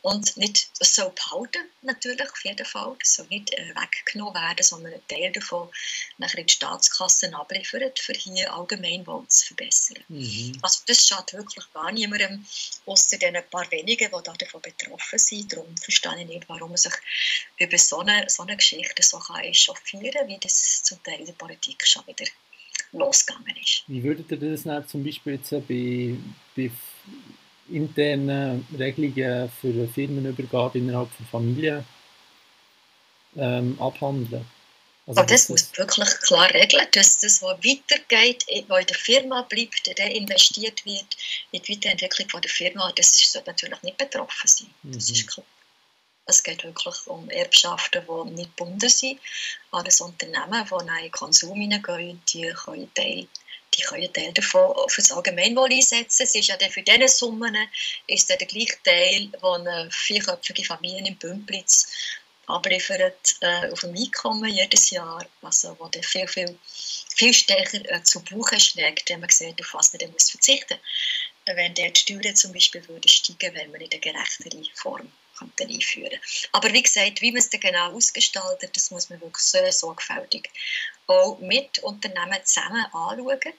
und 0.03 0.37
nicht, 0.37 0.69
das 0.79 0.95
soll 0.95 1.11
behalten 1.11 1.65
natürlich 1.83 2.31
auf 2.31 2.45
jeden 2.45 2.67
Fall, 2.67 2.95
das 2.99 3.15
soll 3.15 3.27
nicht 3.29 3.53
äh, 3.55 3.75
weggenommen 3.75 4.35
werden, 4.35 4.63
sondern 4.63 4.95
ein 4.95 5.09
Teil 5.09 5.33
davon 5.33 5.71
nachher 6.19 6.39
in 6.39 6.47
die 6.47 6.53
Staatskassen 6.53 7.35
abliefert, 7.35 7.99
für 7.99 8.13
hier 8.13 8.53
Allgemeinwohl 8.53 9.27
zu 9.29 9.47
verbessern. 9.47 10.05
Mhm. 10.09 10.59
Also 10.63 10.81
das 10.87 11.07
schadet 11.07 11.35
wirklich 11.35 11.65
gar 11.73 11.93
niemandem, 11.93 12.45
außer 12.87 13.19
den 13.19 13.37
paar 13.51 13.71
wenigen, 13.71 14.11
die 14.11 14.39
davon 14.39 14.61
betroffen 14.61 15.19
sind. 15.19 15.53
Darum 15.53 15.77
verstehe 15.77 16.21
ich 16.21 16.27
nicht, 16.27 16.49
warum 16.49 16.71
man 16.71 16.77
sich 16.77 16.95
über 17.59 17.79
so 17.79 18.01
eine, 18.01 18.29
so 18.29 18.43
eine 18.43 18.57
Geschichte 18.57 19.03
so 19.03 19.19
kann 19.19 19.45
echauffieren 19.45 20.13
kann, 20.13 20.29
wie 20.29 20.39
das 20.39 20.83
zum 20.83 21.03
Teil 21.03 21.21
in 21.21 21.27
der 21.27 21.33
Politik 21.33 21.87
schon 21.87 22.07
wieder 22.07 22.25
losgegangen 22.99 23.57
ist. 23.63 23.85
Wie 23.87 24.03
würdet 24.03 24.31
ihr 24.31 24.39
das 24.39 24.63
dann 24.63 24.87
zum 24.87 25.05
Beispiel 25.05 25.35
jetzt 25.35 25.51
bei, 25.51 26.17
bei 26.57 26.71
internen 27.69 28.67
Regelungen 28.79 29.51
für 29.61 29.89
Firmenübergabe 29.89 30.79
innerhalb 30.79 31.09
der 31.19 31.27
Familie 31.27 31.85
ähm, 33.37 33.77
abhandeln? 33.81 34.45
Also 35.07 35.21
Aber 35.21 35.29
das, 35.29 35.43
das 35.43 35.49
muss 35.51 35.79
wirklich 35.79 36.09
klar 36.21 36.49
regeln, 36.55 36.87
dass 36.93 37.19
das, 37.19 37.43
was 37.43 37.59
weitergeht, 37.59 38.47
was 38.69 38.81
in 38.81 38.87
der 38.87 38.97
Firma 38.97 39.43
bleibt, 39.43 39.99
der 39.99 40.15
investiert 40.15 40.85
wird 40.87 41.17
in 41.53 41.61
die 41.61 41.75
Weiterentwicklung 41.75 42.29
von 42.31 42.41
der 42.41 42.51
Firma, 42.51 42.91
das 42.97 43.13
sollte 43.19 43.51
natürlich 43.51 43.83
nicht 43.83 43.99
betroffen 43.99 44.49
sein. 44.49 44.71
Das 44.83 45.09
mhm. 45.09 45.15
ist 45.15 45.27
klar. 45.27 45.47
Es 46.27 46.43
geht 46.43 46.65
wirklich 46.65 47.07
um 47.07 47.29
Erbschaften, 47.29 48.03
die 48.07 48.31
nicht 48.31 48.57
gebunden 48.57 48.89
sind 48.89 49.21
an 49.71 49.85
das 49.85 50.01
Unternehmen, 50.01 50.67
die 50.67 50.75
in 50.75 51.03
den 51.03 51.11
Konsum 51.11 51.61
hineingehen, 51.61 52.23
die 52.29 52.51
können 52.53 52.93
Teil 52.95 53.29
die 53.77 53.83
können 53.83 54.13
Teil 54.13 54.33
davon 54.33 54.75
für 54.89 55.03
das 55.03 55.13
Allgemeinwohl 55.13 55.73
einsetzen. 55.73 56.23
Es 56.23 56.35
ist 56.35 56.49
ja 56.49 56.57
dann 56.57 56.71
für 56.71 56.83
diese 56.83 57.09
Summen 57.09 57.57
ist 58.07 58.29
der 58.29 58.37
gleiche 58.37 58.83
Teil, 58.85 59.29
den 59.29 59.45
eine 59.45 59.91
vierköpfige 59.91 60.65
Familie 60.65 61.07
in 61.07 61.17
Bümplitz 61.17 61.89
abliefert 62.47 63.37
äh, 63.41 63.71
auf 63.71 63.81
dem 63.81 63.97
Einkommen 63.97 64.51
jedes 64.51 64.91
Jahr, 64.91 65.27
also 65.41 65.77
wo 65.79 65.89
der 65.89 66.03
viel, 66.03 66.29
viel, 66.29 66.59
viel 67.17 67.33
stärker 67.33 67.81
äh, 67.91 68.03
zu 68.03 68.23
Buche 68.23 68.61
schlägt, 68.61 69.09
wenn 69.09 69.21
man 69.21 69.31
sieht, 69.31 69.59
auf 69.63 69.73
was 69.73 69.93
man 69.93 70.01
dann 70.01 70.13
muss 70.13 70.31
verzichten 70.31 70.75
muss. 70.77 71.57
Wenn 71.57 71.75
der 71.75 71.91
die 71.91 72.01
Steuern 72.01 72.37
zum 72.37 72.53
Beispiel 72.53 72.87
würde 72.87 73.09
steigen, 73.09 73.55
wenn 73.55 73.71
man 73.71 73.81
in 73.81 73.91
der 73.91 74.01
gerechteren 74.01 74.65
Form 74.75 75.11
könnte 75.57 75.73
einführen 75.73 76.19
Aber 76.53 76.73
wie 76.73 76.83
gesagt, 76.83 77.21
wie 77.21 77.33
man 77.33 77.41
es 77.41 77.51
dann 77.51 77.61
genau 77.61 77.93
ausgestaltet, 77.93 78.77
das 78.77 78.91
muss 78.91 79.11
man 79.11 79.21
wirklich 79.21 79.45
sehr 79.45 79.73
sorgfältig 79.73 80.51
auch 81.07 81.39
mit 81.39 81.79
Unternehmen 81.81 82.39
zusammen 82.45 82.85
anschauen, 82.87 83.53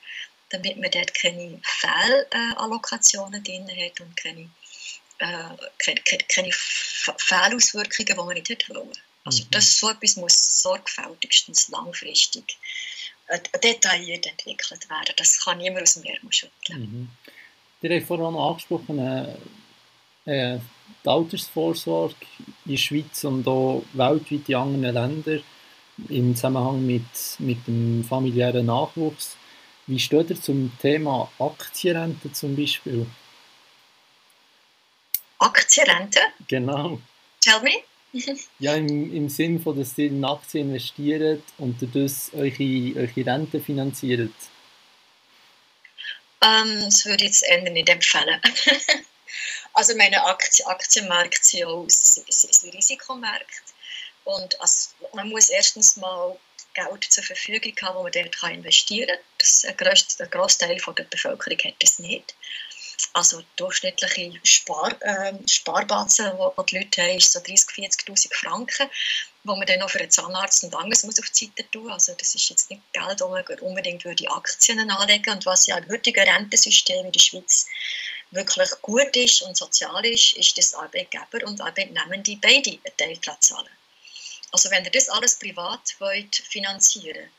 damit 0.49 0.77
man 0.77 0.91
dort 0.91 1.13
keine 1.13 1.59
Fehlallokationen 1.63 3.43
drin 3.43 3.67
hat 3.67 3.99
und 4.01 4.15
keine, 4.17 4.49
äh, 5.19 5.57
keine, 5.77 6.01
keine, 6.27 6.49
Fehlauswirkungen, 6.51 8.07
die 8.07 8.13
man 8.15 8.33
nicht 8.33 8.49
hat 8.49 8.69
wollen. 8.69 8.91
Also 9.23 9.43
mhm. 9.43 9.51
das, 9.51 9.77
so 9.77 9.89
etwas 9.89 10.15
muss 10.17 10.61
sorgfältigstens 10.61 11.69
langfristig 11.69 12.57
äh, 13.27 13.39
detailliert 13.63 14.27
entwickelt 14.27 14.89
werden. 14.89 15.13
Das 15.17 15.43
kann 15.43 15.57
niemand 15.57 15.83
aus 15.83 15.95
dem 15.95 16.03
Ärmel 16.03 16.31
schütteln. 16.31 16.79
Mhm. 16.79 17.09
Ihr 17.81 17.97
habt 17.97 18.07
vorhin 18.07 18.35
angesprochen, 18.35 18.99
äh, 18.99 19.35
äh, 20.25 20.57
die 21.03 21.09
Altersvorsorge 21.09 22.15
in 22.65 22.71
der 22.71 22.77
Schweiz 22.77 23.23
und 23.23 23.47
auch 23.47 23.83
weltweit 23.93 24.49
in 24.49 24.55
anderen 24.55 24.93
Ländern 24.93 25.43
im 26.09 26.35
Zusammenhang 26.35 26.85
mit, 26.85 27.03
mit 27.39 27.65
dem 27.67 28.03
familiären 28.03 28.65
Nachwuchs. 28.65 29.37
Wie 29.87 29.99
steht 29.99 30.29
ihr 30.31 30.41
zum 30.41 30.71
Thema 30.81 31.31
Aktienrente 31.39 32.31
zum 32.33 32.55
Beispiel? 32.55 33.05
Aktienrente? 35.39 36.19
Genau. 36.47 36.99
Tell 37.41 37.61
me. 37.61 37.83
ja, 38.59 38.75
im, 38.75 39.13
im 39.13 39.29
Sinn 39.29 39.61
von, 39.61 39.77
dass 39.77 39.97
ihr 39.97 40.07
in 40.07 40.23
Aktien 40.23 40.69
investiert 40.69 41.43
und 41.57 41.81
dadurch 41.81 42.33
eure, 42.33 43.07
eure 43.07 43.25
Rente 43.25 43.59
finanziert. 43.59 44.33
Ähm, 46.41 46.81
das 46.81 47.05
würde 47.05 47.25
ich 47.25 47.31
jetzt 47.31 47.43
Ende 47.43 47.71
nicht 47.71 47.89
empfehlen. 47.89 48.39
Also 49.75 49.95
meine 49.95 50.25
Aktien, 50.25 50.67
Aktienmärkte 50.67 51.43
sind 51.43 51.65
auch 51.65 51.85
sind 51.89 52.73
Risikomärkte. 52.73 53.73
Und 54.23 54.59
also, 54.59 54.89
man 55.13 55.29
muss 55.29 55.49
erstens 55.49 55.97
mal 55.97 56.37
Geld 56.73 57.03
zur 57.03 57.23
Verfügung 57.23 57.73
haben, 57.81 57.97
wo 57.97 58.03
man 58.03 58.11
dort 58.11 58.43
investieren 58.43 59.07
kann. 59.07 59.25
Das, 59.37 59.65
ein, 59.65 59.77
grosst, 59.77 60.21
ein 60.21 60.29
Großteil 60.29 60.77
der 60.77 61.03
Bevölkerung 61.03 61.59
hat 61.59 61.75
das 61.79 61.99
nicht. 61.99 62.35
Also 63.13 63.41
durchschnittliche 63.57 64.39
Spar, 64.43 64.95
äh, 65.01 65.33
Sparbatzen, 65.47 66.31
die 66.31 66.65
die 66.65 66.77
Leute 66.77 67.01
haben, 67.01 67.17
ist 67.17 67.33
so 67.33 67.39
30.000, 67.39 68.07
40.000 68.07 68.33
Franken, 68.33 68.89
wo 69.43 69.55
man 69.55 69.67
dann 69.67 69.79
noch 69.79 69.89
für 69.89 69.99
einen 69.99 70.11
Zahnarzt 70.11 70.63
und 70.63 70.73
anderes 70.75 71.03
muss 71.03 71.19
auf 71.19 71.29
die 71.29 71.45
Seite 71.45 71.69
tun. 71.71 71.91
Also 71.91 72.13
das 72.17 72.33
ist 72.35 72.49
jetzt 72.49 72.69
nicht 72.69 72.81
Geld, 72.93 73.19
das 73.19 73.29
man 73.29 73.43
unbedingt 73.59 74.05
würde 74.05 74.29
Aktien 74.31 74.89
anlegen 74.89 75.33
Und 75.33 75.45
was 75.45 75.67
ja 75.67 75.77
im 75.77 75.89
heutigen 75.89 76.27
Rentensystem 76.27 77.05
in 77.05 77.11
der 77.11 77.19
Schweiz 77.19 77.67
wirklich 78.31 78.69
gut 78.81 79.15
ist 79.15 79.41
und 79.43 79.55
sozial 79.55 80.05
ist, 80.05 80.33
ist, 80.33 80.57
dass 80.57 80.73
Arbeitgeber 80.73 81.45
und 81.45 81.61
Arbeitnehmende 81.61 82.37
beide 82.41 82.71
einen 82.71 82.97
Teil 83.21 83.39
zahlen. 83.39 83.69
Also 84.51 84.69
wenn 84.71 84.85
ihr 84.85 84.91
das 84.91 85.09
alles 85.09 85.35
privat 85.39 85.95
wollt 85.99 86.35
finanzieren 86.35 87.29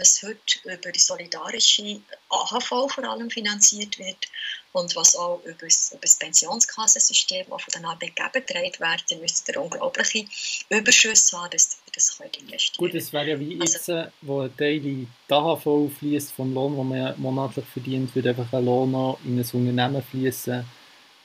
was 0.00 0.22
heute 0.22 0.58
über 0.64 0.92
die 0.92 0.98
solidarische 0.98 2.00
AHV 2.30 2.68
vor 2.68 3.04
allem 3.04 3.30
finanziert 3.30 3.98
wird 3.98 4.28
und 4.72 4.94
was 4.94 5.16
auch 5.16 5.40
über 5.44 5.66
das, 5.66 5.90
über 5.90 6.02
das 6.02 6.16
Pensionskassensystem 6.16 7.50
auch 7.50 7.60
von 7.60 7.72
den 7.74 7.84
Arbeitgebern 7.84 8.32
getragen 8.32 8.72
wird, 8.78 9.10
dann 9.10 9.20
müsst 9.20 9.48
ihr 9.48 9.60
unglaubliche 9.60 10.24
Überschüsse 10.68 11.36
haben, 11.36 11.50
dass 11.50 11.78
ihr 11.86 11.92
das 11.92 12.16
könnt 12.16 12.36
investieren 12.36 12.86
Gut, 12.86 12.94
es 12.94 13.12
wäre 13.12 13.30
ja 13.30 13.40
wie 13.40 13.60
also, 13.60 13.74
jetzt, 13.74 13.88
äh, 13.88 14.06
wo 14.22 14.40
ein 14.42 14.56
Teil 14.56 14.76
in 14.86 15.08
die 15.28 15.32
AHV 15.32 15.90
fließt 15.98 16.32
vom 16.32 16.54
Lohn, 16.54 16.76
den 16.76 16.88
man 16.88 17.20
monatlich 17.20 17.66
verdient, 17.66 18.14
würde 18.14 18.30
einfach 18.30 18.52
ein 18.52 18.64
Lohn 18.64 18.92
noch 18.92 19.18
in 19.24 19.38
ein 19.38 19.46
Unternehmen 19.52 20.02
fließen, 20.02 20.64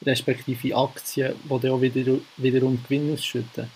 respektive 0.04 0.76
Aktien, 0.76 1.36
die 1.44 1.60
dann 1.60 1.72
auch 1.72 1.82
wieder, 1.82 2.18
wiederum 2.38 2.82
Gewinn 2.84 3.14
ausschütten. 3.14 3.70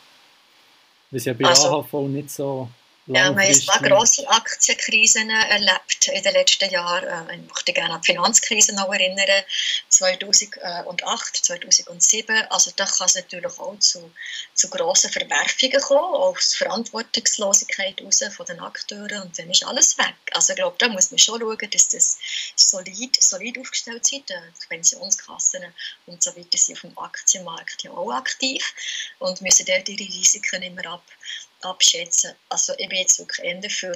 Was 1.11 1.25
ja 1.25 1.33
bei 1.33 1.45
also, 1.45 1.79
AHV 1.79 1.93
nicht 2.07 2.31
so 2.31 2.69
ja, 3.09 3.35
wir 3.35 3.43
haben 3.43 3.65
paar 3.65 3.81
grosse 3.81 4.27
Aktienkrisen 4.29 5.31
erlebt 5.31 6.07
in 6.09 6.21
den 6.21 6.33
letzten 6.33 6.69
Jahren. 6.69 7.29
Äh, 7.29 7.37
ich 7.37 7.41
möchte 7.47 7.73
gerne 7.73 7.95
an 7.95 8.01
die 8.01 8.05
Finanzkrise 8.05 8.75
noch 8.75 8.93
erinnern, 8.93 9.43
2008, 9.89 11.45
2007. 11.45 12.45
Also 12.51 12.71
da 12.75 12.85
kann 12.85 13.07
es 13.07 13.15
natürlich 13.15 13.57
auch 13.57 13.79
zu, 13.79 14.11
zu 14.53 14.69
grossen 14.69 15.09
Verwerfungen 15.09 15.81
kommen, 15.81 16.13
aus 16.13 16.53
Verantwortungslosigkeit 16.53 17.99
raus 18.03 18.21
von 18.35 18.45
den 18.45 18.59
Akteuren 18.59 19.23
und 19.23 19.39
dann 19.39 19.49
ist 19.49 19.65
alles 19.65 19.97
weg. 19.97 20.15
Also 20.33 20.53
ich 20.53 20.57
glaube, 20.57 20.75
da 20.77 20.87
muss 20.89 21.09
man 21.09 21.17
schon 21.17 21.39
schauen, 21.39 21.69
dass 21.71 21.87
das 21.89 22.19
solid, 22.55 23.21
solid 23.21 23.57
aufgestellt 23.57 24.03
ist. 24.03 24.29
Die 24.29 24.67
Pensionskassen 24.67 25.63
und 26.05 26.21
so 26.21 26.35
weiter 26.35 26.57
sind 26.59 26.75
auf 26.75 26.81
dem 26.81 26.97
Aktienmarkt 26.99 27.83
ja 27.83 27.91
auch 27.91 28.11
aktiv 28.11 28.73
und 29.17 29.41
müssen 29.41 29.65
dort 29.65 29.89
ihre 29.89 30.07
Risiken 30.07 30.61
immer 30.61 30.85
ab 30.85 31.03
abschätzen. 31.61 32.33
Also 32.49 32.73
ich 32.77 32.87
bin 32.89 32.99
jetzt 32.99 33.19
wirklich 33.19 33.45
Ende 33.45 33.69
für, 33.69 33.93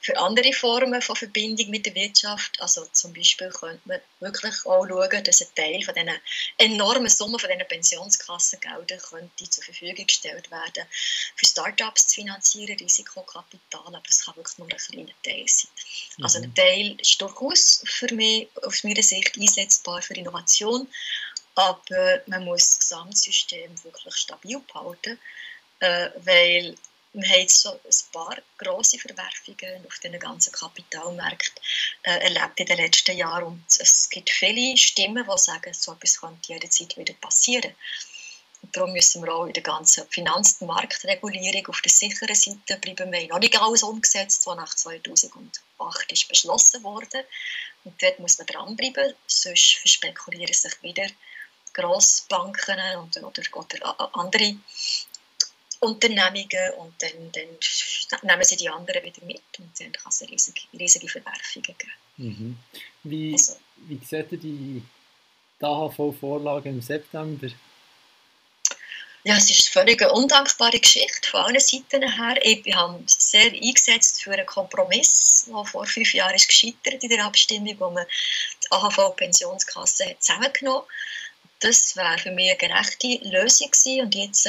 für 0.00 0.16
andere 0.18 0.52
Formen 0.52 1.02
von 1.02 1.16
Verbindung 1.16 1.70
mit 1.70 1.86
der 1.86 1.94
Wirtschaft. 1.94 2.60
Also 2.60 2.86
zum 2.92 3.12
Beispiel 3.12 3.50
könnte 3.50 3.80
man 3.84 4.00
wirklich 4.20 4.54
auch 4.66 4.86
schauen, 4.86 5.24
dass 5.24 5.40
ein 5.40 5.54
Teil 5.54 5.82
von 5.82 5.94
diesen 5.94 6.20
enormen 6.58 7.08
Summen 7.08 7.38
von 7.38 7.50
diesen 7.50 7.66
Pensionskassengeldern 7.66 9.00
könnte 9.00 9.50
zur 9.50 9.64
Verfügung 9.64 10.06
gestellt 10.06 10.50
werden, 10.50 10.84
für 11.36 11.46
Startups 11.46 12.08
zu 12.08 12.16
finanzieren, 12.16 12.76
Risikokapital, 12.78 13.86
aber 13.86 14.02
es 14.08 14.24
kann 14.24 14.36
wirklich 14.36 14.58
nur 14.58 14.68
ein 14.68 14.76
kleiner 14.76 15.22
Teil 15.22 15.44
sein. 15.46 15.70
Mhm. 16.16 16.24
Also 16.24 16.38
ein 16.38 16.54
Teil 16.54 16.96
ist 17.00 17.20
durchaus 17.20 17.82
für 17.86 18.12
mich 18.14 18.48
aus 18.62 18.84
meiner 18.84 19.02
Sicht 19.02 19.36
einsetzbar 19.36 20.02
für 20.02 20.14
Innovation, 20.14 20.88
aber 21.54 22.22
man 22.26 22.44
muss 22.44 22.70
das 22.70 22.78
Gesamtsystem 22.78 23.82
wirklich 23.84 24.14
stabil 24.14 24.60
behalten, 24.60 25.18
äh, 25.80 26.10
weil 26.24 26.76
wir 27.12 27.28
haben 27.28 27.40
jetzt 27.40 27.60
so 27.60 27.70
ein 27.72 28.12
paar 28.12 28.36
grosse 28.56 28.98
Verwerfungen 28.98 29.84
auf 29.86 29.98
den 29.98 30.18
ganzen 30.18 30.52
Kapitalmärkten 30.52 31.62
äh, 32.04 32.18
erlebt 32.20 32.60
in 32.60 32.66
den 32.66 32.76
letzten 32.78 33.16
Jahren 33.16 33.44
und 33.44 33.64
es 33.78 34.08
gibt 34.10 34.30
viele 34.30 34.76
Stimmen, 34.76 35.24
die 35.24 35.38
sagen, 35.38 35.74
so 35.74 35.92
etwas 35.92 36.20
könnte 36.20 36.52
jederzeit 36.52 36.96
wieder 36.96 37.14
passieren. 37.14 37.74
Und 38.62 38.76
darum 38.76 38.92
müssen 38.92 39.24
wir 39.24 39.34
auch 39.34 39.46
in 39.46 39.54
der 39.54 39.62
ganzen 39.62 40.06
Finanz- 40.08 40.58
und 40.60 40.66
Marktregulierung 40.66 41.66
auf 41.68 41.80
der 41.80 41.90
sicheren 41.90 42.34
Seite 42.34 42.76
bleiben. 42.78 43.10
Wir 43.10 43.20
haben 43.20 43.28
noch 43.28 43.38
nicht 43.38 43.60
alles 43.60 43.82
umgesetzt, 43.82 44.46
was 44.46 44.56
nach 44.56 44.74
2008 44.74 46.12
ist 46.12 46.28
beschlossen 46.28 46.84
wurde. 46.84 47.24
Und 47.84 48.00
dort 48.02 48.18
muss 48.18 48.36
man 48.36 48.46
dranbleiben, 48.46 49.14
sonst 49.26 49.76
verspekulieren 49.76 50.52
sich 50.52 50.82
wieder 50.82 51.06
Grossbanken 51.72 52.78
oder, 52.98 53.26
oder, 53.26 53.42
oder 53.56 54.10
andere 54.14 54.56
Unternehmungen 55.80 56.74
und 56.78 56.94
dann, 57.02 57.32
dann 57.32 58.20
nehmen 58.22 58.44
sie 58.44 58.56
die 58.56 58.68
anderen 58.68 59.02
wieder 59.02 59.24
mit 59.24 59.42
und 59.58 59.80
dann 59.80 59.92
kann 59.92 60.10
es 60.10 60.20
riesige, 60.22 60.60
riesige 60.78 61.08
Verwerfungen 61.08 61.62
geben. 61.62 61.92
Mhm. 62.18 62.58
Wie, 63.02 63.32
also, 63.32 63.56
wie 63.76 63.98
sieht 64.04 64.30
die 64.42 64.82
AHV-Vorlage 65.60 66.68
im 66.68 66.82
September? 66.82 67.48
Ja, 69.22 69.36
es 69.36 69.50
ist 69.50 69.76
eine 69.76 69.84
völlig 69.84 70.02
undankbare 70.10 70.80
Geschichte 70.80 71.28
von 71.30 71.40
allen 71.40 71.60
Seiten 71.60 72.10
her. 72.10 72.38
Ich 72.42 72.74
habe 72.74 73.02
sehr 73.06 73.52
eingesetzt 73.52 74.22
für 74.22 74.32
einen 74.32 74.46
Kompromiss, 74.46 75.46
der 75.46 75.64
vor 75.64 75.84
fünf 75.86 76.14
Jahren 76.14 76.34
ist 76.34 76.48
gescheitert 76.48 77.02
in 77.02 77.10
der 77.10 77.26
Abstimmung, 77.26 77.78
wo 77.78 77.90
man 77.90 78.06
die 78.64 78.72
AHV-Pensionskasse 78.72 80.16
zusammengenommen 80.18 80.82
hat. 80.82 80.88
Das 81.60 81.96
wäre 81.96 82.16
für 82.16 82.30
mich 82.30 82.48
eine 82.50 82.56
gerechte 82.56 83.20
Lösung 83.28 83.70
gewesen 83.70 84.00
und 84.00 84.14
jetzt 84.14 84.48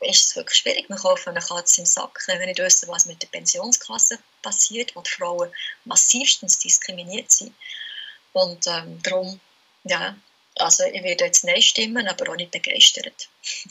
ist 0.00 0.26
es 0.26 0.36
wirklich 0.36 0.58
schwierig. 0.58 0.88
Wir 0.88 0.96
kaufen 0.96 1.30
eine 1.30 1.40
Katze 1.40 1.82
im 1.82 1.86
Sack, 1.86 2.22
wenn 2.26 2.38
wir 2.40 2.46
nicht 2.46 2.58
wissen, 2.58 2.88
was 2.88 3.06
mit 3.06 3.22
der 3.22 3.28
Pensionskasse 3.28 4.18
passiert, 4.42 4.96
wo 4.96 5.02
die 5.02 5.10
Frauen 5.10 5.50
massivstens 5.84 6.58
diskriminiert 6.58 7.30
sind. 7.30 7.52
Und 8.32 8.66
ähm, 8.66 8.98
darum, 9.02 9.40
ja, 9.84 10.16
also 10.56 10.84
ich 10.84 11.02
werde 11.02 11.24
jetzt 11.24 11.44
Nein 11.44 11.62
stimmen, 11.62 12.06
aber 12.06 12.30
auch 12.30 12.36
nicht 12.36 12.50
begeistert. 12.50 13.28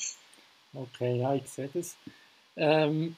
Okay, 0.71 1.17
ja, 1.17 1.33
ich 1.33 1.47
sehe 1.47 1.67
das. 1.73 1.95
Ähm, 2.55 3.17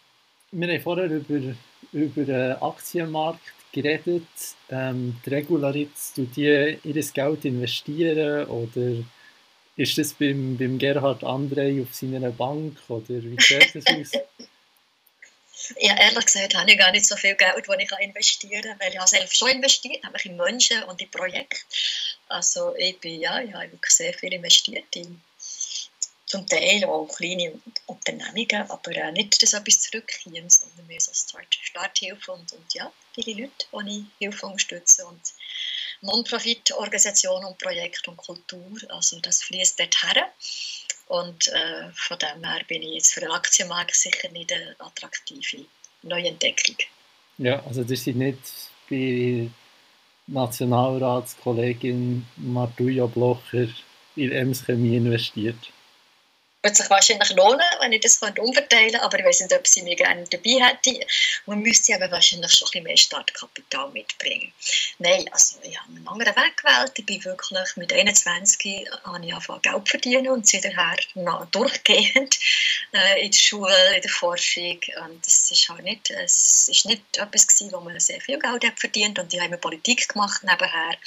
wir 0.51 0.67
haben 0.69 0.81
vorher 0.81 1.07
über, 1.07 1.53
über 1.91 2.23
den 2.23 2.53
Aktienmarkt 2.53 3.41
geredet. 3.73 4.23
Ähm, 4.69 5.19
die 5.25 5.29
Regularitz, 5.29 6.13
tut 6.13 6.33
die 6.37 6.43
ihr 6.43 7.11
Geld 7.13 7.43
investieren 7.43 8.47
oder 8.47 9.03
ist 9.81 9.97
das 9.97 10.13
beim, 10.13 10.57
beim 10.57 10.77
Gerhard 10.77 11.23
André 11.23 11.81
auf 11.81 11.93
seiner 11.93 12.31
Bank 12.31 12.77
oder 12.87 13.07
wie 13.07 13.37
sieht 13.39 13.75
das 13.75 13.85
aus? 13.87 14.11
Ja, 15.79 15.95
ehrlich 15.95 16.25
gesagt 16.25 16.55
habe 16.55 16.71
ich 16.71 16.77
gar 16.77 16.91
nicht 16.91 17.05
so 17.05 17.15
viel 17.15 17.35
Geld, 17.35 17.65
das 17.67 17.77
ich 17.79 17.91
investieren 17.99 18.63
kann, 18.63 18.79
weil 18.79 18.91
ich 18.91 18.97
habe 18.97 19.07
selbst 19.07 19.37
schon 19.37 19.49
investiert, 19.49 20.03
nämlich 20.03 20.25
in 20.25 20.35
Menschen 20.35 20.83
und 20.85 20.99
in 20.99 21.11
Projekte. 21.11 21.59
Also 22.29 22.75
ich 22.75 22.99
bin, 22.99 23.21
ja, 23.21 23.39
ich 23.39 23.53
habe 23.53 23.71
wirklich 23.71 23.93
sehr 23.93 24.13
viel 24.13 24.33
investiert 24.33 24.95
in 24.95 25.21
zum 26.31 26.47
Teil 26.47 26.85
auch 26.85 27.07
kleine 27.07 27.59
Unternehmungen, 27.87 28.69
aber 28.69 29.11
nicht, 29.11 29.43
dass 29.43 29.51
etwas 29.51 29.81
zurückkommt, 29.81 30.51
sondern 30.51 30.87
mehr 30.87 31.01
so 31.01 31.13
Start 31.13 31.53
Starthilfe 31.61 32.31
und, 32.31 32.53
und 32.53 32.73
ja, 32.73 32.91
viele 33.13 33.43
Leute, 33.43 33.65
die 33.73 33.99
ich 33.99 34.05
Hilfe 34.19 34.45
unterstütze 34.45 35.05
und 35.05 35.21
Non-Profit-Organisationen 36.01 37.45
und 37.45 37.57
Projekte 37.57 38.09
und 38.09 38.17
Kultur, 38.17 38.71
also 38.89 39.19
das 39.19 39.43
fließt 39.43 39.79
dort 39.79 40.03
her. 40.03 40.27
Und 41.07 41.47
äh, 41.49 41.91
von 41.93 42.17
dem 42.17 42.43
her 42.43 42.61
bin 42.67 42.81
ich 42.81 42.93
jetzt 42.95 43.13
für 43.13 43.19
den 43.21 43.31
Aktienmarkt 43.31 43.95
sicher 43.95 44.29
nicht 44.29 44.51
eine 44.51 44.75
attraktive 44.79 45.65
Neuentdeckung. 46.03 46.77
Ja, 47.37 47.63
also 47.65 47.83
das 47.83 48.03
sind 48.03 48.17
nicht 48.17 48.39
bei 48.89 49.49
Nationalratskollegin 50.27 52.25
Martuja 52.37 53.05
Blocher 53.05 53.67
in 54.15 54.31
Ems 54.31 54.65
Chemie 54.65 54.97
investiert 54.97 55.71
würde 56.63 56.75
sich 56.75 56.89
wahrscheinlich 56.89 57.29
lohnen, 57.31 57.61
wenn 57.79 57.91
ich 57.91 58.01
das 58.01 58.21
umverteilen 58.21 58.91
könnte, 58.91 59.01
aber 59.01 59.19
ich 59.19 59.25
weiß 59.25 59.41
nicht, 59.41 59.53
ob 59.53 59.65
sie 59.67 59.81
mir 59.81 59.95
gerne 59.95 60.23
dabei 60.29 60.67
hätte. 60.67 60.99
Man 61.45 61.59
müsste 61.59 61.95
aber 61.95 62.11
wahrscheinlich 62.11 62.51
schon 62.51 62.67
ein 62.67 62.71
bisschen 62.71 62.83
mehr 62.83 62.97
Startkapital 62.97 63.89
mitbringen. 63.91 64.53
Nein, 64.99 65.27
also 65.31 65.57
ich 65.63 65.79
habe 65.79 65.89
einen 65.89 66.07
anderen 66.07 66.35
Weg 66.35 66.57
gewählt. 66.57 66.91
Ich 66.97 67.05
bin 67.05 67.25
wirklich 67.25 67.75
mit 67.77 67.91
21 67.91 68.87
habe 69.03 69.25
ich 69.25 69.33
angefangen 69.33 69.61
Geld 69.61 69.89
verdienen 69.89 70.27
und 70.29 70.47
seither 70.47 70.71
durchgehend 71.51 72.37
äh, 72.93 73.25
in 73.25 73.31
der 73.31 73.37
Schule, 73.37 73.95
in 73.95 74.01
der 74.01 74.11
Forschung. 74.11 74.79
Und 75.03 75.25
das 75.25 75.49
ist 75.49 75.67
halt 75.69 75.83
nicht, 75.83 76.11
es 76.11 76.67
ist 76.69 76.85
nicht 76.85 77.17
etwas 77.17 77.47
gewesen, 77.47 77.71
wo 77.71 77.79
man 77.79 77.99
sehr 77.99 78.21
viel 78.21 78.39
Geld 78.39 78.63
hat 78.65 78.79
verdient 78.79 79.17
und 79.17 79.33
ich 79.33 79.41
habe 79.41 79.57
Politik 79.57 80.07
gemacht 80.07 80.43
nebenher. 80.43 80.97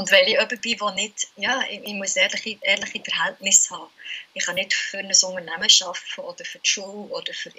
Und 0.00 0.10
weil 0.12 0.22
ich 0.22 0.30
jemand 0.30 0.62
bin, 0.62 0.78
der 0.78 0.90
nicht, 0.92 1.28
ja, 1.36 1.60
ich, 1.68 1.82
ich 1.84 1.92
muss 1.92 2.16
ehrliche, 2.16 2.56
ehrliche 2.62 3.02
Verhältnisse 3.04 3.74
haben. 3.74 3.90
Ich 4.32 4.46
kann 4.46 4.54
nicht 4.54 4.72
für 4.72 4.96
ein 4.96 5.08
Unternehmen 5.08 5.50
arbeiten 5.50 6.20
oder 6.22 6.42
für 6.42 6.58
die 6.58 6.70
Schule 6.70 7.10
oder 7.10 7.34
für, 7.34 7.52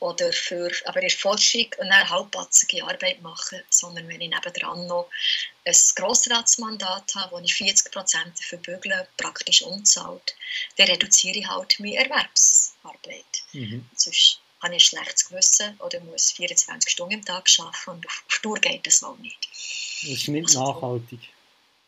oder 0.00 0.32
für 0.32 0.72
aber 0.86 1.00
in 1.00 1.10
Forschung 1.10 1.72
eine 1.78 2.10
halbpatzige 2.10 2.82
Arbeit 2.82 3.22
machen, 3.22 3.62
sondern 3.70 4.08
wenn 4.08 4.20
ich 4.20 4.30
nebendran 4.30 4.88
noch 4.88 5.08
ein 5.64 5.76
Grossratsmandat 5.94 7.14
habe, 7.14 7.36
wo 7.36 7.38
ich 7.38 7.54
40 7.54 7.92
Prozent 7.92 8.36
dafür 8.36 8.58
bügle, 8.58 9.06
praktisch 9.16 9.62
unzahlt, 9.62 10.34
dann 10.76 10.88
reduziere 10.88 11.38
ich 11.38 11.46
halt 11.46 11.78
meine 11.78 11.98
Erwerbsarbeit. 11.98 13.44
Mhm. 13.52 13.88
Sonst 13.94 14.40
habe 14.60 14.74
ich 14.74 14.82
ein 14.82 14.98
schlechtes 14.98 15.28
Gewissen 15.28 15.78
oder 15.78 16.00
muss 16.00 16.32
24 16.32 16.90
Stunden 16.90 17.14
am 17.14 17.24
Tag 17.24 17.48
arbeiten 17.60 17.90
und 17.90 18.06
auf, 18.06 18.24
auf 18.26 18.38
Tour 18.40 18.58
geht 18.58 18.84
das 18.88 19.04
auch 19.04 19.18
nicht. 19.18 19.48
Das 20.02 20.10
ist 20.10 20.26
nicht 20.26 20.48
also, 20.48 20.64
nachhaltig. 20.64 21.20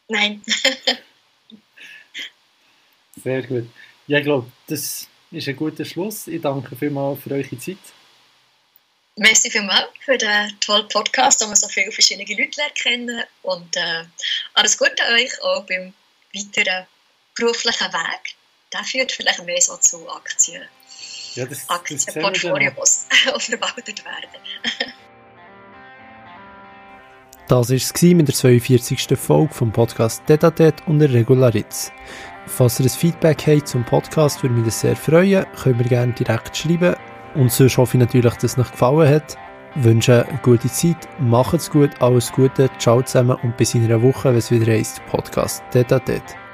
Nein. 0.08 0.42
Sehr 3.22 3.42
gut. 3.42 3.68
Ja, 4.06 4.18
ich 4.18 4.24
glaube, 4.24 4.50
das 4.68 5.08
ist 5.30 5.48
ein 5.48 5.56
guter 5.56 5.84
Schluss. 5.84 6.26
Ich 6.28 6.40
danke 6.40 6.76
vielmals 6.76 7.20
für 7.22 7.30
eure 7.32 7.58
Zeit. 7.58 7.78
Merci 9.16 9.50
vielmals 9.50 9.88
für 10.04 10.18
den 10.18 10.60
tollen 10.60 10.86
Podcast, 10.88 11.40
wo 11.42 11.48
wir 11.48 11.56
so 11.56 11.68
viele 11.68 11.90
verschiedene 11.90 12.28
Leute 12.28 12.60
kennen. 12.74 13.22
Und 13.42 13.74
äh, 13.76 14.04
alles 14.54 14.76
Gute 14.76 15.02
euch 15.14 15.42
auch 15.42 15.64
beim 15.64 15.94
weiteren 16.34 16.86
beruflichen 17.34 17.92
Weg. 17.92 18.34
Der 18.72 18.84
führt 18.84 19.12
vielleicht 19.12 19.42
mehr 19.44 19.60
so 19.60 19.76
zu 19.78 20.08
Aktien. 20.10 20.68
Ja, 21.34 21.46
das, 21.46 21.68
Aktienportfolios, 21.68 23.06
die 23.24 23.40
verwaltet 23.40 24.04
werden. 24.04 24.92
Das 27.48 27.70
war 27.70 27.76
es 27.76 28.02
mit 28.02 28.26
der 28.26 28.34
42. 28.34 29.16
Folge 29.16 29.54
vom 29.54 29.70
Podcast 29.70 30.28
Detatet 30.28 30.82
und 30.86 30.98
der 30.98 31.12
Regularitz. 31.12 31.92
Falls 32.46 32.80
ihr 32.80 32.86
ein 32.86 32.90
Feedback 32.90 33.46
habt 33.46 33.68
zum 33.68 33.84
Podcast, 33.84 34.42
würde 34.42 34.56
mich 34.56 34.64
das 34.64 34.80
sehr 34.80 34.96
freuen. 34.96 35.46
Könnt 35.62 35.80
ihr 35.80 35.88
gerne 35.88 36.12
direkt 36.12 36.56
schreiben. 36.56 36.96
Und 37.36 37.52
sonst 37.52 37.78
hoffe 37.78 37.98
ich 37.98 38.00
natürlich, 38.00 38.34
dass 38.34 38.52
es 38.52 38.58
euch 38.58 38.70
gefallen 38.72 39.08
hat. 39.08 39.38
Ich 39.76 39.84
wünsche 39.84 40.26
eine 40.26 40.40
gute 40.42 40.68
Zeit, 40.68 41.08
macht's 41.20 41.70
gut, 41.70 41.90
alles 42.00 42.32
Gute, 42.32 42.68
ciao 42.78 43.02
zusammen 43.02 43.36
und 43.42 43.56
bis 43.56 43.74
in 43.74 43.84
einer 43.84 44.02
Woche, 44.02 44.30
wenn 44.30 44.38
es 44.38 44.50
wieder 44.50 44.72
heisst 44.72 45.04
Podcast 45.06 45.62
Detatet. 45.72 46.45